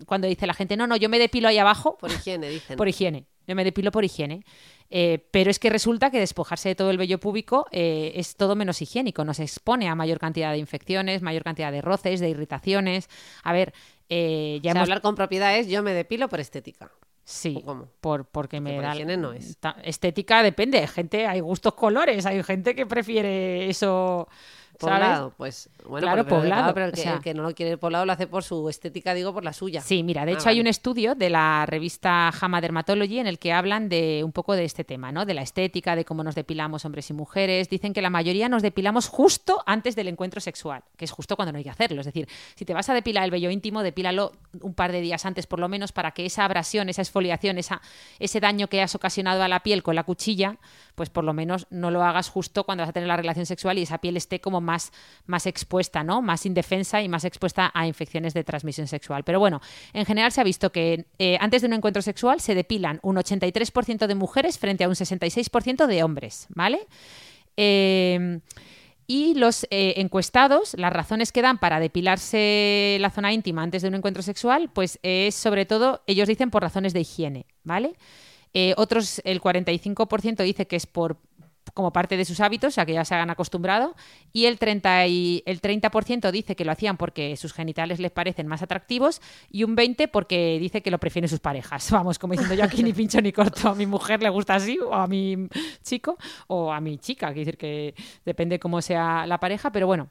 cuando 0.07 0.27
dice 0.27 0.47
la 0.47 0.55
gente, 0.55 0.77
no, 0.77 0.87
no, 0.87 0.97
yo 0.97 1.09
me 1.09 1.19
depilo 1.19 1.49
ahí 1.49 1.59
abajo, 1.59 1.97
Por 1.99 2.11
higiene, 2.11 2.49
dicen. 2.49 2.77
por 2.77 2.89
higiene. 2.89 3.27
Yo 3.47 3.55
me 3.55 3.65
depilo 3.65 3.91
por 3.91 4.05
higiene. 4.05 4.45
Eh, 4.91 5.27
pero 5.31 5.51
es 5.51 5.59
que 5.59 5.71
resulta 5.71 6.11
que 6.11 6.19
despojarse 6.19 6.71
de 6.71 6.75
todo 6.75 6.91
el 6.91 6.99
vello 6.99 7.19
púbico 7.19 7.67
eh, 7.71 8.13
es 8.15 8.37
todo 8.37 8.57
menos 8.57 8.81
higiénico. 8.83 9.25
Nos 9.25 9.39
expone 9.41 9.89
a 9.89 9.95
mayor 9.95 10.19
cantidad 10.19 10.53
de 10.53 10.59
infecciones, 10.59 11.23
mayor 11.23 11.45
cantidad 11.45 11.73
de 11.73 11.81
roces, 11.81 12.21
de 12.21 12.29
irritaciones. 12.29 13.09
A 13.43 13.53
ver, 13.53 13.73
eh, 14.09 14.61
ya 14.63 14.73
O 14.73 14.73
sea, 14.73 14.81
hemos... 14.81 14.83
hablar 14.89 15.01
con 15.03 15.15
propiedad 15.15 15.57
es 15.57 15.69
yo 15.69 15.83
me 15.83 15.93
depilo 15.93 16.29
por 16.29 16.41
estética. 16.41 16.91
Sí, 17.25 17.57
¿o 17.59 17.63
cómo? 17.63 17.89
por, 18.01 18.25
porque 18.27 18.61
me 18.61 18.75
por 18.75 18.83
da... 18.83 18.95
higiene 18.95 19.17
no 19.19 19.33
es. 19.33 19.59
Estética 19.83 20.43
depende. 20.43 20.79
Hay 20.79 20.87
gente, 20.87 21.27
hay 21.27 21.41
gustos 21.41 21.75
colores. 21.75 22.25
Hay 22.27 22.43
gente 22.43 22.75
que 22.75 22.87
prefiere 22.87 23.69
eso... 23.69 24.29
¿sabes? 24.81 24.95
Poblado, 24.99 25.33
pues 25.37 25.71
bueno, 25.87 26.07
Claro, 26.07 26.23
pero- 26.23 26.29
pero- 26.29 26.41
poblado, 26.43 26.61
claro, 26.62 26.75
pero 26.75 26.87
el 26.87 26.93
o 26.93 26.95
que, 26.95 27.01
sea- 27.01 27.14
el 27.14 27.21
que 27.21 27.35
no 27.35 27.43
lo 27.43 27.55
quiere 27.55 27.77
poblado 27.79 28.07
lo 28.07 28.12
hace 28.12 28.27
por 28.27 28.45
su 28.45 28.69
estética, 28.69 29.12
digo, 29.14 29.33
por 29.35 29.45
la 29.45 29.53
suya. 29.53 29.81
Sí, 29.81 30.03
mira, 30.03 30.25
de 30.25 30.33
Ah, 30.33 30.35
hecho 30.35 30.49
hay 30.49 30.61
un 30.61 30.67
estudio 30.69 31.14
de 31.14 31.31
la 31.31 31.67
revista 31.67 32.31
JAMA 32.33 32.61
Dermatology 32.61 33.19
en 33.19 33.27
el 33.27 33.38
que 33.38 33.53
hablan 33.53 33.88
de 33.88 34.23
un 34.25 34.33
poco 34.33 34.55
de 34.55 34.64
este 34.64 34.85
tema, 34.85 35.11
¿no? 35.12 35.27
De 35.27 35.35
la 35.35 35.43
estética, 35.43 35.97
de 35.97 36.05
cómo 36.05 36.23
nos 36.23 36.35
depilamos 36.35 36.85
hombres 36.85 37.11
y 37.11 37.12
mujeres. 37.12 37.69
Dicen 37.69 37.93
que 37.93 38.03
la 38.03 38.11
mayoría 38.11 38.49
nos 38.49 38.62
depilamos 38.62 39.09
justo 39.09 39.62
antes 39.67 39.97
del 39.97 40.09
encuentro 40.09 40.41
sexual, 40.41 40.83
que 40.97 41.05
es 41.05 41.11
justo 41.11 41.35
cuando 41.37 41.53
no 41.53 41.59
hay 41.59 41.64
que 41.64 41.71
hacerlo. 41.71 42.01
Es 42.01 42.07
decir, 42.07 42.29
si 42.55 42.64
te 42.64 42.73
vas 42.75 42.88
a 42.88 42.95
depilar 42.95 43.25
el 43.25 43.31
vello 43.31 43.51
íntimo, 43.51 43.83
depílalo 43.83 44.33
un 44.61 44.75
par 44.75 44.93
de 44.93 45.01
días 45.01 45.27
antes 45.27 45.47
por 45.47 45.59
lo 45.59 45.69
menos 45.69 45.93
para 45.93 46.12
que 46.12 46.25
esa 46.27 46.45
abrasión, 46.45 46.88
esa 46.88 47.03
exfoliación, 47.03 47.59
esa, 47.59 47.81
ese 48.19 48.41
daño 48.41 48.69
que 48.69 48.81
has 48.83 48.95
ocasionado 48.95 49.43
a 49.43 49.49
la 49.49 49.61
piel 49.61 49.83
con 49.83 49.95
la 49.97 50.05
cuchilla, 50.05 50.57
pues 50.99 51.11
por 51.11 51.23
lo 51.23 51.33
menos 51.33 51.69
no 51.71 51.93
lo 51.93 52.03
hagas 52.03 52.29
justo 52.29 52.65
cuando 52.65 52.83
vas 52.83 52.91
a 52.91 52.93
tener 52.93 53.07
la 53.07 53.17
relación 53.17 53.47
sexual 53.47 53.79
y 53.79 53.83
esa 53.83 53.99
piel 53.99 54.17
esté 54.17 54.41
como 54.41 54.61
más, 54.61 54.93
más 55.27 55.47
expuesta, 55.47 56.03
¿no? 56.03 56.21
Más 56.23 56.45
indefensa 56.45 57.01
y 57.01 57.09
más 57.09 57.25
expuesta 57.25 57.71
a 57.73 57.87
infecciones 57.87 58.35
de 58.35 58.43
transmisión 58.43 58.89
sexual. 58.89 59.23
Pero 59.23 59.39
bueno, 59.39 59.61
en 59.93 60.05
general 60.05 60.33
se 60.33 60.41
ha 60.41 60.45
visto 60.45 60.73
que 60.73 61.07
eh, 61.21 61.39
antes 61.41 61.63
de 61.63 61.69
un 61.69 61.75
encuentro 61.75 62.03
sexual 62.03 62.41
se 62.41 62.57
depilan 62.57 62.99
un 63.03 63.15
83% 63.15 64.09
de 64.09 64.15
mujeres 64.17 64.59
frente 64.59 64.83
a 64.83 64.89
un 64.89 64.95
66% 64.95 65.87
de 65.87 66.03
hombres, 66.03 66.49
¿vale? 66.51 66.81
Eh, 67.57 68.41
y 69.07 69.35
los 69.35 69.67
eh, 69.71 69.95
encuestados, 69.99 70.75
las 70.77 70.93
razones 70.93 71.31
que 71.33 71.43
dan 71.43 71.59
para 71.59 71.81
depilarse 71.81 72.99
la 73.01 73.11
zona 73.11 73.33
íntima 73.33 73.63
antes 73.63 73.83
de 73.83 73.89
un 73.89 73.95
encuentro 73.95 74.23
sexual, 74.23 74.69
pues 74.71 74.99
es 75.03 75.35
sobre 75.35 75.65
todo, 75.65 76.03
ellos 76.07 76.29
dicen 76.29 76.51
por 76.51 76.63
razones 76.63 76.93
de 76.93 77.01
higiene, 77.01 77.47
¿vale? 77.63 77.95
Eh, 78.55 78.75
otros, 78.77 79.21
el 79.25 79.41
45% 79.41 80.43
dice 80.43 80.67
que 80.67 80.77
es 80.77 80.87
por 80.87 81.19
como 81.75 81.93
parte 81.93 82.17
de 82.17 82.25
sus 82.25 82.41
hábitos, 82.41 82.69
o 82.69 82.75
sea, 82.75 82.87
que 82.87 82.93
ya 82.93 83.05
se 83.05 83.15
han 83.15 83.31
acostumbrado, 83.31 83.95
y 84.33 84.47
el 84.47 84.59
30%, 84.59 85.09
y, 85.09 85.43
el 85.47 85.61
30 85.61 86.33
dice 86.33 86.57
que 86.57 86.65
lo 86.65 86.73
hacían 86.73 86.97
porque 86.97 87.37
sus 87.37 87.53
genitales 87.53 88.01
les 88.01 88.11
parecen 88.11 88.47
más 88.47 88.63
atractivos 88.63 89.21
y 89.51 89.65
un 89.65 89.77
20% 89.77 90.11
porque 90.11 90.59
dice 90.59 90.83
que 90.83 90.91
lo 90.91 90.99
prefieren 90.99 91.29
sus 91.29 91.41
parejas. 91.41 91.91
Vamos, 91.93 92.19
como 92.19 92.33
diciendo 92.33 92.55
yo 92.55 92.65
aquí 92.65 92.83
ni 92.83 92.93
pincho 92.93 93.21
ni 93.21 93.33
corto, 93.33 93.69
a 93.69 93.75
mi 93.75 93.87
mujer 93.87 94.23
le 94.23 94.29
gusta 94.29 94.55
así, 94.55 94.79
o 94.79 94.95
a 94.95 95.07
mi 95.07 95.49
chico, 95.83 96.19
o 96.47 96.73
a 96.73 96.81
mi 96.81 96.99
chica, 96.99 97.29
quiere 97.29 97.41
decir 97.41 97.59
que 97.59 97.95
depende 98.25 98.59
cómo 98.59 98.83
sea 98.83 99.27
la 99.27 99.39
pareja, 99.39 99.71
pero 99.71 99.87
bueno. 99.87 100.09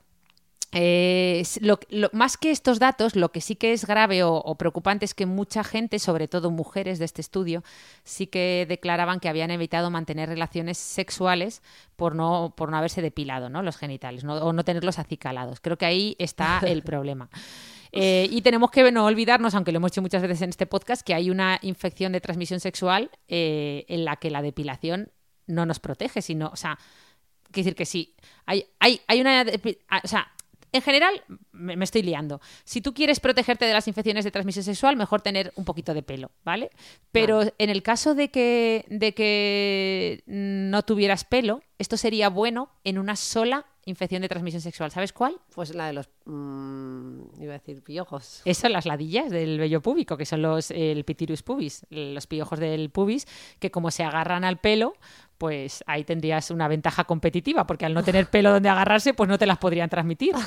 Eh, 0.73 1.39
s- 1.41 1.61
lo- 1.61 1.79
lo- 1.89 2.09
más 2.11 2.35
que 2.37 2.51
estos 2.51 2.77
datos, 2.77 3.15
lo 3.15 3.31
que 3.31 3.39
sí 3.39 3.55
que 3.55 3.71
es 3.71 3.85
grave 3.85 4.23
o, 4.23 4.33
o 4.35 4.55
preocupante 4.55 5.05
es 5.05 5.13
que 5.13 5.25
mucha 5.25 5.63
gente, 5.63 5.97
sobre 5.97 6.27
todo 6.27 6.51
mujeres 6.51 6.99
de 6.99 7.05
este 7.05 7.21
estudio, 7.21 7.63
sí 8.03 8.27
que 8.27 8.65
declaraban 8.67 9.19
que 9.21 9.29
habían 9.29 9.49
evitado 9.51 9.89
mantener 9.89 10.27
relaciones 10.29 10.77
sexuales 10.77 11.61
por 11.95 12.15
no, 12.15 12.53
por 12.57 12.69
no 12.69 12.77
haberse 12.77 13.01
depilado 13.01 13.49
¿no? 13.49 13.63
los 13.63 13.77
genitales 13.77 14.23
¿no? 14.25 14.35
o 14.35 14.51
no 14.51 14.63
tenerlos 14.65 14.99
acicalados. 14.99 15.61
Creo 15.61 15.77
que 15.77 15.85
ahí 15.85 16.15
está 16.19 16.59
el 16.67 16.83
problema. 16.83 17.29
Eh, 17.93 18.27
y 18.29 18.41
tenemos 18.41 18.69
que 18.69 18.91
no 18.91 19.05
olvidarnos, 19.05 19.55
aunque 19.55 19.71
lo 19.71 19.77
hemos 19.77 19.91
hecho 19.93 20.01
muchas 20.01 20.21
veces 20.21 20.41
en 20.41 20.49
este 20.49 20.65
podcast, 20.67 21.01
que 21.01 21.13
hay 21.13 21.29
una 21.29 21.57
infección 21.61 22.11
de 22.11 22.19
transmisión 22.19 22.59
sexual 22.59 23.09
eh, 23.29 23.85
en 23.87 24.03
la 24.03 24.17
que 24.17 24.29
la 24.29 24.41
depilación 24.41 25.11
no 25.47 25.65
nos 25.65 25.79
protege, 25.79 26.21
sino, 26.21 26.49
o 26.49 26.57
sea, 26.57 26.77
quiere 27.51 27.63
decir 27.63 27.75
que 27.75 27.85
sí, 27.85 28.15
hay, 28.45 28.65
hay, 28.79 28.99
hay 29.07 29.21
una... 29.21 29.45
ah, 29.87 30.01
O 30.03 30.07
sea, 30.09 30.27
en 30.71 30.81
general, 30.81 31.23
me, 31.51 31.83
estoy 31.83 32.03
liando. 32.03 32.41
Si 32.63 32.81
tú 32.81 32.93
quieres 32.93 33.19
protegerte 33.19 33.65
de 33.65 33.73
las 33.73 33.87
infecciones 33.87 34.25
de 34.25 34.31
transmisión 34.31 34.63
sexual, 34.63 34.95
mejor 34.95 35.21
tener 35.21 35.53
un 35.55 35.65
poquito 35.65 35.93
de 35.93 36.03
pelo, 36.03 36.31
¿vale? 36.43 36.71
Pero 37.11 37.41
en 37.57 37.69
el 37.69 37.83
caso 37.83 38.15
de 38.15 38.29
que, 38.29 38.85
de 38.89 39.13
que 39.13 40.23
no 40.25 40.83
tuvieras 40.83 41.23
pelo, 41.23 41.61
esto 41.79 41.97
sería 41.97 42.29
bueno 42.29 42.69
en 42.83 42.97
una 42.97 43.15
sola 43.15 43.65
infección 43.87 44.21
de 44.21 44.27
transmisión 44.27 44.61
sexual. 44.61 44.91
¿Sabes 44.91 45.13
cuál? 45.13 45.39
Pues 45.55 45.73
la 45.73 45.87
de 45.87 45.93
los. 45.93 46.09
mm, 46.25 47.41
iba 47.41 47.53
a 47.53 47.57
decir 47.57 47.81
piojos. 47.81 48.41
Eso, 48.45 48.69
las 48.69 48.85
ladillas 48.85 49.31
del 49.31 49.57
vello 49.57 49.81
púbico, 49.81 50.17
que 50.17 50.25
son 50.25 50.41
los 50.41 50.71
el 50.71 51.03
pitirus 51.05 51.41
pubis, 51.41 51.85
los 51.89 52.27
piojos 52.27 52.59
del 52.59 52.89
pubis, 52.89 53.25
que 53.59 53.71
como 53.71 53.89
se 53.89 54.03
agarran 54.03 54.43
al 54.43 54.57
pelo, 54.57 54.93
pues 55.37 55.83
ahí 55.87 56.03
tendrías 56.03 56.51
una 56.51 56.67
ventaja 56.67 57.05
competitiva, 57.05 57.65
porque 57.65 57.85
al 57.85 57.93
no 57.93 58.03
tener 58.03 58.29
pelo 58.29 58.51
donde 58.51 58.69
agarrarse, 58.69 59.13
pues 59.13 59.29
no 59.29 59.37
te 59.37 59.45
las 59.45 59.57
podrían 59.57 59.89
transmitir. 59.89 60.35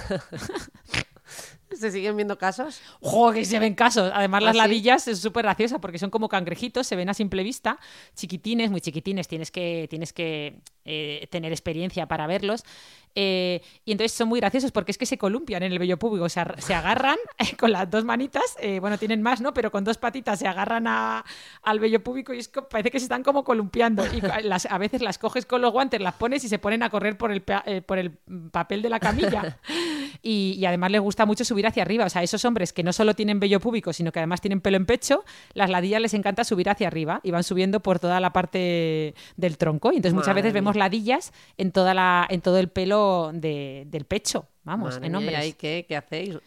¿Se 1.72 1.92
siguen 1.92 2.16
viendo 2.16 2.36
casos? 2.36 2.80
¡Jo, 3.00 3.32
que 3.32 3.44
se 3.44 3.58
ven 3.60 3.74
casos! 3.74 4.10
Además, 4.12 4.42
las 4.42 4.50
¿Ah, 4.50 4.52
sí? 4.54 4.58
ladillas 4.58 5.08
es 5.08 5.20
súper 5.20 5.44
graciosa 5.44 5.80
porque 5.80 5.98
son 5.98 6.10
como 6.10 6.28
cangrejitos, 6.28 6.86
se 6.86 6.96
ven 6.96 7.08
a 7.08 7.14
simple 7.14 7.44
vista, 7.44 7.78
chiquitines, 8.16 8.70
muy 8.70 8.80
chiquitines, 8.80 9.28
tienes 9.28 9.52
que, 9.52 9.86
tienes 9.88 10.12
que 10.12 10.60
eh, 10.90 11.26
tener 11.30 11.52
experiencia 11.52 12.06
para 12.06 12.26
verlos. 12.26 12.64
Eh, 13.16 13.60
y 13.84 13.90
entonces 13.90 14.12
son 14.16 14.28
muy 14.28 14.38
graciosos 14.38 14.70
porque 14.70 14.92
es 14.92 14.98
que 14.98 15.04
se 15.04 15.18
columpian 15.18 15.64
en 15.64 15.72
el 15.72 15.80
vello 15.80 15.98
público, 15.98 16.28
se, 16.28 16.38
ar- 16.38 16.62
se 16.62 16.74
agarran 16.74 17.16
con 17.58 17.72
las 17.72 17.90
dos 17.90 18.04
manitas, 18.04 18.44
eh, 18.60 18.78
bueno, 18.78 18.98
tienen 18.98 19.20
más, 19.20 19.40
¿no? 19.40 19.52
Pero 19.52 19.72
con 19.72 19.82
dos 19.82 19.98
patitas 19.98 20.38
se 20.38 20.46
agarran 20.46 20.86
a- 20.86 21.24
al 21.64 21.80
vello 21.80 22.04
público 22.04 22.32
y 22.32 22.38
es 22.38 22.46
co- 22.48 22.68
parece 22.68 22.92
que 22.92 23.00
se 23.00 23.06
están 23.06 23.24
como 23.24 23.42
columpiando. 23.42 24.04
Y 24.14 24.24
a- 24.24 24.40
las- 24.42 24.66
a 24.66 24.78
veces 24.78 25.02
las 25.02 25.18
coges 25.18 25.44
con 25.44 25.60
los 25.60 25.72
guantes, 25.72 26.00
las 26.00 26.14
pones 26.14 26.44
y 26.44 26.48
se 26.48 26.60
ponen 26.60 26.84
a 26.84 26.90
correr 26.90 27.18
por 27.18 27.32
el, 27.32 27.42
eh, 27.66 27.82
por 27.82 27.98
el 27.98 28.12
papel 28.52 28.80
de 28.82 28.88
la 28.90 29.00
camilla. 29.00 29.58
Y, 30.22 30.56
y 30.58 30.66
además 30.66 30.90
les 30.90 31.00
gusta 31.00 31.24
mucho 31.24 31.44
subir 31.46 31.66
hacia 31.66 31.82
arriba. 31.82 32.04
O 32.04 32.10
sea, 32.10 32.22
esos 32.22 32.44
hombres 32.44 32.74
que 32.74 32.82
no 32.82 32.92
solo 32.92 33.14
tienen 33.14 33.40
vello 33.40 33.58
púbico, 33.58 33.92
sino 33.94 34.12
que 34.12 34.18
además 34.18 34.42
tienen 34.42 34.60
pelo 34.60 34.76
en 34.76 34.84
pecho, 34.84 35.24
las 35.54 35.70
ladillas 35.70 36.02
les 36.02 36.12
encanta 36.12 36.44
subir 36.44 36.68
hacia 36.68 36.88
arriba 36.88 37.20
y 37.22 37.30
van 37.30 37.42
subiendo 37.42 37.80
por 37.80 37.98
toda 38.00 38.20
la 38.20 38.30
parte 38.32 39.14
del 39.36 39.56
tronco. 39.56 39.92
Y 39.92 39.96
entonces 39.96 40.12
muchas 40.14 40.28
Madre 40.28 40.42
veces 40.42 40.52
vemos 40.54 40.74
mía. 40.74 40.79
Ladillas 40.80 41.32
en, 41.56 41.70
toda 41.70 41.94
la, 41.94 42.26
en 42.28 42.40
todo 42.40 42.58
el 42.58 42.68
pelo 42.68 43.30
de- 43.32 43.84
del 43.86 44.04
pecho. 44.04 44.48
Vamos, 44.64 44.94
Madre 44.94 45.06
en 45.06 45.12
mía, 45.12 45.20
¿y 45.20 45.24
hombres. 45.24 45.38
ahí 45.40 45.52
qué, 45.54 45.86
qué 45.88 45.96
hacéis? 45.96 46.38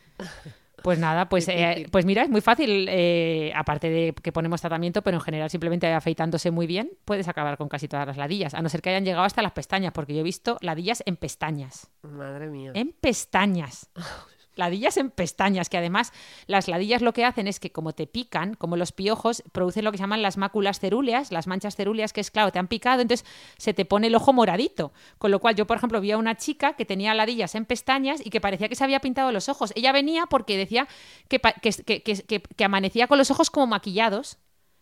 Pues 0.84 1.00
nada, 1.00 1.30
pues, 1.30 1.48
eh, 1.48 1.88
pues 1.92 2.06
mira, 2.06 2.24
es 2.24 2.30
muy 2.30 2.42
fácil, 2.42 2.88
eh, 2.90 3.52
aparte 3.56 3.90
de 3.90 4.14
que 4.14 4.32
ponemos 4.32 4.60
tratamiento, 4.62 5.02
pero 5.02 5.18
en 5.18 5.22
general 5.22 5.50
simplemente 5.50 5.88
afeitándose 5.92 6.52
muy 6.52 6.68
bien, 6.68 6.92
puedes 7.06 7.28
acabar 7.30 7.58
con 7.58 7.70
casi 7.70 7.88
todas 7.88 8.06
las 8.06 8.18
ladillas, 8.18 8.54
a 8.54 8.62
no 8.62 8.68
ser 8.70 8.82
que 8.82 8.90
hayan 8.90 9.06
llegado 9.06 9.24
hasta 9.24 9.42
las 9.42 9.54
pestañas, 9.54 9.94
porque 9.94 10.14
yo 10.14 10.20
he 10.20 10.24
visto 10.24 10.58
ladillas 10.62 11.02
en 11.06 11.16
pestañas. 11.16 11.90
Madre 12.04 12.48
mía. 12.48 12.72
En 12.76 12.92
pestañas. 12.92 13.90
Ladillas 14.56 14.98
en 14.98 15.10
pestañas, 15.10 15.70
que 15.70 15.78
además 15.78 16.14
las 16.48 16.68
ladillas 16.68 17.02
lo 17.02 17.14
que 17.14 17.26
hacen 17.26 17.48
es 17.48 17.60
que 17.60 17.72
como 17.72 17.94
te 17.94 18.08
pican, 18.08 18.54
como 18.54 18.78
los 18.78 18.92
piojos, 18.92 19.44
producen 19.52 19.84
lo 19.84 19.92
que 19.92 19.98
se 19.98 20.04
llaman 20.04 20.22
las 20.22 20.38
máculas 20.38 20.80
cerúleas, 20.80 21.32
las 21.32 21.48
manchas 21.48 21.76
cerúleas, 21.76 22.14
que 22.14 22.22
es 22.22 22.32
claro, 22.32 22.52
te 22.52 22.60
han 22.60 22.68
picado, 22.68 23.02
entonces 23.02 23.26
se 23.58 23.74
te 23.74 23.86
pone 23.86 24.08
el 24.08 24.16
ojo 24.16 24.32
moradito. 24.34 24.94
Con 25.18 25.32
lo 25.32 25.40
cual 25.40 25.56
yo, 25.56 25.66
por 25.68 25.78
ejemplo, 25.78 26.00
vi 26.02 26.12
a 26.12 26.18
una 26.18 26.36
chica 26.36 26.74
que 26.74 26.86
tenía 26.86 27.14
ladillas 27.14 27.56
en 27.56 27.66
pestañas 27.66 28.26
y 28.26 28.30
que 28.30 28.42
parecía 28.42 28.70
que 28.70 28.76
se 28.76 28.84
había 28.84 29.00
pintado 29.00 29.32
los 29.32 29.50
ojos. 29.50 29.72
Ella 29.76 29.92
venía 29.92 30.26
porque 30.28 30.58
decía 30.58 30.88
que, 31.28 31.40
que- 31.40 32.02
que- 32.04 32.42
que 32.42 32.64
amanecía 32.64 33.08
con 33.08 33.18
los 33.18 33.32
ojos 33.32 33.50
como 33.50 33.68
maquillados. 33.68 34.38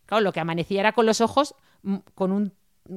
Claro, 0.06 0.24
lo 0.24 0.34
que 0.34 0.40
amanecía 0.42 0.82
era 0.82 0.92
con 0.92 1.06
los 1.06 1.22
ojos 1.22 1.56
mm, 1.84 1.98
con 2.16 2.32
un 2.32 2.54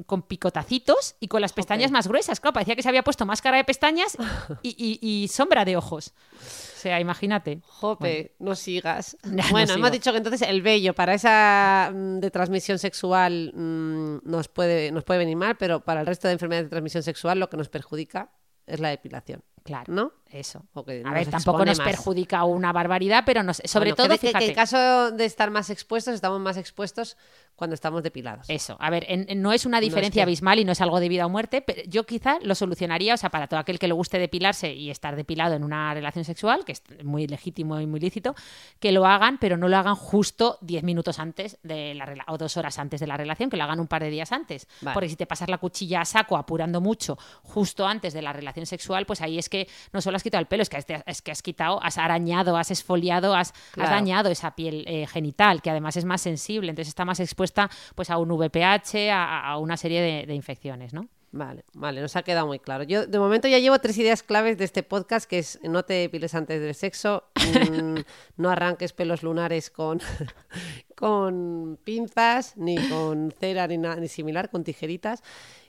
con 0.07 0.23
picotacitos 0.23 1.17
y 1.21 1.29
con 1.29 1.41
las 1.41 1.53
pestañas 1.53 1.91
más 1.91 2.09
gruesas. 2.09 2.41
Claro, 2.41 2.55
parecía 2.55 2.75
que 2.77 2.83
se 2.83 2.89
había 2.89 3.03
puesto 3.05 3.27
máscara 3.27 3.57
de 3.59 3.65
pestañas 3.65 4.17
y, 4.63 4.71
y- 4.79 4.99
y 5.25 5.29
sombra 5.29 5.65
de 5.65 5.77
ojos. 5.77 6.15
O 6.43 6.81
sea, 6.85 7.01
imagínate. 7.01 7.61
Jope, 7.67 8.35
no 8.39 8.55
sigas. 8.55 9.17
No, 9.25 9.43
no 9.43 9.51
bueno, 9.51 9.75
hemos 9.75 9.93
dicho 9.93 10.11
que 10.13 10.19
entonces 10.19 10.43
el 10.43 10.63
vello 10.63 10.95
para 10.95 11.15
esa 11.15 11.91
mm, 11.95 12.19
de 12.21 12.31
transmisión 12.31 12.79
sexual 12.79 13.53
mm, 13.55 14.19
nos, 14.29 14.49
puede, 14.49 14.91
nos 14.93 15.05
puede 15.05 15.19
venir 15.19 15.37
mal, 15.37 15.57
pero 15.57 15.81
para 15.81 16.01
el 16.01 16.07
resto 16.07 16.29
de 16.29 16.35
enfermedades 16.35 16.67
de 16.67 16.71
transmisión 16.71 17.03
sexual 17.03 17.39
lo 17.41 17.49
que 17.51 17.57
nos 17.57 17.69
perjudica 17.69 18.33
es 18.67 18.81
la 18.81 18.89
depilación. 18.91 19.43
Claro. 19.63 19.93
¿No? 19.93 20.13
Eso. 20.35 20.65
O 20.75 20.85
que 20.85 21.03
A 21.05 21.13
ver, 21.13 21.29
tampoco 21.29 21.65
nos 21.65 21.79
más. 21.79 21.87
perjudica 21.87 22.43
una 22.45 22.73
barbaridad, 22.73 23.23
pero 23.25 23.45
nos, 23.45 23.63
sobre 23.65 23.93
Bueno, 23.93 23.97
que 23.97 24.03
todo, 24.03 24.09
que- 24.15 24.19
que 24.19 24.27
fíjate. 24.27 24.47
en 24.49 24.55
caso 24.55 25.11
de 25.13 25.25
estar 25.25 25.51
más 25.53 25.71
expuestos, 25.71 26.13
estamos 26.13 26.41
más 26.41 26.57
expuestos 26.57 27.17
cuando 27.55 27.75
estamos 27.75 28.03
depilados. 28.03 28.47
Eso, 28.51 28.77
a 28.81 28.91
ver, 28.91 29.05
en- 29.09 29.27
en- 29.29 29.41
no 29.41 29.53
es 29.53 29.65
una 29.65 29.79
es 29.79 29.83
diferencia 29.85 30.21
que- 30.21 30.23
abismal 30.25 30.59
y 30.59 30.65
no 30.65 30.73
es 30.73 30.81
algo 30.81 30.99
de 30.99 31.09
vida 31.09 31.25
o 31.25 31.29
muerte, 31.29 31.63
pero 31.63 31.83
yo 31.87 32.05
quizá 32.05 32.39
lo 32.43 32.57
solucionaría, 32.57 33.15
o 33.15 33.17
sea, 33.17 33.31
para 33.31 33.47
todo 33.47 33.61
aquel 33.61 33.79
que 33.79 33.87
le 33.87 33.95
guste 33.95 34.19
depilarse 34.19 34.73
y 34.75 34.91
estar 34.91 35.15
depilado 35.15 35.55
en 35.55 35.63
una 35.63 35.95
relación 35.95 36.25
sexual, 36.25 36.65
que 36.65 36.73
es 36.73 36.83
muy 37.05 37.29
legítimo 37.29 37.79
y 37.81 37.87
muy 37.87 38.01
lícito, 38.01 38.35
que 38.81 38.91
lo 38.91 39.07
hagan, 39.07 39.39
pero 39.39 39.57
no 39.57 39.69
lo 39.69 39.77
hagan 39.77 39.95
justo 39.95 40.59
10 40.63 40.83
minutos 40.83 41.21
antes 41.21 41.59
de 41.63 41.95
la 41.95 42.25
o 42.27 42.37
dos 42.39 42.57
horas 42.57 42.77
antes 42.81 42.99
de 42.99 43.07
la 43.07 43.17
relación, 43.17 43.51
que 43.51 43.57
lo 43.57 43.63
hagan 43.63 43.79
un 43.79 43.87
par 43.87 44.03
de 44.03 44.11
días 44.11 44.33
antes. 44.33 44.67
Vale. 44.81 44.95
Porque 44.95 45.09
si 45.09 45.15
te 45.15 45.27
pasas 45.27 45.49
la 45.49 45.59
cuchilla 45.59 46.01
a 46.01 46.05
saco 46.05 46.37
apurando 46.37 46.81
mucho 46.81 47.17
justo 47.45 47.87
antes 47.87 48.13
de 48.15 48.23
la 48.23 48.33
relación 48.33 48.67
sexual, 48.67 49.07
pues 49.07 49.21
ahí 49.21 49.39
es 49.39 49.49
que 49.49 49.69
no 49.93 50.01
solo 50.01 50.17
has 50.17 50.24
quitado 50.25 50.41
el 50.41 50.47
pelo, 50.49 50.63
es 50.65 50.69
que 50.69 50.77
has, 50.79 50.87
es 51.07 51.23
que 51.23 51.31
has 51.31 51.43
quitado, 51.43 51.81
has 51.81 51.97
arañado, 51.99 52.57
has 52.57 52.73
esfoliado, 52.73 53.35
has, 53.37 53.51
has 53.51 53.55
Claro. 53.75 53.91
dañado 53.91 54.31
esa 54.31 54.57
piel 54.57 54.85
eh, 54.89 55.07
genital, 55.07 55.63
que 55.63 55.71
además 55.71 55.97
es 55.97 56.05
más 56.05 56.21
sensible, 56.23 56.71
entonces 56.71 56.89
está 56.89 57.05
más 57.05 57.21
expuesta 57.21 57.71
pues 57.95 58.11
a 58.11 58.19
un 58.19 58.29
VPH, 58.33 59.11
a, 59.13 59.47
a 59.47 59.59
una 59.59 59.77
serie 59.77 60.01
de, 60.03 60.27
de 60.27 60.35
infecciones, 60.35 60.93
¿no? 60.93 61.07
Vale, 61.37 61.65
vale, 61.75 62.01
nos 62.01 62.15
ha 62.15 62.23
quedado 62.23 62.47
muy 62.47 62.61
claro. 62.61 62.85
Yo 62.85 63.09
de 63.09 63.19
momento 63.19 63.49
ya 63.49 63.59
llevo 63.59 63.77
tres 63.81 63.99
ideas 63.99 64.23
claves 64.23 64.57
de 64.57 64.65
este 64.65 64.85
podcast, 64.85 65.29
que 65.29 65.41
es 65.41 65.59
no 65.65 65.83
te 65.85 65.95
depiles 65.95 66.33
antes 66.37 66.61
del 66.61 66.77
sexo, 66.77 67.25
mm, 67.35 67.99
no 68.37 68.51
arranques 68.51 68.93
pelos 68.93 69.25
lunares 69.25 69.69
con, 69.69 70.01
con 70.97 71.79
pinzas, 71.83 72.57
ni 72.57 72.77
con 72.89 73.33
cera, 73.33 73.67
ni 73.67 73.79
nada, 73.79 73.97
ni 73.97 74.09
similar, 74.09 74.51
con 74.51 74.65
tijeritas. 74.65 75.23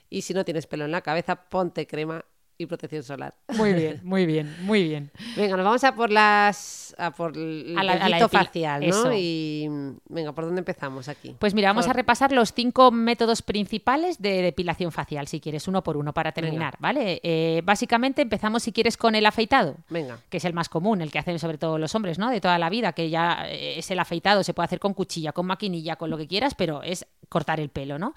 Y 0.08 0.22
si 0.22 0.34
no 0.34 0.44
tienes 0.44 0.66
pelo 0.68 0.84
en 0.84 0.92
la 0.92 1.00
cabeza, 1.02 1.34
ponte 1.48 1.86
crema 1.86 2.24
y 2.58 2.66
protección 2.66 3.02
solar. 3.02 3.34
Muy 3.56 3.72
bien, 3.72 4.00
muy 4.04 4.26
bien, 4.26 4.54
muy 4.62 4.82
bien. 4.84 5.10
Venga, 5.36 5.56
nos 5.56 5.64
vamos 5.64 5.84
a 5.84 5.94
por 5.94 6.10
las 6.10 6.94
a 6.98 7.10
por 7.10 7.36
el 7.36 7.74
A 7.76 7.82
la- 7.84 7.92
a 8.24 8.28
facial, 8.28 8.80
¿no? 8.80 8.86
eso. 8.86 9.12
Y 9.14 9.68
venga, 10.08 10.32
¿por 10.32 10.44
dónde 10.44 10.60
empezamos 10.60 11.08
aquí? 11.08 11.36
Pues 11.38 11.54
mira, 11.54 11.68
vamos 11.68 11.86
a 11.88 11.92
repasar 11.92 12.32
los 12.32 12.52
cinco 12.52 12.90
métodos 12.90 13.42
principales 13.42 14.20
de 14.20 14.42
depilación 14.42 14.92
facial, 14.92 15.28
si 15.28 15.40
quieres, 15.40 15.68
uno 15.68 15.82
por 15.82 15.96
uno, 15.96 16.12
para 16.12 16.32
terminar, 16.32 16.76
¿vale? 16.78 17.20
Eh, 17.22 17.60
básicamente 17.64 18.22
empezamos, 18.22 18.62
si 18.62 18.72
quieres, 18.72 18.96
con 18.96 19.14
el 19.14 19.26
afeitado. 19.26 19.76
Venga. 19.90 20.18
que 20.30 20.38
es 20.38 20.44
el 20.44 20.52
más 20.54 20.68
común, 20.68 21.00
el 21.02 21.10
que 21.10 21.18
hacen 21.18 21.38
sobre 21.38 21.58
todo 21.58 21.78
los 21.78 21.94
hombres, 21.94 22.18
¿no? 22.18 22.30
De 22.30 22.40
toda 22.40 22.58
la 22.58 22.70
vida, 22.70 22.92
que 22.92 23.10
ya 23.10 23.46
eh, 23.48 23.78
es 23.78 23.90
el 23.90 23.98
afeitado, 23.98 24.42
se 24.42 24.54
puede 24.54 24.64
hacer 24.66 24.80
con 24.80 24.94
cuchilla, 24.94 25.32
con 25.32 25.46
maquinilla, 25.46 25.96
con 25.96 26.10
lo 26.10 26.16
que 26.16 26.26
quieras, 26.26 26.54
pero 26.54 26.82
es 26.82 27.06
cortar 27.28 27.60
el 27.60 27.68
pelo, 27.68 27.98
¿no? 27.98 28.14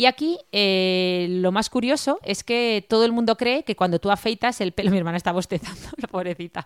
Y 0.00 0.06
aquí 0.06 0.38
eh, 0.50 1.26
lo 1.28 1.52
más 1.52 1.68
curioso 1.68 2.20
es 2.22 2.42
que 2.42 2.86
todo 2.88 3.04
el 3.04 3.12
mundo 3.12 3.36
cree 3.36 3.64
que 3.64 3.76
cuando 3.76 3.98
tú 3.98 4.10
afeitas 4.10 4.62
el 4.62 4.72
pelo, 4.72 4.90
mi 4.92 4.96
hermana 4.96 5.18
está 5.18 5.30
bostezando, 5.30 5.90
la 5.98 6.08
pobrecita, 6.08 6.64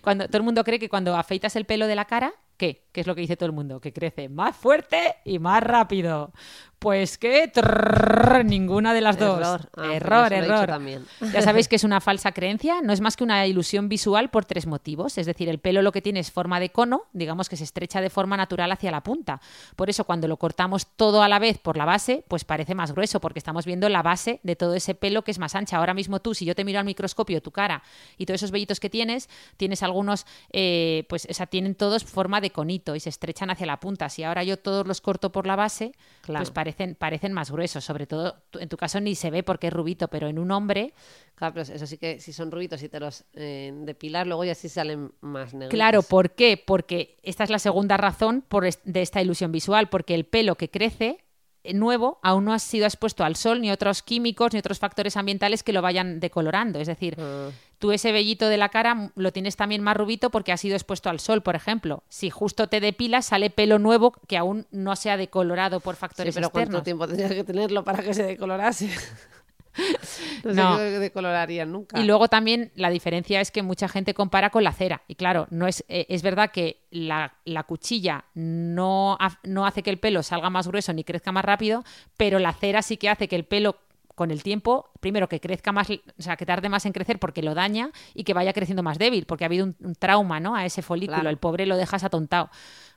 cuando 0.00 0.28
todo 0.28 0.36
el 0.36 0.44
mundo 0.44 0.62
cree 0.62 0.78
que 0.78 0.88
cuando 0.88 1.16
afeitas 1.16 1.56
el 1.56 1.64
pelo 1.64 1.88
de 1.88 1.96
la 1.96 2.04
cara, 2.04 2.34
¿qué? 2.58 2.88
¿Qué 2.92 3.02
es 3.02 3.06
lo 3.06 3.14
que 3.14 3.20
dice 3.20 3.36
todo 3.36 3.46
el 3.46 3.52
mundo? 3.52 3.80
Que 3.80 3.92
crece 3.92 4.28
más 4.28 4.56
fuerte 4.56 5.16
y 5.24 5.38
más 5.38 5.62
rápido. 5.62 6.32
Pues 6.78 7.18
que 7.18 7.48
trrr, 7.48 8.44
ninguna 8.44 8.94
de 8.94 9.00
las 9.00 9.18
dos. 9.18 9.38
Error. 9.38 9.68
Ah, 9.76 10.26
pues 10.28 10.42
error. 10.42 10.66
también. 10.66 11.04
Ya 11.32 11.42
sabéis 11.42 11.66
que 11.66 11.76
es 11.76 11.82
una 11.82 12.00
falsa 12.00 12.32
creencia, 12.32 12.80
no 12.82 12.92
es 12.92 13.00
más 13.00 13.16
que 13.16 13.24
una 13.24 13.46
ilusión 13.46 13.88
visual 13.88 14.30
por 14.30 14.44
tres 14.44 14.66
motivos. 14.66 15.18
Es 15.18 15.26
decir, 15.26 15.48
el 15.48 15.58
pelo 15.58 15.82
lo 15.82 15.90
que 15.90 16.02
tiene 16.02 16.20
es 16.20 16.30
forma 16.30 16.60
de 16.60 16.70
cono, 16.70 17.02
digamos 17.12 17.48
que 17.48 17.56
se 17.56 17.64
estrecha 17.64 18.00
de 18.00 18.10
forma 18.10 18.36
natural 18.36 18.70
hacia 18.70 18.92
la 18.92 19.02
punta. 19.02 19.40
Por 19.74 19.90
eso 19.90 20.04
cuando 20.04 20.28
lo 20.28 20.36
cortamos 20.36 20.86
todo 20.86 21.22
a 21.22 21.28
la 21.28 21.40
vez 21.40 21.58
por 21.58 21.76
la 21.76 21.84
base, 21.84 22.24
pues 22.28 22.44
parece 22.44 22.74
más 22.74 22.92
grueso, 22.92 23.20
porque 23.20 23.40
estamos 23.40 23.66
viendo 23.66 23.88
la 23.88 24.02
base 24.02 24.40
de 24.44 24.54
todo 24.54 24.74
ese 24.74 24.94
pelo 24.94 25.22
que 25.22 25.32
es 25.32 25.38
más 25.40 25.56
ancha. 25.56 25.78
Ahora 25.78 25.94
mismo 25.94 26.20
tú, 26.20 26.34
si 26.34 26.44
yo 26.44 26.54
te 26.54 26.64
miro 26.64 26.78
al 26.78 26.84
microscopio 26.84 27.42
tu 27.42 27.50
cara 27.50 27.82
y 28.16 28.26
todos 28.26 28.40
esos 28.40 28.52
vellitos 28.52 28.78
que 28.78 28.88
tienes, 28.88 29.28
tienes 29.56 29.82
algunos, 29.82 30.26
eh, 30.52 31.06
pues, 31.08 31.26
o 31.28 31.34
sea, 31.34 31.46
tienen 31.46 31.74
todos 31.74 32.04
forma 32.04 32.40
de 32.40 32.47
conito 32.50 32.94
y 32.96 33.00
se 33.00 33.08
estrechan 33.08 33.50
hacia 33.50 33.66
la 33.66 33.80
punta. 33.80 34.08
Si 34.08 34.22
ahora 34.24 34.42
yo 34.44 34.58
todos 34.58 34.86
los 34.86 35.00
corto 35.00 35.30
por 35.32 35.46
la 35.46 35.56
base, 35.56 35.92
Claro. 36.22 36.40
pues 36.40 36.50
parecen, 36.50 36.94
parecen 36.94 37.32
más 37.32 37.50
gruesos. 37.50 37.84
Sobre 37.84 38.06
todo, 38.06 38.36
en 38.58 38.68
tu 38.68 38.76
caso 38.76 39.00
ni 39.00 39.14
se 39.14 39.30
ve 39.30 39.42
porque 39.42 39.68
es 39.68 39.72
rubito, 39.72 40.08
pero 40.08 40.28
en 40.28 40.38
un 40.38 40.50
hombre, 40.50 40.92
Claro, 41.34 41.54
pero 41.54 41.72
eso 41.72 41.86
sí 41.86 41.98
que 41.98 42.18
si 42.18 42.32
son 42.32 42.50
rubitos 42.50 42.82
y 42.82 42.88
te 42.88 42.98
los 42.98 43.24
eh, 43.34 43.72
depilas, 43.82 44.26
luego 44.26 44.44
ya 44.44 44.54
sí 44.56 44.68
salen 44.68 45.12
más 45.20 45.54
negros. 45.54 45.70
Claro, 45.70 46.02
¿por 46.02 46.32
qué? 46.32 46.60
Porque 46.64 47.16
esta 47.22 47.44
es 47.44 47.50
la 47.50 47.60
segunda 47.60 47.96
razón 47.96 48.42
por 48.48 48.66
est- 48.66 48.82
de 48.84 49.02
esta 49.02 49.22
ilusión 49.22 49.52
visual, 49.52 49.88
porque 49.88 50.14
el 50.16 50.24
pelo 50.24 50.56
que 50.56 50.68
crece 50.68 51.24
eh, 51.62 51.74
nuevo 51.74 52.18
aún 52.22 52.44
no 52.44 52.52
ha 52.52 52.58
sido 52.58 52.86
expuesto 52.86 53.22
al 53.24 53.36
sol 53.36 53.60
ni 53.60 53.70
otros 53.70 54.02
químicos 54.02 54.52
ni 54.52 54.58
otros 54.58 54.78
factores 54.80 55.16
ambientales 55.16 55.62
que 55.62 55.72
lo 55.72 55.80
vayan 55.82 56.18
decolorando. 56.18 56.80
Es 56.80 56.88
decir, 56.88 57.16
Ah. 57.20 57.50
Tú 57.78 57.92
ese 57.92 58.12
vellito 58.12 58.48
de 58.48 58.56
la 58.56 58.68
cara 58.68 59.10
lo 59.14 59.32
tienes 59.32 59.56
también 59.56 59.82
más 59.82 59.96
rubito 59.96 60.30
porque 60.30 60.52
ha 60.52 60.56
sido 60.56 60.74
expuesto 60.74 61.10
al 61.10 61.20
sol, 61.20 61.42
por 61.42 61.54
ejemplo. 61.56 62.02
Si 62.08 62.28
justo 62.30 62.68
te 62.68 62.80
depilas, 62.80 63.26
sale 63.26 63.50
pelo 63.50 63.78
nuevo 63.78 64.12
que 64.26 64.36
aún 64.36 64.66
no 64.70 64.96
se 64.96 65.10
ha 65.10 65.16
decolorado 65.16 65.80
por 65.80 65.94
Sí, 65.94 66.00
factores 66.00 66.34
pero 66.34 66.46
externos. 66.48 66.70
¿cuánto 66.70 66.82
tiempo 66.84 67.06
tendrías 67.06 67.32
que 67.32 67.44
tenerlo 67.44 67.84
para 67.84 68.02
que 68.02 68.14
se 68.14 68.24
decolorase? 68.24 68.90
no 70.44 70.52
No. 70.54 70.76
qué 70.78 70.98
decolorarían 70.98 71.70
nunca. 71.70 72.00
Y 72.00 72.04
luego 72.04 72.28
también 72.28 72.72
la 72.74 72.90
diferencia 72.90 73.40
es 73.40 73.50
que 73.50 73.62
mucha 73.62 73.88
gente 73.88 74.12
compara 74.14 74.50
con 74.50 74.64
la 74.64 74.72
cera. 74.72 75.02
Y 75.06 75.14
claro, 75.14 75.46
no 75.50 75.66
es, 75.68 75.84
eh, 75.88 76.06
es 76.08 76.22
verdad 76.22 76.50
que 76.50 76.80
la, 76.90 77.34
la 77.44 77.62
cuchilla 77.62 78.24
no, 78.34 79.16
ha- 79.20 79.38
no 79.44 79.66
hace 79.66 79.82
que 79.82 79.90
el 79.90 79.98
pelo 79.98 80.22
salga 80.22 80.50
más 80.50 80.66
grueso 80.66 80.92
ni 80.92 81.04
crezca 81.04 81.30
más 81.32 81.44
rápido, 81.44 81.84
pero 82.16 82.38
la 82.40 82.52
cera 82.52 82.82
sí 82.82 82.96
que 82.96 83.08
hace 83.08 83.28
que 83.28 83.36
el 83.36 83.44
pelo 83.44 83.76
con 84.18 84.30
el 84.30 84.42
tiempo, 84.42 84.90
primero 85.00 85.28
que 85.30 85.40
crezca 85.40 85.72
más, 85.72 85.88
o 85.90 85.94
sea, 86.22 86.36
que 86.36 86.44
tarde 86.44 86.68
más 86.68 86.84
en 86.84 86.92
crecer 86.92 87.18
porque 87.18 87.42
lo 87.42 87.54
daña 87.54 87.90
y 88.12 88.24
que 88.24 88.34
vaya 88.34 88.52
creciendo 88.52 88.82
más 88.82 88.98
débil, 88.98 89.24
porque 89.24 89.44
ha 89.44 89.46
habido 89.46 89.64
un, 89.64 89.76
un 89.80 89.94
trauma, 89.94 90.40
¿no? 90.40 90.54
A 90.54 90.66
ese 90.66 90.82
folículo, 90.82 91.16
Claro. 91.16 91.30
el 91.30 91.38
pobre 91.38 91.64
lo 91.64 91.76
dejas 91.78 92.04
atontado. 92.04 92.50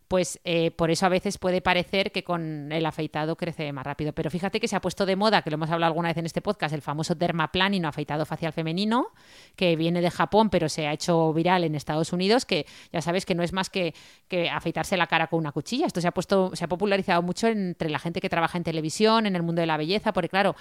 Pues 0.07 0.41
eh, 0.43 0.71
por 0.71 0.91
eso 0.91 1.05
a 1.05 1.09
veces 1.09 1.37
puede 1.37 1.61
parecer 1.61 2.11
que 2.11 2.25
con 2.25 2.69
el 2.73 2.85
afeitado 2.85 3.37
crece 3.37 3.71
más 3.71 3.85
rápido. 3.85 4.11
Pero 4.11 4.29
fíjate 4.29 4.59
que 4.59 4.67
se 4.67 4.75
ha 4.75 4.81
puesto 4.81 5.05
de 5.05 5.15
moda, 5.15 5.41
que 5.41 5.49
lo 5.49 5.53
hemos 5.55 5.69
hablado 5.71 5.87
alguna 5.91 6.09
vez 6.09 6.17
en 6.17 6.25
este 6.25 6.41
podcast, 6.41 6.75
el 6.75 6.81
famoso 6.81 7.15
dermaplanino 7.15 7.87
afeitado 7.87 8.25
facial 8.25 8.51
femenino, 8.51 9.07
que 9.55 9.77
viene 9.77 10.01
de 10.01 10.11
Japón, 10.11 10.49
pero 10.49 10.67
se 10.67 10.85
ha 10.85 10.91
hecho 10.91 11.31
viral 11.31 11.63
en 11.63 11.75
Estados 11.75 12.11
Unidos, 12.11 12.43
que 12.45 12.65
ya 12.91 13.01
sabes 13.01 13.25
que 13.25 13.35
no 13.35 13.41
es 13.43 13.53
más 13.53 13.69
que, 13.69 13.93
que 14.27 14.49
afeitarse 14.49 14.97
la 14.97 15.07
cara 15.07 15.27
con 15.27 15.39
una 15.39 15.53
cuchilla. 15.53 15.85
Esto 15.87 16.01
se 16.01 16.09
ha 16.09 16.11
puesto, 16.11 16.53
se 16.57 16.65
ha 16.65 16.67
popularizado 16.67 17.21
mucho 17.21 17.47
entre 17.47 17.89
la 17.89 17.99
gente 17.99 18.19
que 18.19 18.27
trabaja 18.27 18.57
en 18.57 18.65
televisión, 18.65 19.25
en 19.27 19.37
el 19.37 19.43
mundo 19.43 19.61
de 19.61 19.67
la 19.67 19.77
belleza, 19.77 20.11
porque 20.11 20.27
claro, 20.27 20.57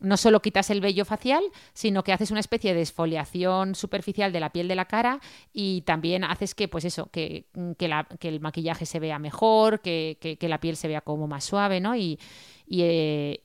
no 0.00 0.16
solo 0.16 0.40
quitas 0.42 0.70
el 0.70 0.80
vello 0.80 1.04
facial, 1.04 1.42
sino 1.72 2.02
que 2.04 2.12
haces 2.12 2.30
una 2.30 2.40
especie 2.40 2.74
de 2.74 2.82
esfoliación 2.82 3.74
superficial 3.74 4.32
de 4.32 4.40
la 4.40 4.50
piel 4.50 4.68
de 4.68 4.74
la 4.74 4.84
cara 4.86 5.20
y 5.52 5.82
también 5.82 6.24
haces 6.24 6.54
que, 6.54 6.68
pues 6.68 6.84
eso, 6.84 7.10
que, 7.10 7.46
que, 7.78 7.88
la- 7.88 8.06
que 8.18 8.28
el 8.28 8.40
maquillaje 8.40 8.86
se 8.86 9.00
vea 9.00 9.18
mejor, 9.18 9.80
que, 9.80 10.18
que- 10.20 10.48
la 10.48 10.60
piel 10.60 10.76
se 10.76 10.88
vea 10.88 11.00
como 11.00 11.26
más 11.26 11.44
suave, 11.44 11.80
¿no? 11.80 11.96
Y, 11.96 12.18
y, 12.66 12.80
eh, 12.82 13.40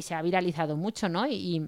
se 0.00 0.14
ha 0.14 0.22
viralizado 0.22 0.76
mucho, 0.76 1.08
¿no? 1.08 1.26
Y, 1.26 1.66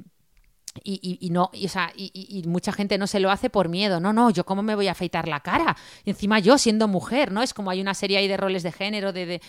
y, 0.85 1.19
y- 1.21 1.29
no, 1.31 1.51
y, 1.53 1.67
o 1.67 1.69
sea, 1.69 1.93
y, 1.95 2.43
mucha 2.47 2.73
gente 2.73 2.97
no 2.97 3.07
se 3.07 3.21
lo 3.21 3.31
hace 3.31 3.51
por 3.51 3.69
miedo. 3.69 4.01
No, 4.01 4.15
no, 4.15 4.31
yo 4.31 4.45
cómo 4.47 4.63
me 4.63 4.75
voy 4.75 4.89
a 4.89 4.93
afeitar 4.93 5.29
la 5.29 5.41
cara. 5.41 5.77
Encima 6.07 6.39
yo 6.39 6.57
siendo 6.57 6.89
mujer, 6.89 7.31
¿no? 7.31 7.43
Es 7.43 7.53
como 7.53 7.71
hay 7.71 7.81
una 7.83 7.93
serie 7.93 8.17
ahí 8.17 8.27
de 8.27 8.39
roles 8.39 8.63
de 8.63 8.73
género, 8.73 9.13
de- 9.13 9.43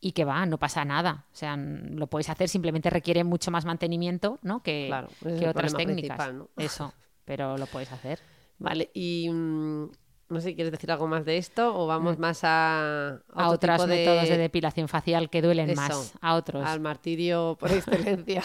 y 0.00 0.12
que 0.12 0.24
va, 0.24 0.46
no 0.46 0.58
pasa 0.58 0.84
nada. 0.84 1.26
O 1.32 1.36
sea, 1.36 1.56
lo 1.56 2.06
puedes 2.06 2.28
hacer, 2.28 2.48
simplemente 2.48 2.90
requiere 2.90 3.24
mucho 3.24 3.50
más 3.50 3.64
mantenimiento, 3.64 4.38
¿no? 4.42 4.62
Que, 4.62 4.86
Claro, 4.88 5.08
que 5.20 5.48
otras 5.48 5.74
técnicas. 5.74 6.32
Eso, 6.56 6.94
pero 7.24 7.56
lo 7.58 7.66
puedes 7.66 7.92
hacer. 7.92 8.20
Vale, 8.58 8.90
y 8.94 9.28
mm, 9.30 9.90
no 10.30 10.40
sé, 10.40 10.54
¿quieres 10.54 10.70
decir 10.70 10.90
algo 10.92 11.08
más 11.08 11.24
de 11.24 11.36
esto 11.36 11.76
o 11.76 11.86
vamos 11.86 12.18
más 12.18 12.40
a, 12.44 13.18
Mm. 13.34 13.38
A, 13.38 13.50
otro 13.50 13.72
otros 13.74 13.76
tipo 13.76 13.88
métodos 13.88 14.28
de 14.28 14.38
depilación 14.38 14.88
facial 14.88 15.28
que 15.28 15.42
duelen 15.42 15.70
Eso, 15.70 15.80
más. 15.80 16.14
A 16.20 16.34
otros. 16.34 16.66
Al 16.66 16.80
martirio 16.80 17.56
por 17.58 17.70
excelencia. 17.72 18.42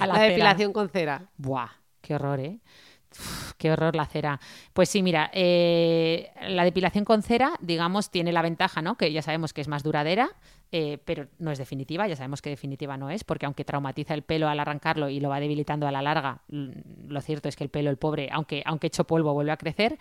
A 0.00 0.06
la 0.06 0.14
la 0.14 0.22
depilación 0.22 0.72
con 0.72 0.88
cera. 0.88 1.30
Buah, 1.36 1.68
qué 2.00 2.14
horror, 2.14 2.40
¿eh? 2.40 2.60
Uf, 3.12 3.52
qué 3.58 3.70
horror 3.70 3.94
la 3.94 4.06
cera. 4.06 4.40
Pues 4.72 4.88
sí, 4.88 5.02
mira, 5.02 5.30
eh, 5.32 6.30
la 6.48 6.64
depilación 6.64 7.04
con 7.04 7.22
cera, 7.22 7.52
digamos, 7.60 8.10
tiene 8.10 8.32
la 8.32 8.42
ventaja, 8.42 8.82
¿no? 8.82 8.96
Que 8.96 9.12
ya 9.12 9.22
sabemos 9.22 9.52
que 9.52 9.60
es 9.60 9.68
más 9.68 9.82
duradera, 9.82 10.30
eh, 10.72 10.98
pero 11.04 11.28
no 11.38 11.52
es 11.52 11.58
definitiva, 11.58 12.08
ya 12.08 12.16
sabemos 12.16 12.42
que 12.42 12.50
definitiva 12.50 12.96
no 12.96 13.10
es, 13.10 13.24
porque 13.24 13.46
aunque 13.46 13.64
traumatiza 13.64 14.14
el 14.14 14.22
pelo 14.22 14.48
al 14.48 14.58
arrancarlo 14.58 15.08
y 15.08 15.20
lo 15.20 15.28
va 15.28 15.40
debilitando 15.40 15.86
a 15.86 15.92
la 15.92 16.02
larga, 16.02 16.42
mm, 16.48 17.08
lo 17.08 17.20
cierto 17.20 17.48
es 17.48 17.56
que 17.56 17.64
el 17.64 17.70
pelo, 17.70 17.90
el 17.90 17.96
pobre, 17.96 18.28
aunque, 18.32 18.62
aunque 18.66 18.88
hecho 18.88 19.04
polvo, 19.04 19.32
vuelve 19.32 19.52
a 19.52 19.56
crecer. 19.56 19.98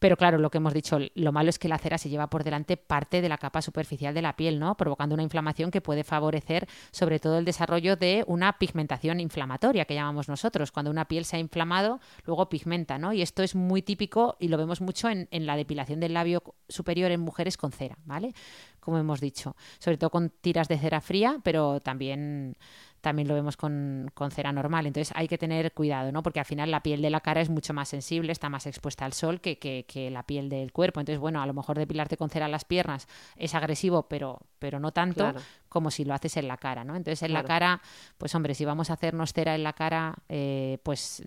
Pero 0.00 0.16
claro, 0.16 0.38
lo 0.38 0.50
que 0.50 0.58
hemos 0.58 0.72
dicho, 0.72 0.98
lo 1.14 1.30
malo 1.30 1.50
es 1.50 1.58
que 1.58 1.68
la 1.68 1.76
cera 1.76 1.98
se 1.98 2.08
lleva 2.08 2.30
por 2.30 2.42
delante 2.42 2.78
parte 2.78 3.20
de 3.20 3.28
la 3.28 3.36
capa 3.36 3.60
superficial 3.60 4.14
de 4.14 4.22
la 4.22 4.34
piel, 4.34 4.58
¿no? 4.58 4.74
Provocando 4.76 5.14
una 5.14 5.22
inflamación 5.22 5.70
que 5.70 5.82
puede 5.82 6.04
favorecer 6.04 6.66
sobre 6.90 7.20
todo 7.20 7.38
el 7.38 7.44
desarrollo 7.44 7.96
de 7.96 8.24
una 8.26 8.58
pigmentación 8.58 9.20
inflamatoria, 9.20 9.84
que 9.84 9.94
llamamos 9.94 10.28
nosotros. 10.28 10.72
Cuando 10.72 10.90
una 10.90 11.04
piel 11.04 11.26
se 11.26 11.36
ha 11.36 11.38
inflamado, 11.38 12.00
luego 12.24 12.48
pigmenta, 12.48 12.98
¿no? 12.98 13.12
Y 13.12 13.20
esto 13.20 13.42
es 13.42 13.54
muy 13.54 13.82
típico 13.82 14.36
y 14.40 14.48
lo 14.48 14.56
vemos 14.56 14.80
mucho 14.80 15.10
en, 15.10 15.28
en 15.30 15.44
la 15.44 15.54
depilación 15.54 16.00
del 16.00 16.14
labio 16.14 16.42
superior 16.70 17.10
en 17.10 17.20
mujeres 17.20 17.58
con 17.58 17.70
cera, 17.70 17.98
¿vale? 18.06 18.32
Como 18.80 18.98
hemos 18.98 19.20
dicho. 19.20 19.56
Sobre 19.78 19.98
todo 19.98 20.10
con 20.10 20.30
tiras 20.30 20.68
de 20.68 20.78
cera 20.78 21.00
fría, 21.00 21.38
pero 21.42 21.80
también 21.80 22.56
también 23.00 23.28
lo 23.28 23.34
vemos 23.34 23.56
con, 23.56 24.10
con 24.14 24.30
cera 24.30 24.52
normal. 24.52 24.86
Entonces 24.86 25.12
hay 25.16 25.26
que 25.28 25.38
tener 25.38 25.72
cuidado, 25.72 26.12
¿no? 26.12 26.22
Porque 26.22 26.40
al 26.40 26.46
final 26.46 26.70
la 26.70 26.82
piel 26.82 27.00
de 27.02 27.10
la 27.10 27.20
cara 27.20 27.40
es 27.40 27.48
mucho 27.50 27.72
más 27.72 27.88
sensible, 27.88 28.32
está 28.32 28.48
más 28.48 28.66
expuesta 28.66 29.04
al 29.04 29.12
sol 29.12 29.40
que, 29.40 29.58
que- 29.58 29.84
que 29.88 30.10
la 30.10 30.22
piel 30.24 30.48
del 30.48 30.72
cuerpo. 30.72 31.00
Entonces, 31.00 31.18
bueno, 31.20 31.40
a 31.42 31.46
lo 31.46 31.54
mejor 31.54 31.78
depilarte 31.78 32.16
con 32.16 32.30
cera 32.30 32.48
las 32.48 32.64
piernas 32.64 33.08
es 33.36 33.54
agresivo, 33.54 34.02
pero, 34.08 34.40
pero 34.58 34.78
no 34.80 34.92
tanto 34.92 35.24
Claro. 35.24 35.40
como 35.68 35.90
si 35.90 36.04
lo 36.04 36.14
haces 36.14 36.36
en 36.36 36.48
la 36.48 36.56
cara, 36.56 36.84
¿no? 36.84 36.96
Entonces, 36.96 37.22
en 37.22 37.32
la 37.32 37.44
cara, 37.44 37.80
pues 38.18 38.34
hombre, 38.34 38.54
si 38.54 38.64
vamos 38.64 38.90
a 38.90 38.94
hacernos 38.94 39.32
cera 39.32 39.54
en 39.54 39.62
la 39.62 39.72
cara, 39.72 40.14
eh, 40.28 40.78
pues 40.82 41.22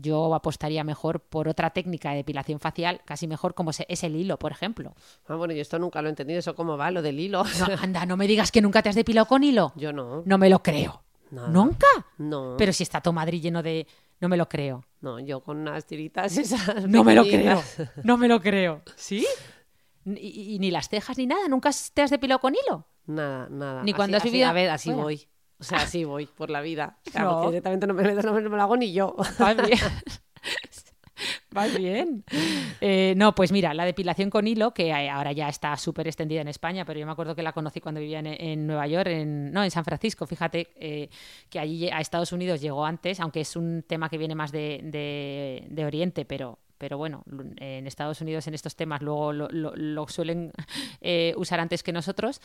yo 0.00 0.34
apostaría 0.34 0.84
mejor 0.84 1.20
por 1.20 1.48
otra 1.48 1.70
técnica 1.70 2.10
de 2.10 2.16
depilación 2.16 2.60
facial, 2.60 3.00
casi 3.04 3.26
mejor 3.26 3.54
como 3.54 3.72
se- 3.72 3.86
es 3.88 4.04
el 4.04 4.16
hilo, 4.16 4.38
por 4.38 4.52
ejemplo. 4.52 4.94
Ah, 5.28 5.36
bueno, 5.36 5.54
yo 5.54 5.62
esto 5.62 5.78
nunca 5.78 6.02
lo 6.02 6.08
he 6.08 6.10
entendido, 6.10 6.38
eso 6.38 6.54
cómo 6.54 6.76
va, 6.76 6.90
lo 6.90 7.02
del 7.02 7.18
hilo. 7.18 7.44
No, 7.44 7.66
anda, 7.82 8.04
no 8.06 8.16
me 8.16 8.26
digas 8.26 8.52
que 8.52 8.60
nunca 8.60 8.82
te 8.82 8.88
has 8.90 8.94
depilado 8.94 9.26
con 9.26 9.42
hilo. 9.44 9.72
Yo 9.76 9.92
no. 9.92 10.22
No 10.26 10.38
me 10.38 10.50
lo 10.50 10.62
creo. 10.62 11.02
Nada. 11.30 11.48
¿Nunca? 11.48 11.86
No. 12.18 12.54
Pero 12.58 12.72
si 12.72 12.82
está 12.82 13.00
todo 13.00 13.12
Madrid 13.14 13.40
lleno 13.42 13.62
de... 13.62 13.86
No 14.20 14.28
me 14.28 14.36
lo 14.36 14.48
creo. 14.48 14.84
No, 15.00 15.18
yo 15.18 15.40
con 15.40 15.58
unas 15.58 15.84
tiritas 15.86 16.36
esas. 16.38 16.86
No 16.88 17.02
me 17.04 17.14
lo 17.14 17.24
creo. 17.24 17.62
No 18.04 18.16
me 18.16 18.28
lo 18.28 18.40
creo. 18.40 18.82
¿Sí? 18.96 19.26
Y, 20.06 20.54
y 20.56 20.58
ni 20.58 20.70
las 20.70 20.90
cejas 20.90 21.16
ni 21.16 21.26
nada. 21.26 21.48
¿Nunca 21.48 21.70
te 21.94 22.02
has 22.02 22.10
depilado 22.10 22.38
con 22.38 22.54
hilo? 22.54 22.86
Nada, 23.06 23.48
nada. 23.50 23.82
Ni 23.82 23.92
Así- 23.92 23.96
cuando 23.96 24.18
has 24.18 24.22
así- 24.22 24.30
vivido 24.30 24.50
A 24.50 24.52
ver, 24.52 24.68
así 24.68 24.92
voy. 24.92 25.26
O 25.58 25.64
sea, 25.64 25.78
así 25.78 26.04
voy 26.04 26.26
por 26.26 26.50
la 26.50 26.60
vida. 26.60 26.98
Claro, 27.10 27.30
No. 27.44 27.46
directamente 27.48 27.86
no 27.86 27.94
me 27.94 28.02
metas, 28.02 28.22
no 28.26 28.34
me, 28.34 28.42
no 28.42 28.50
me 28.50 28.56
lo 28.56 28.62
hago 28.62 28.76
ni 28.76 28.92
yo. 28.92 29.16
Vas 31.56 31.76
bien. 31.78 32.24
Eh, 32.80 33.14
no, 33.16 33.34
pues 33.34 33.52
mira, 33.52 33.72
la 33.74 33.84
depilación 33.84 34.28
con 34.28 34.46
hilo, 34.48 34.74
que 34.74 34.88
eh, 34.88 35.08
ahora 35.08 35.30
ya 35.32 35.48
está 35.48 35.76
súper 35.76 36.08
extendida 36.08 36.40
en 36.40 36.48
España, 36.48 36.84
pero 36.84 36.98
yo 36.98 37.06
me 37.06 37.12
acuerdo 37.12 37.36
que 37.36 37.42
la 37.42 37.52
conocí 37.52 37.80
cuando 37.80 38.00
vivía 38.00 38.18
en, 38.18 38.26
en 38.26 38.66
Nueva 38.66 38.86
York, 38.88 39.06
en, 39.08 39.52
no, 39.52 39.62
en 39.62 39.70
San 39.70 39.84
Francisco, 39.84 40.26
fíjate, 40.26 40.68
eh, 40.76 41.08
que 41.48 41.60
allí 41.60 41.88
a 41.90 42.00
Estados 42.00 42.32
Unidos 42.32 42.60
llegó 42.60 42.84
antes, 42.84 43.20
aunque 43.20 43.40
es 43.42 43.54
un 43.54 43.84
tema 43.86 44.08
que 44.08 44.18
viene 44.18 44.34
más 44.34 44.50
de, 44.50 44.80
de- 45.70 45.84
Oriente, 45.84 46.24
pero, 46.24 46.58
pero 46.78 46.98
bueno, 46.98 47.22
en 47.58 47.86
Estados 47.86 48.20
Unidos 48.20 48.46
en 48.48 48.54
estos 48.54 48.74
temas 48.74 49.00
luego 49.02 49.32
lo, 49.32 49.48
lo- 49.50 49.76
lo 49.76 50.08
suelen 50.08 50.50
usar 51.36 51.60
antes 51.60 51.82
que 51.82 51.92
nosotros. 51.92 52.40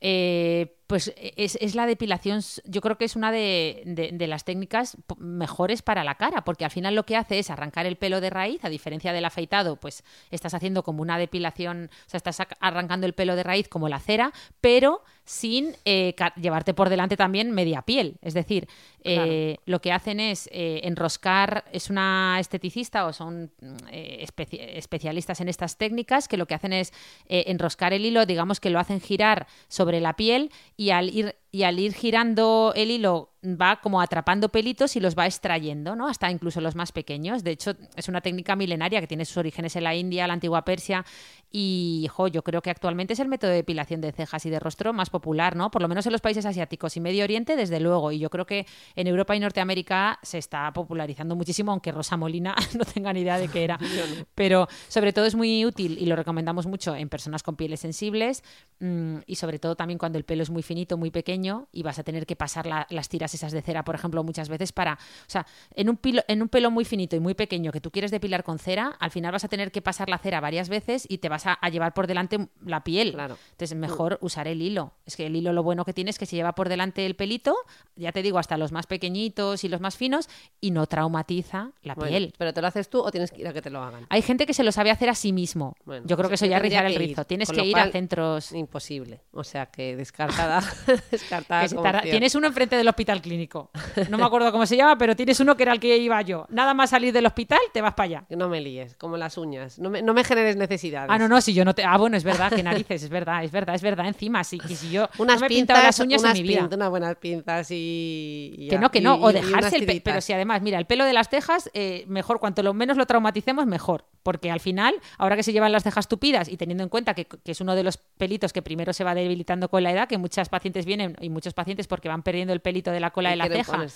Eh, 0.00 0.78
pues 0.92 1.10
es, 1.16 1.56
es 1.62 1.74
la 1.74 1.86
depilación, 1.86 2.42
yo 2.66 2.82
creo 2.82 2.98
que 2.98 3.06
es 3.06 3.16
una 3.16 3.32
de, 3.32 3.80
de- 3.86 4.10
de 4.12 4.26
las 4.26 4.44
técnicas 4.44 4.98
mejores 5.16 5.80
para 5.80 6.04
la 6.04 6.16
cara, 6.16 6.44
porque 6.44 6.66
al 6.66 6.70
final 6.70 6.94
lo 6.94 7.06
que 7.06 7.16
hace 7.16 7.38
es 7.38 7.48
arrancar 7.48 7.86
el 7.86 7.96
pelo 7.96 8.20
de 8.20 8.28
raíz, 8.28 8.62
a 8.62 8.68
diferencia 8.68 9.14
del 9.14 9.24
afeitado, 9.24 9.76
pues 9.76 10.04
estás 10.30 10.52
haciendo 10.52 10.82
como 10.82 11.00
una 11.00 11.16
depilación, 11.16 11.88
o 12.06 12.10
sea, 12.10 12.18
estás 12.18 12.36
arrancando 12.60 13.06
el 13.06 13.14
pelo 13.14 13.36
de 13.36 13.42
raíz 13.42 13.68
como 13.68 13.88
la 13.88 14.00
cera, 14.00 14.34
pero 14.60 15.02
sin 15.24 15.74
eh, 15.86 16.14
llevarte 16.36 16.74
por 16.74 16.90
delante 16.90 17.16
también 17.16 17.52
media 17.52 17.80
piel. 17.82 18.18
Es 18.20 18.34
decir, 18.34 18.68
eh, 19.04 19.56
lo 19.64 19.80
que 19.80 19.92
hacen 19.92 20.20
es 20.20 20.46
eh, 20.52 20.80
enroscar, 20.84 21.64
es 21.72 21.88
una 21.88 22.36
esteticista 22.38 23.06
o 23.06 23.14
son 23.14 23.50
mm, 23.62 23.76
especi- 23.90 24.58
especialistas 24.60 25.40
en 25.40 25.48
estas 25.48 25.78
técnicas 25.78 26.28
que 26.28 26.36
lo 26.36 26.46
que 26.46 26.54
hacen 26.54 26.74
es 26.74 26.92
enroscar 27.28 27.94
el 27.94 28.04
hilo, 28.04 28.26
digamos 28.26 28.60
que 28.60 28.68
lo 28.68 28.78
hacen 28.78 29.00
girar 29.00 29.46
sobre 29.68 30.00
la 30.00 30.16
piel 30.16 30.50
y 30.76 30.81
al 30.90 31.08
ir 31.14 31.34
y 31.54 31.64
al 31.64 31.78
ir 31.78 31.92
girando 31.92 32.72
el 32.74 32.90
hilo 32.90 33.28
va 33.44 33.80
como 33.80 34.00
atrapando 34.00 34.48
pelitos 34.50 34.94
y 34.96 35.00
los 35.00 35.18
va 35.18 35.26
extrayendo, 35.26 35.96
¿no? 35.96 36.08
Hasta 36.08 36.30
incluso 36.30 36.60
los 36.60 36.76
más 36.76 36.92
pequeños. 36.92 37.42
De 37.42 37.50
hecho, 37.50 37.74
es 37.96 38.08
una 38.08 38.20
técnica 38.20 38.54
milenaria 38.54 39.00
que 39.00 39.06
tiene 39.06 39.24
sus 39.24 39.36
orígenes 39.36 39.74
en 39.74 39.84
la 39.84 39.94
India, 39.94 40.26
la 40.28 40.34
antigua 40.34 40.64
Persia 40.64 41.04
y, 41.50 42.08
jo, 42.10 42.28
yo 42.28 42.42
creo 42.42 42.62
que 42.62 42.70
actualmente 42.70 43.12
es 43.12 43.20
el 43.20 43.28
método 43.28 43.50
de 43.50 43.56
depilación 43.56 44.00
de 44.00 44.12
cejas 44.12 44.46
y 44.46 44.50
de 44.50 44.60
rostro 44.60 44.92
más 44.92 45.10
popular, 45.10 45.56
¿no? 45.56 45.70
Por 45.70 45.82
lo 45.82 45.88
menos 45.88 46.06
en 46.06 46.12
los 46.12 46.20
países 46.20 46.46
asiáticos 46.46 46.96
y 46.96 47.00
Medio 47.00 47.24
Oriente, 47.24 47.56
desde 47.56 47.80
luego. 47.80 48.12
Y 48.12 48.20
yo 48.20 48.30
creo 48.30 48.46
que 48.46 48.64
en 48.94 49.08
Europa 49.08 49.34
y 49.34 49.40
Norteamérica 49.40 50.20
se 50.22 50.38
está 50.38 50.72
popularizando 50.72 51.34
muchísimo, 51.34 51.72
aunque 51.72 51.92
Rosa 51.92 52.16
Molina 52.16 52.54
no 52.78 52.84
tenga 52.84 53.12
ni 53.12 53.20
idea 53.20 53.38
de 53.38 53.48
qué 53.48 53.64
era. 53.64 53.78
Pero 54.36 54.68
sobre 54.88 55.12
todo 55.12 55.26
es 55.26 55.34
muy 55.34 55.66
útil 55.66 55.98
y 55.98 56.06
lo 56.06 56.16
recomendamos 56.16 56.66
mucho 56.66 56.94
en 56.94 57.08
personas 57.08 57.42
con 57.42 57.56
pieles 57.56 57.80
sensibles 57.80 58.44
mm, 58.78 59.18
y 59.26 59.34
sobre 59.34 59.58
todo 59.58 59.74
también 59.74 59.98
cuando 59.98 60.16
el 60.16 60.24
pelo 60.24 60.44
es 60.44 60.50
muy 60.50 60.62
finito, 60.62 60.96
muy 60.96 61.10
pequeño 61.10 61.41
y 61.72 61.82
vas 61.82 61.98
a 61.98 62.02
tener 62.04 62.26
que 62.26 62.36
pasar 62.36 62.66
la- 62.66 62.86
las 62.90 63.08
tiras 63.08 63.34
esas 63.34 63.52
de 63.52 63.62
cera, 63.62 63.84
por 63.84 63.94
ejemplo, 63.94 64.22
muchas 64.24 64.48
veces 64.48 64.72
para... 64.72 64.94
O 64.94 65.30
sea, 65.30 65.46
en 65.74 65.88
un, 65.88 65.96
pilo- 65.98 66.24
en 66.28 66.42
un 66.42 66.48
pelo 66.48 66.70
muy 66.70 66.84
finito 66.84 67.16
y 67.16 67.20
muy 67.20 67.34
pequeño 67.34 67.72
que 67.72 67.80
tú 67.80 67.90
quieres 67.90 68.10
depilar 68.10 68.44
con 68.44 68.58
cera, 68.58 68.96
al 69.00 69.10
final 69.10 69.32
vas 69.32 69.44
a 69.44 69.48
tener 69.48 69.72
que 69.72 69.82
pasar 69.82 70.08
la 70.08 70.18
cera 70.18 70.40
varias 70.40 70.68
veces 70.68 71.06
y 71.08 71.18
te 71.18 71.28
vas 71.28 71.46
a, 71.46 71.52
a 71.54 71.68
llevar 71.68 71.94
por 71.94 72.06
delante 72.06 72.48
la 72.64 72.84
piel. 72.84 73.12
Claro. 73.12 73.36
Entonces, 73.52 73.76
mejor 73.76 74.18
usar 74.20 74.48
el 74.48 74.62
hilo. 74.62 74.92
Es 75.06 75.16
que 75.16 75.26
el 75.26 75.36
hilo 75.36 75.52
lo 75.52 75.62
bueno 75.62 75.84
que 75.84 75.92
tiene 75.92 76.10
es 76.10 76.18
que 76.18 76.26
se 76.26 76.36
lleva 76.36 76.54
por 76.54 76.68
delante 76.68 77.04
el 77.06 77.16
pelito, 77.16 77.54
ya 77.96 78.12
te 78.12 78.22
digo, 78.22 78.38
hasta 78.38 78.56
los 78.56 78.72
más 78.72 78.86
pequeñitos 78.86 79.64
y 79.64 79.68
los 79.68 79.80
más 79.80 79.96
finos, 79.96 80.28
y 80.60 80.70
no 80.70 80.86
traumatiza 80.86 81.72
la 81.82 81.94
Bueno, 81.94 82.10
piel. 82.10 82.34
¿Pero 82.38 82.52
te 82.54 82.60
lo 82.60 82.66
haces 82.68 82.88
tú 82.88 83.00
o 83.00 83.10
tienes 83.10 83.30
que 83.30 83.40
ir 83.40 83.48
a 83.48 83.52
que 83.52 83.62
te 83.62 83.70
lo 83.70 83.82
hagan? 83.82 84.06
Hay 84.08 84.22
gente 84.22 84.46
que 84.46 84.54
se 84.54 84.62
lo 84.64 84.72
sabe 84.72 84.90
hacer 84.90 85.08
a 85.08 85.14
sí 85.14 85.32
mismo. 85.32 85.74
Bueno, 85.84 86.06
Yo 86.06 86.16
creo 86.16 86.28
que 86.28 86.36
eso 86.36 86.46
ya 86.46 86.58
rizar 86.58 86.84
el 86.86 86.92
ir, 86.92 86.98
rizo. 86.98 87.24
Tienes 87.24 87.50
que 87.50 87.64
ir 87.64 87.76
a 87.76 87.90
centros... 87.90 88.52
Imposible. 88.52 89.20
O 89.32 89.44
sea 89.44 89.66
que 89.66 89.96
descartada. 89.96 90.62
que 91.40 91.74
tarda-. 91.82 92.02
Tienes 92.02 92.34
uno 92.34 92.46
enfrente 92.46 92.76
del 92.76 92.88
hospital 92.88 93.20
clínico. 93.22 93.70
No 94.10 94.18
me 94.18 94.24
acuerdo 94.24 94.52
cómo 94.52 94.66
se 94.66 94.76
llama, 94.76 94.96
pero 94.98 95.16
tienes 95.16 95.40
uno 95.40 95.56
que 95.56 95.62
era 95.62 95.72
el 95.72 95.80
que 95.80 95.96
iba 95.96 96.20
yo. 96.22 96.46
Nada 96.50 96.74
más 96.74 96.90
salir 96.90 97.12
del 97.12 97.26
hospital, 97.26 97.58
te 97.72 97.80
vas 97.80 97.94
para 97.94 98.04
allá. 98.04 98.24
Que 98.28 98.36
no 98.36 98.48
me 98.48 98.60
líes, 98.60 98.94
como 98.96 99.16
las 99.16 99.36
uñas. 99.38 99.78
No 99.78 99.90
me, 99.90 100.02
no 100.02 100.14
me 100.14 100.24
generes 100.24 100.56
necesidades. 100.56 101.08
Ah, 101.10 101.18
no, 101.18 101.28
no, 101.28 101.40
si 101.40 101.54
yo 101.54 101.64
no 101.64 101.74
te. 101.74 101.84
Ah, 101.84 101.96
bueno, 101.96 102.16
es 102.16 102.24
verdad, 102.24 102.52
que 102.52 102.62
narices, 102.62 103.02
es 103.04 103.10
verdad, 103.10 103.42
es 103.44 103.50
verdad, 103.52 103.74
es 103.74 103.82
verdad. 103.82 104.06
Encima, 104.06 104.44
sí, 104.44 104.58
que 104.58 104.76
si 104.76 104.90
yo 104.90 105.08
Unas 105.18 105.36
no 105.36 105.40
me 105.40 105.46
he 105.46 105.48
pintado 105.48 105.82
las 105.82 105.98
uñas 106.00 106.20
unas 106.22 106.36
en 106.36 106.42
mi 106.42 106.48
vida. 106.48 106.68
pin- 106.68 106.74
unas 106.74 106.90
buenas 106.90 107.16
pinzas 107.16 107.70
y... 107.70 108.54
y 108.58 108.68
Que 108.68 108.78
no, 108.78 108.90
que 108.90 109.00
no, 109.00 109.14
o 109.14 109.30
y- 109.30 109.34
dejarse 109.34 109.76
el 109.76 109.86
pelo. 109.86 110.00
Pero 110.04 110.20
si 110.20 110.32
además, 110.32 110.62
mira, 110.62 110.78
el 110.78 110.86
pelo 110.86 111.04
de 111.04 111.12
las 111.12 111.28
cejas, 111.28 111.70
eh, 111.74 112.04
mejor, 112.08 112.40
cuanto 112.40 112.62
lo 112.62 112.74
menos 112.74 112.96
lo 112.96 113.06
traumaticemos, 113.06 113.66
mejor. 113.66 114.04
Porque 114.22 114.50
al 114.50 114.60
final, 114.60 114.94
ahora 115.18 115.34
que 115.36 115.42
se 115.42 115.52
llevan 115.52 115.72
las 115.72 115.82
cejas 115.82 116.06
tupidas 116.08 116.48
y 116.48 116.56
teniendo 116.56 116.84
en 116.84 116.88
cuenta 116.88 117.14
que, 117.14 117.24
que 117.24 117.52
es 117.52 117.60
uno 117.60 117.74
de 117.74 117.82
los 117.82 117.96
pelitos 117.96 118.52
que 118.52 118.62
primero 118.62 118.92
se 118.92 119.02
va 119.04 119.14
debilitando 119.14 119.68
con 119.68 119.82
la 119.82 119.90
edad, 119.90 120.08
que 120.08 120.16
muchas 120.18 120.48
pacientes 120.48 120.84
vienen 120.86 121.16
y 121.22 121.30
muchos 121.30 121.54
pacientes 121.54 121.86
porque 121.86 122.08
van 122.08 122.22
perdiendo 122.22 122.52
el 122.52 122.60
pelito 122.60 122.90
de 122.90 123.00
la 123.00 123.10
cola 123.10 123.30
Y 123.30 123.32
de 123.32 123.36
la 123.38 123.46
ceja 123.48 123.86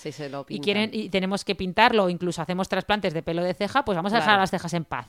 y 0.49 0.59
quieren 0.59 0.89
y 0.93 1.09
tenemos 1.09 1.43
que 1.45 1.55
pintarlo 1.55 2.05
o 2.05 2.09
incluso 2.09 2.41
hacemos 2.41 2.67
trasplantes 2.69 3.13
de 3.13 3.21
pelo 3.21 3.43
de 3.43 3.53
ceja, 3.53 3.83
pues 3.85 3.95
vamos 3.95 4.13
a 4.13 4.15
dejar 4.15 4.27
Claro. 4.29 4.41
las 4.41 4.51
cejas 4.51 4.73
en 4.73 4.85
paz. 4.85 5.07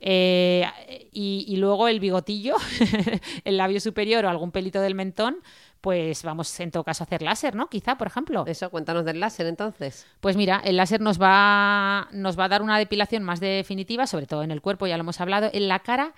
Eh, 0.00 0.64
y, 1.12 1.44
y 1.48 1.56
luego 1.56 1.88
el 1.88 2.00
bigotillo, 2.00 2.56
el 3.44 3.56
labio 3.56 3.80
superior 3.80 4.24
o 4.24 4.28
algún 4.28 4.50
pelito 4.50 4.80
del 4.80 4.94
mentón, 4.94 5.36
pues 5.80 6.22
vamos 6.24 6.58
en 6.60 6.70
todo 6.70 6.84
caso 6.84 7.02
a 7.02 7.06
hacer 7.06 7.22
láser, 7.22 7.54
¿no? 7.54 7.68
Quizá, 7.68 7.96
por 7.96 8.06
ejemplo. 8.06 8.44
Eso, 8.46 8.68
cuéntanos 8.70 9.04
del 9.04 9.18
láser 9.20 9.46
entonces. 9.46 10.06
Pues 10.20 10.36
mira, 10.36 10.60
el 10.64 10.76
láser 10.76 11.00
nos 11.00 11.20
va, 11.20 12.08
nos 12.12 12.38
va 12.38 12.44
a 12.44 12.48
dar 12.48 12.62
una 12.62 12.78
depilación 12.78 13.22
más 13.22 13.40
definitiva, 13.40 14.06
sobre 14.06 14.26
todo 14.26 14.42
en 14.42 14.50
el 14.50 14.60
cuerpo, 14.60 14.86
ya 14.86 14.96
lo 14.96 15.02
hemos 15.02 15.20
hablado. 15.20 15.48
En 15.52 15.68
la 15.68 15.78
cara 15.78 16.12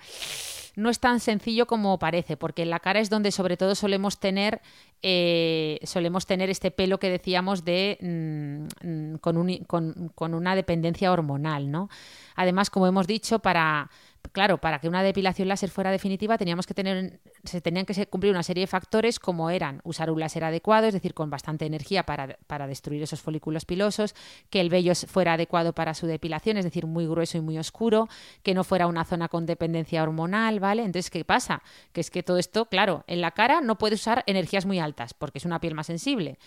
no 0.75 0.89
es 0.89 0.99
tan 0.99 1.19
sencillo 1.19 1.67
como 1.67 1.99
parece, 1.99 2.37
porque 2.37 2.63
en 2.63 2.69
la 2.69 2.79
cara 2.79 2.99
es 2.99 3.09
donde 3.09 3.31
sobre 3.31 3.57
todo 3.57 3.75
solemos 3.75 4.19
tener, 4.19 4.61
eh, 5.01 5.79
solemos 5.83 6.25
tener 6.25 6.49
este 6.49 6.71
pelo 6.71 6.99
que 6.99 7.09
decíamos 7.09 7.63
de 7.65 7.97
mm, 8.01 8.87
mm, 8.87 9.15
con, 9.17 9.37
un- 9.37 9.57
con- 9.65 10.11
con 10.15 10.33
una 10.33 10.55
dependencia 10.55 11.11
hormonal, 11.11 11.69
¿no? 11.71 11.89
Además, 12.35 12.69
como 12.69 12.87
hemos 12.87 13.07
dicho, 13.07 13.39
para 13.39 13.89
claro, 14.31 14.57
para 14.57 14.79
que 14.79 14.87
una 14.87 15.03
depilación 15.03 15.47
láser 15.47 15.69
fuera 15.69 15.91
definitiva 15.91 16.37
teníamos 16.37 16.65
que 16.65 16.73
tener, 16.73 17.19
se 17.43 17.61
tenían 17.61 17.85
que 17.85 18.07
cumplir 18.07 18.31
una 18.31 18.43
serie 18.43 18.61
de 18.61 18.67
factores 18.67 19.19
como 19.19 19.49
eran 19.49 19.81
usar 19.83 20.09
un 20.09 20.19
láser 20.19 20.43
adecuado, 20.43 20.87
es 20.87 20.93
decir, 20.93 21.13
con 21.13 21.29
bastante 21.29 21.65
energía 21.65 22.03
para, 22.03 22.37
para 22.47 22.67
destruir 22.67 23.03
esos 23.03 23.21
folículos 23.21 23.65
pilosos, 23.65 24.15
que 24.49 24.61
el 24.61 24.69
vello 24.69 24.93
fuera 24.95 25.33
adecuado 25.33 25.73
para 25.73 25.93
su 25.93 26.07
depilación, 26.07 26.57
es 26.57 26.65
decir, 26.65 26.85
muy 26.85 27.05
grueso 27.05 27.37
y 27.37 27.41
muy 27.41 27.57
oscuro, 27.57 28.07
que 28.41 28.53
no 28.53 28.63
fuera 28.63 28.87
una 28.87 29.05
zona 29.05 29.27
con 29.27 29.45
dependencia 29.45 30.03
hormonal, 30.03 30.59
¿vale? 30.59 30.83
Entonces, 30.83 31.09
¿qué 31.09 31.25
pasa? 31.25 31.61
Que 31.91 32.01
es 32.01 32.09
que 32.09 32.23
todo 32.23 32.37
esto, 32.37 32.65
claro, 32.65 33.03
en 33.07 33.21
la 33.21 33.31
cara 33.31 33.61
no 33.61 33.77
puedes 33.77 33.99
usar 33.99 34.23
energías 34.27 34.65
muy 34.65 34.79
altas 34.79 35.13
porque 35.13 35.37
es 35.37 35.45
una 35.45 35.59
piel 35.59 35.75
más 35.75 35.87
sensible. 35.87 36.37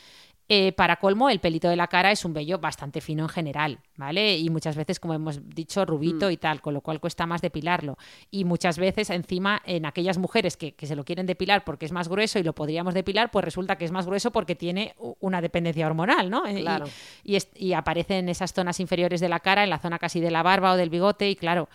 Eh, 0.48 0.70
para 0.72 0.96
colmo, 0.96 1.28
el 1.28 1.40
pelito 1.40 1.68
de 1.68 1.74
la 1.74 1.88
cara 1.88 2.12
es 2.12 2.24
un 2.24 2.32
vello 2.32 2.58
bastante 2.58 3.00
fino 3.00 3.24
en 3.24 3.28
general, 3.28 3.80
¿vale? 3.96 4.38
Y 4.38 4.48
muchas 4.48 4.76
veces, 4.76 5.00
como 5.00 5.12
hemos 5.12 5.40
dicho, 5.48 5.84
rubito 5.84 6.30
y 6.30 6.36
tal, 6.36 6.60
con 6.60 6.72
lo 6.72 6.82
cual 6.82 7.00
cuesta 7.00 7.26
más 7.26 7.42
depilarlo. 7.42 7.98
Y 8.30 8.44
muchas 8.44 8.78
veces, 8.78 9.10
encima, 9.10 9.60
en 9.66 9.86
aquellas 9.86 10.18
mujeres 10.18 10.56
que, 10.56 10.72
que 10.74 10.86
se 10.86 10.94
lo 10.94 11.04
quieren 11.04 11.26
depilar 11.26 11.64
porque 11.64 11.84
es 11.84 11.90
más 11.90 12.08
grueso 12.08 12.38
y 12.38 12.44
lo 12.44 12.52
podríamos 12.54 12.94
depilar, 12.94 13.32
pues 13.32 13.44
resulta 13.44 13.76
que 13.76 13.84
es 13.86 13.90
más 13.90 14.06
grueso 14.06 14.30
porque 14.30 14.54
tiene 14.54 14.94
una 15.18 15.40
dependencia 15.40 15.84
hormonal, 15.86 16.30
¿no? 16.30 16.48
Y- 16.48 16.62
Claro. 16.62 16.86
Y, 17.24 17.34
es- 17.34 17.48
y 17.56 17.72
aparece 17.72 18.18
en 18.18 18.28
esas 18.28 18.52
zonas 18.52 18.78
inferiores 18.78 19.20
de 19.20 19.28
la 19.28 19.40
cara, 19.40 19.64
en 19.64 19.70
la 19.70 19.80
zona 19.80 19.98
casi 19.98 20.20
de 20.20 20.30
la 20.30 20.44
barba 20.44 20.72
o 20.72 20.76
del 20.76 20.90
bigote, 20.90 21.28
y 21.28 21.34
claro. 21.34 21.68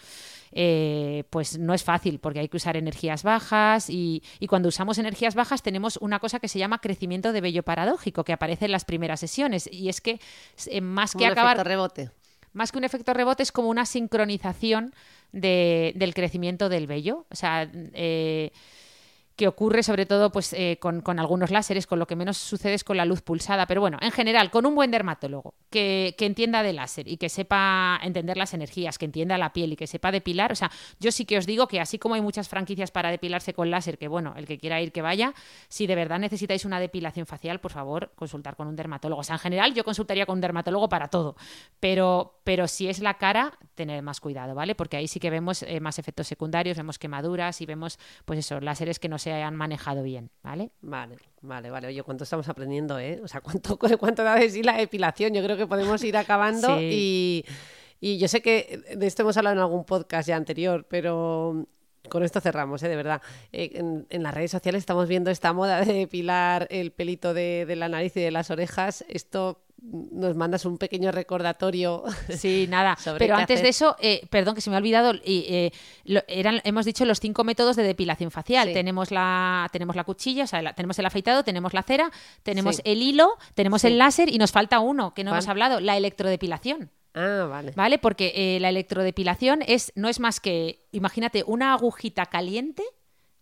Eh, 0.54 1.24
pues 1.30 1.58
no 1.58 1.74
es 1.74 1.84
fácil 1.84 2.20
porque 2.20 2.40
hay 2.40 2.50
que 2.50 2.58
usar 2.58 2.76
energías 2.78 3.24
bajas 3.24 3.90
y, 3.90 4.22
y 4.40 4.48
cuando 4.48 4.70
usamos 4.70 4.98
energías 4.98 5.34
bajas 5.36 5.62
tenemos 5.64 5.98
una 5.98 6.20
cosa 6.20 6.40
que 6.40 6.48
se 6.48 6.60
llama 6.60 6.80
crecimiento 6.80 7.32
de 7.34 7.42
vello 7.42 7.64
paradójico 7.64 8.24
que 8.24 8.34
aparece 8.34 8.66
en 8.66 8.72
las 8.72 8.86
primeras 8.86 9.20
sesiones 9.20 9.70
y 9.72 9.90
es 9.90 10.02
que 10.02 10.20
eh, 10.68 10.82
más 10.82 11.14
Como 11.14 11.22
que 11.22 11.26
un 11.28 11.32
acabar 11.32 11.56
efecto 11.58 11.70
rebote. 11.70 12.12
más 12.54 12.72
que 12.72 12.78
un 12.78 12.84
efecto 12.84 13.14
rebote 13.14 13.44
es 13.44 13.52
como 13.52 13.70
una 13.70 13.86
sincronización 13.86 14.94
de- 15.32 15.94
del 15.96 16.14
crecimiento 16.14 16.68
del 16.68 16.88
vello. 16.88 17.26
O 17.32 17.36
sea, 17.36 17.70
eh, 17.94 18.52
que 19.42 19.48
ocurre 19.48 19.82
sobre 19.82 20.06
todo 20.06 20.32
pues, 20.32 20.54
eh, 20.54 20.78
con, 20.80 21.02
algunos 21.18 21.50
láseres, 21.50 21.88
con 21.88 21.98
lo 21.98 22.06
que 22.06 22.16
menos 22.16 22.38
sucede 22.38 22.76
es 22.76 22.84
con 22.84 22.96
la 22.96 23.06
luz 23.06 23.24
pulsada. 23.24 23.66
Pero 23.66 23.82
bueno, 23.82 23.98
en 24.00 24.12
general, 24.12 24.52
con 24.52 24.68
un 24.68 24.76
buen 24.76 24.92
dermatólogo 24.92 25.56
que, 25.72 26.14
que 26.16 26.28
entienda 26.28 26.62
de 26.62 26.74
láser 26.74 27.08
y 27.08 27.18
que 27.18 27.28
sepa 27.28 28.00
entender 28.04 28.38
las 28.38 28.54
energías, 28.54 29.00
que 29.00 29.06
entienda 29.06 29.40
la 29.40 29.52
piel 29.52 29.74
y 29.74 29.76
que 29.76 29.88
sepa 29.88 30.12
depilar. 30.12 30.52
O 30.52 30.56
sea, 30.56 30.70
yo 31.00 31.12
sí 31.12 31.26
que 31.26 31.40
os 31.40 31.48
digo 31.48 31.68
que 31.68 31.80
así 31.80 31.98
como 31.98 32.14
hay 32.14 32.22
muchas 32.22 32.50
franquicias 32.50 32.92
para 32.92 33.10
depilarse 33.10 33.56
con 33.56 33.72
láser, 33.72 33.98
que 33.98 34.08
bueno, 34.08 34.36
el 34.38 34.46
que 34.46 34.60
quiera 34.60 34.80
ir 34.80 34.92
que 34.92 35.02
vaya, 35.02 35.34
si 35.70 35.88
de 35.88 35.96
verdad 35.96 36.20
necesitáis 36.20 36.64
una 36.64 36.80
depilación 36.80 37.26
facial, 37.26 37.60
por 37.60 37.72
favor, 37.72 38.12
consultar 38.16 38.56
con 38.56 38.68
un 38.68 38.76
dermatólogo. 38.76 39.22
O 39.22 39.24
sea, 39.24 39.38
en 39.38 39.40
general 39.40 39.74
yo 39.74 39.84
consultaría 39.84 40.28
con 40.28 40.36
un 40.36 40.42
dermatólogo 40.42 40.88
para 40.88 41.08
todo. 41.08 41.36
Pero, 41.80 42.42
pero 42.44 42.68
si 42.68 42.90
es 42.90 43.00
la 43.00 43.16
cara, 43.16 43.58
tener 43.74 44.04
más 44.04 44.20
cuidado, 44.20 44.54
¿vale? 44.54 44.76
Porque 44.76 44.98
ahí 44.98 45.08
sí 45.08 45.20
que 45.20 45.32
vemos 45.32 45.64
eh, 45.64 45.80
más 45.80 45.98
efectos 45.98 46.28
secundarios, 46.28 46.78
vemos 46.78 47.00
quemaduras 47.00 47.60
y 47.62 47.66
vemos, 47.66 47.98
pues 48.26 48.38
eso, 48.38 48.60
láseres 48.60 49.00
que 49.00 49.10
no 49.10 49.18
se 49.18 49.31
hayan 49.34 49.56
manejado 49.56 50.04
bien, 50.04 50.30
¿vale? 50.44 50.72
Vale, 50.82 51.18
vale, 51.42 51.70
vale. 51.70 51.88
Oye, 51.88 52.04
¿cuánto 52.04 52.24
estamos 52.24 52.48
aprendiendo, 52.50 53.00
eh? 53.00 53.20
O 53.24 53.28
sea, 53.28 53.42
¿cuánto, 53.42 53.78
cuánto 54.00 54.24
da 54.24 54.36
de 54.36 54.50
sí 54.50 54.64
la 54.64 54.78
depilación? 54.78 55.34
Yo 55.34 55.44
creo 55.44 55.58
que 55.58 55.68
podemos 55.68 56.04
ir 56.04 56.18
acabando 56.18 56.82
y, 56.82 57.46
y 58.00 58.18
yo 58.18 58.28
sé 58.28 58.42
que 58.42 58.82
de 58.96 59.08
esto 59.08 59.24
hemos 59.24 59.38
hablado 59.38 59.56
en 59.56 59.62
algún 59.62 59.86
podcast 59.86 60.28
ya 60.28 60.36
anterior, 60.36 60.86
pero 60.90 61.68
con 62.10 62.24
esto 62.24 62.42
cerramos, 62.42 62.84
¿eh? 62.84 62.90
de 62.90 62.96
verdad. 62.96 63.22
Eh, 63.52 63.72
en, 63.76 64.08
en 64.10 64.24
las 64.24 64.34
redes 64.34 64.52
sociales 64.52 64.80
estamos 64.80 65.08
viendo 65.08 65.32
esta 65.32 65.54
moda 65.54 65.84
de 65.84 65.94
depilar 65.94 66.68
el 66.70 66.92
pelito 66.92 67.34
de, 67.34 67.66
de 67.66 67.76
la 67.76 67.90
nariz 67.90 68.16
y 68.18 68.22
de 68.22 68.32
las 68.32 68.50
orejas. 68.52 69.06
Esto 69.08 69.64
nos 69.82 70.36
mandas 70.36 70.66
un 70.66 70.78
pequeño 70.78 71.12
recordatorio. 71.12 72.04
Sí, 72.30 72.68
nada. 72.70 72.96
sobre 72.98 73.20
Pero 73.20 73.36
antes 73.36 73.56
hacer. 73.56 73.64
de 73.64 73.70
eso, 73.70 73.96
eh, 74.00 74.28
perdón 74.30 74.56
que 74.56 74.62
se 74.62 74.70
me 74.70 74.76
ha 74.76 74.80
olvidado, 74.80 75.14
eh, 75.24 75.72
lo- 76.06 76.22
eran, 76.28 76.62
hemos 76.64 76.86
dicho 76.86 77.04
los 77.06 77.20
cinco 77.20 77.44
métodos 77.44 77.76
de 77.76 77.84
depilación 77.84 78.32
facial. 78.32 78.68
Sí. 78.70 78.74
Tenemos, 78.74 79.12
la, 79.12 79.68
tenemos 79.72 79.96
la 79.96 80.04
cuchilla, 80.04 80.44
o 80.44 80.48
sea, 80.48 80.62
la- 80.62 80.74
tenemos 80.74 80.98
el 81.00 81.06
afeitado, 81.06 81.44
tenemos 81.44 81.74
la 81.74 81.84
cera, 81.84 82.12
tenemos 82.44 82.78
Sí. 82.78 82.82
el 82.86 83.02
hilo, 83.02 83.38
tenemos 83.56 83.82
Sí. 83.82 83.88
el 83.88 83.98
láser 83.98 84.30
y 84.30 84.38
nos 84.38 84.52
falta 84.52 84.80
uno 84.80 85.14
que 85.14 85.24
no 85.24 85.32
¿Cuál? 85.32 85.40
hemos 85.40 85.50
hablado, 85.50 85.80
la 85.80 85.98
electrodepilación. 85.98 86.92
Ah, 87.14 87.48
vale. 87.50 87.74
¿Vale? 87.76 87.98
Porque 87.98 88.32
eh, 88.36 88.60
la 88.62 88.70
electrodepilación 88.70 89.62
es, 89.68 89.92
no 89.96 90.08
es 90.08 90.20
más 90.20 90.40
que, 90.40 90.88
imagínate, 90.92 91.44
una 91.46 91.74
agujita 91.74 92.28
caliente, 92.28 92.84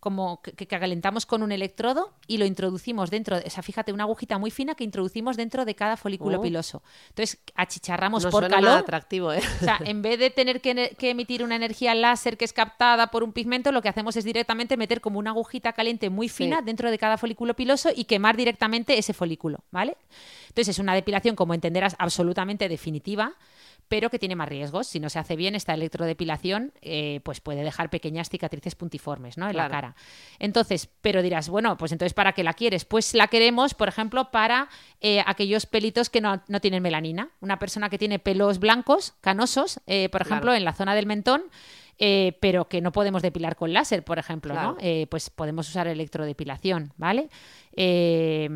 como 0.00 0.40
que, 0.42 0.52
que 0.52 0.66
calentamos 0.66 1.26
con 1.26 1.42
un 1.42 1.52
electrodo 1.52 2.12
y 2.26 2.38
lo 2.38 2.46
introducimos 2.46 3.10
dentro, 3.10 3.38
de- 3.38 3.46
o 3.46 3.50
sea, 3.50 3.62
fíjate, 3.62 3.92
una 3.92 4.04
agujita 4.04 4.38
muy 4.38 4.50
fina 4.50 4.74
que 4.74 4.82
introducimos 4.84 5.36
dentro 5.36 5.64
de 5.64 5.74
cada 5.74 5.96
folículo 5.96 6.38
Oh. 6.38 6.42
piloso. 6.42 6.82
Entonces, 7.10 7.38
achicharramos 7.54 8.24
No 8.24 8.30
por 8.30 8.42
suena 8.44 8.56
calor. 8.56 8.78
atractivo, 8.78 9.32
¿eh? 9.32 9.40
O 9.60 9.64
sea, 9.64 9.78
en 9.84 10.02
vez 10.02 10.18
de 10.18 10.30
tener 10.30 10.60
que, 10.60 10.96
emitir 11.00 11.42
una 11.44 11.56
energía 11.56 11.94
láser 11.94 12.36
que 12.36 12.44
es 12.44 12.52
captada 12.52 13.08
por 13.08 13.22
un 13.22 13.32
pigmento, 13.32 13.72
lo 13.72 13.82
que 13.82 13.88
hacemos 13.90 14.16
es 14.16 14.24
directamente 14.24 14.76
meter 14.76 15.00
como 15.00 15.18
una 15.18 15.30
agujita 15.30 15.72
caliente 15.72 16.08
muy 16.10 16.28
fina 16.28 16.58
Sí. 16.60 16.64
dentro 16.64 16.90
de 16.90 16.98
cada 16.98 17.18
folículo 17.18 17.54
piloso 17.54 17.90
y 17.94 18.04
quemar 18.04 18.36
directamente 18.36 18.98
ese 18.98 19.12
folículo, 19.12 19.58
¿vale? 19.70 19.96
Entonces 20.48 20.68
es 20.68 20.78
una 20.78 20.94
depilación, 20.94 21.36
como 21.36 21.52
entenderás, 21.54 21.94
absolutamente 21.98 22.68
definitiva, 22.68 23.34
pero 23.90 24.08
que 24.08 24.20
tiene 24.20 24.36
más 24.36 24.48
riesgos. 24.48 24.86
Si 24.86 25.00
no 25.00 25.10
se 25.10 25.18
hace 25.18 25.34
bien 25.34 25.56
esta 25.56 25.74
electrodepilación, 25.74 26.72
eh, 26.80 27.18
pues 27.24 27.40
puede 27.40 27.64
dejar 27.64 27.90
pequeñas 27.90 28.30
cicatrices 28.30 28.76
puntiformes 28.76 29.36
¿no? 29.36 29.50
en 29.50 29.56
la 29.56 29.68
cara. 29.68 29.96
Entonces, 30.38 30.88
pero 31.02 31.22
dirás, 31.22 31.48
bueno, 31.48 31.76
pues 31.76 31.90
entonces 31.90 32.14
¿para 32.14 32.32
qué 32.32 32.44
la 32.44 32.52
quieres? 32.54 32.84
Pues 32.84 33.14
la 33.14 33.26
queremos, 33.26 33.74
por 33.74 33.88
ejemplo, 33.88 34.30
para 34.30 34.68
eh, 35.00 35.24
aquellos 35.26 35.66
pelitos 35.66 36.08
que 36.08 36.20
no, 36.20 36.40
no 36.46 36.60
tienen 36.60 36.84
melanina. 36.84 37.30
Una 37.40 37.58
persona 37.58 37.90
que 37.90 37.98
tiene 37.98 38.20
pelos 38.20 38.60
blancos, 38.60 39.14
canosos, 39.20 39.80
eh, 39.88 40.08
por 40.08 40.20
ejemplo, 40.22 40.40
Claro. 40.52 40.56
en 40.56 40.64
la 40.64 40.72
zona 40.72 40.94
del 40.94 41.06
mentón, 41.06 41.42
eh, 41.98 42.38
pero 42.40 42.66
que 42.66 42.80
no 42.80 42.92
podemos 42.92 43.20
depilar 43.22 43.56
con 43.56 43.72
láser, 43.74 44.04
por 44.04 44.18
ejemplo, 44.18 44.54
Claro. 44.54 44.72
¿no? 44.72 44.76
Eh, 44.80 45.06
pues 45.10 45.28
podemos 45.28 45.68
usar 45.68 45.86
electrodepilación, 45.88 46.94
¿vale? 46.96 47.28
Eh, 47.76 48.48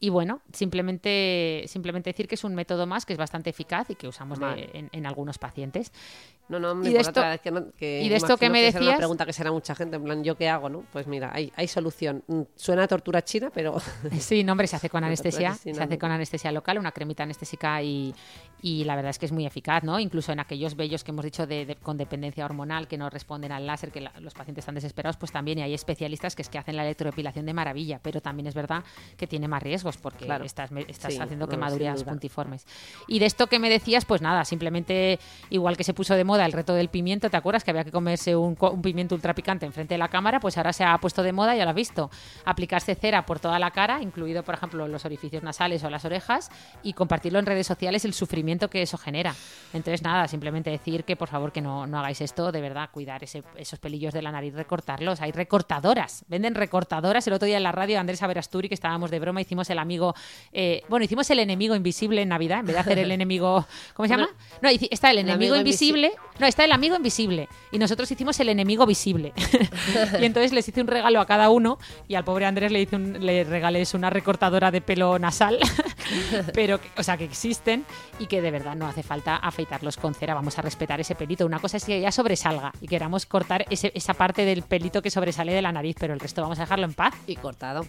y 0.00 0.10
bueno, 0.10 0.42
simplemente, 0.52 1.64
simplemente 1.66 2.10
decir 2.10 2.28
que 2.28 2.34
es 2.34 2.44
un 2.44 2.54
método 2.54 2.86
más 2.86 3.06
que 3.06 3.14
es 3.14 3.18
bastante 3.18 3.48
eficaz 3.50 3.88
y 3.88 3.94
que 3.94 4.06
usamos 4.06 4.38
de- 4.38 4.68
en, 4.74 4.90
en 4.92 5.06
algunos 5.06 5.38
pacientes. 5.38 5.92
No, 6.50 6.58
no, 6.60 6.72
hombre, 6.72 6.90
Y 6.90 6.92
de 6.92 6.98
esto- 7.00 7.10
otra 7.20 7.30
vez 7.30 7.40
que 7.40 7.50
no- 7.50 7.72
que 7.72 8.02
y 8.02 8.10
de 8.10 8.16
esto 8.16 8.36
que 8.36 8.50
me 8.50 8.58
será 8.70 8.70
una 8.72 8.80
decías- 8.90 8.98
pregunta 8.98 9.24
que 9.24 9.32
será 9.32 9.50
mucha 9.50 9.74
gente, 9.74 9.96
en 9.96 10.04
plan, 10.04 10.22
¿yo 10.22 10.36
qué 10.36 10.50
hago, 10.50 10.68
no? 10.68 10.84
Pues 10.92 11.06
mira, 11.06 11.30
hay, 11.32 11.50
hay 11.56 11.66
solución. 11.68 12.22
Mm, 12.26 12.42
Suena 12.54 12.82
a 12.82 12.86
tortura 12.88 13.22
china, 13.24 13.50
pero... 13.54 13.76
Sí, 14.20 14.44
no, 14.44 14.52
hombre, 14.52 14.66
se 14.66 14.76
hace 14.76 14.90
con 14.90 15.02
anestesia, 15.04 15.54
se 15.54 15.70
hace 15.70 15.98
con 15.98 16.10
anestesia 16.10 16.52
local, 16.52 16.76
una 16.78 16.92
cremita 16.92 17.22
anestésica 17.22 17.82
y, 17.82 18.14
y 18.60 18.84
la 18.84 18.96
verdad 18.96 19.08
es 19.08 19.18
que 19.18 19.24
es 19.24 19.32
muy 19.32 19.46
eficaz, 19.46 19.84
¿no? 19.84 19.98
Incluso 19.98 20.32
en 20.32 20.40
aquellos 20.40 20.76
vellos 20.76 21.02
que 21.02 21.12
hemos 21.12 21.24
dicho 21.24 21.46
de, 21.46 21.64
de- 21.64 21.76
con 21.76 21.96
dependencia 21.96 22.44
hormonal 22.44 22.88
que 22.88 22.98
no 22.98 23.08
responden 23.08 23.50
al 23.52 23.66
láser, 23.66 23.90
que 23.90 24.02
la- 24.02 24.12
los 24.20 24.34
pacientes 24.34 24.64
están 24.64 24.74
desesperados, 24.74 25.16
pues 25.16 25.32
también 25.32 25.60
y 25.60 25.62
hay 25.62 25.72
especialistas 25.72 26.36
que 26.36 26.42
es 26.42 26.50
que 26.50 26.58
hacen 26.58 26.76
la 26.76 26.84
electrodepilación 26.84 27.46
de 27.46 27.54
maravilla, 27.54 28.00
pero 28.02 28.20
también 28.20 28.43
es 28.48 28.54
verdad 28.54 28.84
que 29.16 29.26
tiene 29.26 29.48
más 29.48 29.62
riesgos 29.62 29.96
porque 29.96 30.24
Claro. 30.26 30.44
estás, 30.44 30.70
me- 30.70 30.82
estás 30.88 31.14
Sí, 31.14 31.20
haciendo 31.20 31.48
quemaduras 31.48 32.04
puntiformes. 32.04 32.66
Y 33.06 33.18
de 33.18 33.26
esto 33.26 33.46
que 33.46 33.58
me 33.58 33.68
decías, 33.70 34.04
pues 34.04 34.20
nada, 34.22 34.44
simplemente 34.44 35.18
igual 35.50 35.76
que 35.76 35.84
se 35.84 35.94
puso 35.94 36.14
de 36.14 36.24
moda 36.24 36.44
el 36.46 36.52
reto 36.52 36.74
del 36.74 36.88
pimiento, 36.88 37.30
¿te 37.30 37.36
acuerdas 37.36 37.64
que 37.64 37.70
había 37.70 37.84
que 37.84 37.92
comerse 37.92 38.34
un, 38.36 38.56
pimiento 38.82 39.14
ultra 39.14 39.34
picante 39.34 39.66
enfrente 39.66 39.94
de 39.94 39.98
la 39.98 40.08
cámara? 40.08 40.40
Pues 40.40 40.56
ahora 40.56 40.72
se 40.72 40.84
ha 40.84 40.96
puesto 40.98 41.22
de 41.22 41.32
moda, 41.32 41.54
ya 41.56 41.64
lo 41.64 41.70
has 41.70 41.76
visto, 41.76 42.10
aplicarse 42.44 42.94
cera 42.94 43.26
por 43.26 43.40
toda 43.40 43.58
la 43.58 43.70
cara, 43.70 44.00
incluido 44.02 44.42
por 44.42 44.54
ejemplo 44.54 44.86
los 44.88 45.04
orificios 45.04 45.42
nasales 45.42 45.82
o 45.84 45.90
las 45.90 46.04
orejas, 46.04 46.50
y 46.82 46.92
compartirlo 46.92 47.38
en 47.38 47.46
redes 47.46 47.66
sociales 47.66 48.04
el 48.04 48.14
sufrimiento 48.14 48.68
que 48.70 48.82
eso 48.82 48.98
genera. 48.98 49.34
Entonces 49.72 50.02
nada, 50.02 50.28
simplemente 50.28 50.70
decir 50.70 51.04
que 51.04 51.16
por 51.16 51.28
favor 51.28 51.52
que 51.52 51.60
no, 51.60 51.86
no 51.86 51.98
hagáis 51.98 52.20
esto, 52.20 52.52
de 52.52 52.60
verdad, 52.60 52.90
cuidar 52.92 53.22
ese- 53.24 53.42
esos 53.56 53.78
pelillos 53.78 54.12
de 54.14 54.22
la 54.22 54.30
nariz, 54.32 54.54
recortarlos. 54.54 55.20
Hay 55.20 55.32
recortadoras, 55.32 56.24
venden 56.28 56.54
recortadoras. 56.54 57.26
El 57.26 57.32
otro 57.34 57.46
día 57.46 57.56
en 57.56 57.62
la 57.62 57.72
radio 57.72 57.98
Andrés 58.00 58.20
Averasturi, 58.34 58.68
que 58.68 58.74
estábamos 58.74 59.10
de 59.10 59.20
broma, 59.20 59.40
hicimos 59.40 59.70
el 59.70 59.78
amigo, 59.78 60.14
eh, 60.52 60.82
bueno, 60.88 61.04
hicimos 61.04 61.30
el 61.30 61.38
enemigo 61.38 61.74
invisible 61.76 62.20
en 62.22 62.28
Navidad, 62.30 62.60
en 62.60 62.66
vez 62.66 62.74
de 62.74 62.80
hacer 62.80 62.98
el 62.98 63.10
enemigo, 63.12 63.64
¿cómo 63.94 64.08
se 64.08 64.14
llama? 64.14 64.28
No, 64.60 64.68
está 64.90 65.10
el 65.12 65.18
enemigo 65.18 65.54
invisible, 65.60 66.12
no, 66.40 66.46
está 66.46 66.64
el 66.64 66.72
amigo 66.72 66.96
invisible. 66.96 67.48
Y 67.70 67.78
nosotros 67.78 68.10
hicimos 68.10 68.38
el 68.40 68.48
enemigo 68.48 68.86
visible. 68.86 69.32
y 70.20 70.24
entonces 70.24 70.52
les 70.52 70.66
hice 70.68 70.80
un 70.80 70.88
regalo 70.88 71.20
a 71.20 71.26
cada 71.26 71.48
uno 71.50 71.78
y 72.08 72.16
al 72.16 72.24
pobre 72.24 72.46
Andrés 72.46 72.72
le, 72.72 72.80
hice 72.82 72.96
un- 72.96 73.24
le 73.24 73.44
regalé 73.44 73.84
una 73.94 74.10
recortadora 74.10 74.70
de 74.70 74.80
pelo 74.80 75.18
nasal, 75.18 75.58
pero, 76.54 76.80
o 76.96 77.02
sea, 77.02 77.16
que 77.16 77.24
existen 77.24 77.84
y 78.18 78.26
que 78.26 78.40
de 78.40 78.50
verdad 78.50 78.74
no 78.74 78.86
hace 78.86 79.02
falta 79.02 79.36
afeitarlos 79.36 79.96
con 79.96 80.14
cera. 80.14 80.34
Vamos 80.34 80.58
a 80.58 80.62
respetar 80.62 81.00
ese 81.00 81.14
pelito. 81.14 81.44
Una 81.46 81.58
cosa 81.60 81.76
es 81.76 81.84
que 81.84 82.00
ya 82.00 82.10
sobresalga 82.10 82.72
y 82.80 82.86
queramos 82.88 83.26
cortar 83.26 83.66
ese- 83.70 83.92
esa 83.94 84.14
parte 84.14 84.44
del 84.44 84.62
pelito 84.62 85.02
que 85.02 85.10
sobresale 85.10 85.52
de 85.52 85.62
la 85.62 85.70
nariz, 85.72 85.96
pero 86.00 86.14
el 86.14 86.20
resto 86.20 86.42
vamos 86.42 86.58
a 86.58 86.62
dejarlo 86.62 86.86
en 86.86 86.94
paz. 86.94 87.14
Y 87.26 87.36
cortado. 87.36 87.84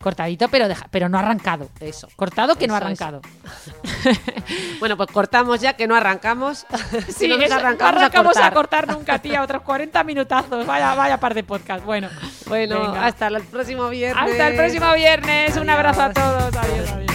Cortadito, 0.00 0.48
pero, 0.48 0.68
deja- 0.68 0.86
pero 0.90 1.08
no 1.08 1.18
arrancado. 1.18 1.68
Eso. 1.80 2.08
Cortado 2.16 2.56
que 2.56 2.66
no 2.66 2.76
Eso, 2.76 2.88
eso. 2.88 3.04
arrancado. 3.04 3.20
Bueno, 4.80 4.96
pues 4.98 5.08
cortamos 5.10 5.60
ya, 5.62 5.72
que 5.74 5.86
no 5.86 5.94
arrancamos. 5.96 6.66
Sí, 7.08 7.26
no 7.28 7.36
nos 7.36 7.46
eso, 7.46 7.54
no 7.54 7.60
arrancamos, 7.60 8.36
a 8.36 8.46
a 8.46 8.50
cortar. 8.52 8.86
nunca, 8.88 9.18
tía. 9.22 9.42
Otros 9.42 9.62
40 9.62 10.04
minutazos. 10.04 10.66
Vaya, 10.66 10.94
vaya 10.94 11.18
par 11.18 11.32
de 11.34 11.42
podcast. 11.44 11.84
Bueno, 11.84 12.10
Bueno, 12.46 12.80
venga. 12.80 13.06
hasta 13.06 13.28
el 13.28 13.42
próximo 13.44 13.88
viernes. 13.88 14.30
Hasta 14.30 14.48
el 14.48 14.56
próximo 14.56 14.92
viernes. 14.94 15.56
Un 15.56 15.70
abrazo 15.70 16.02
a 16.02 16.12
todos. 16.12 16.54
Adiós, 16.54 16.90
adiós. 16.92 17.14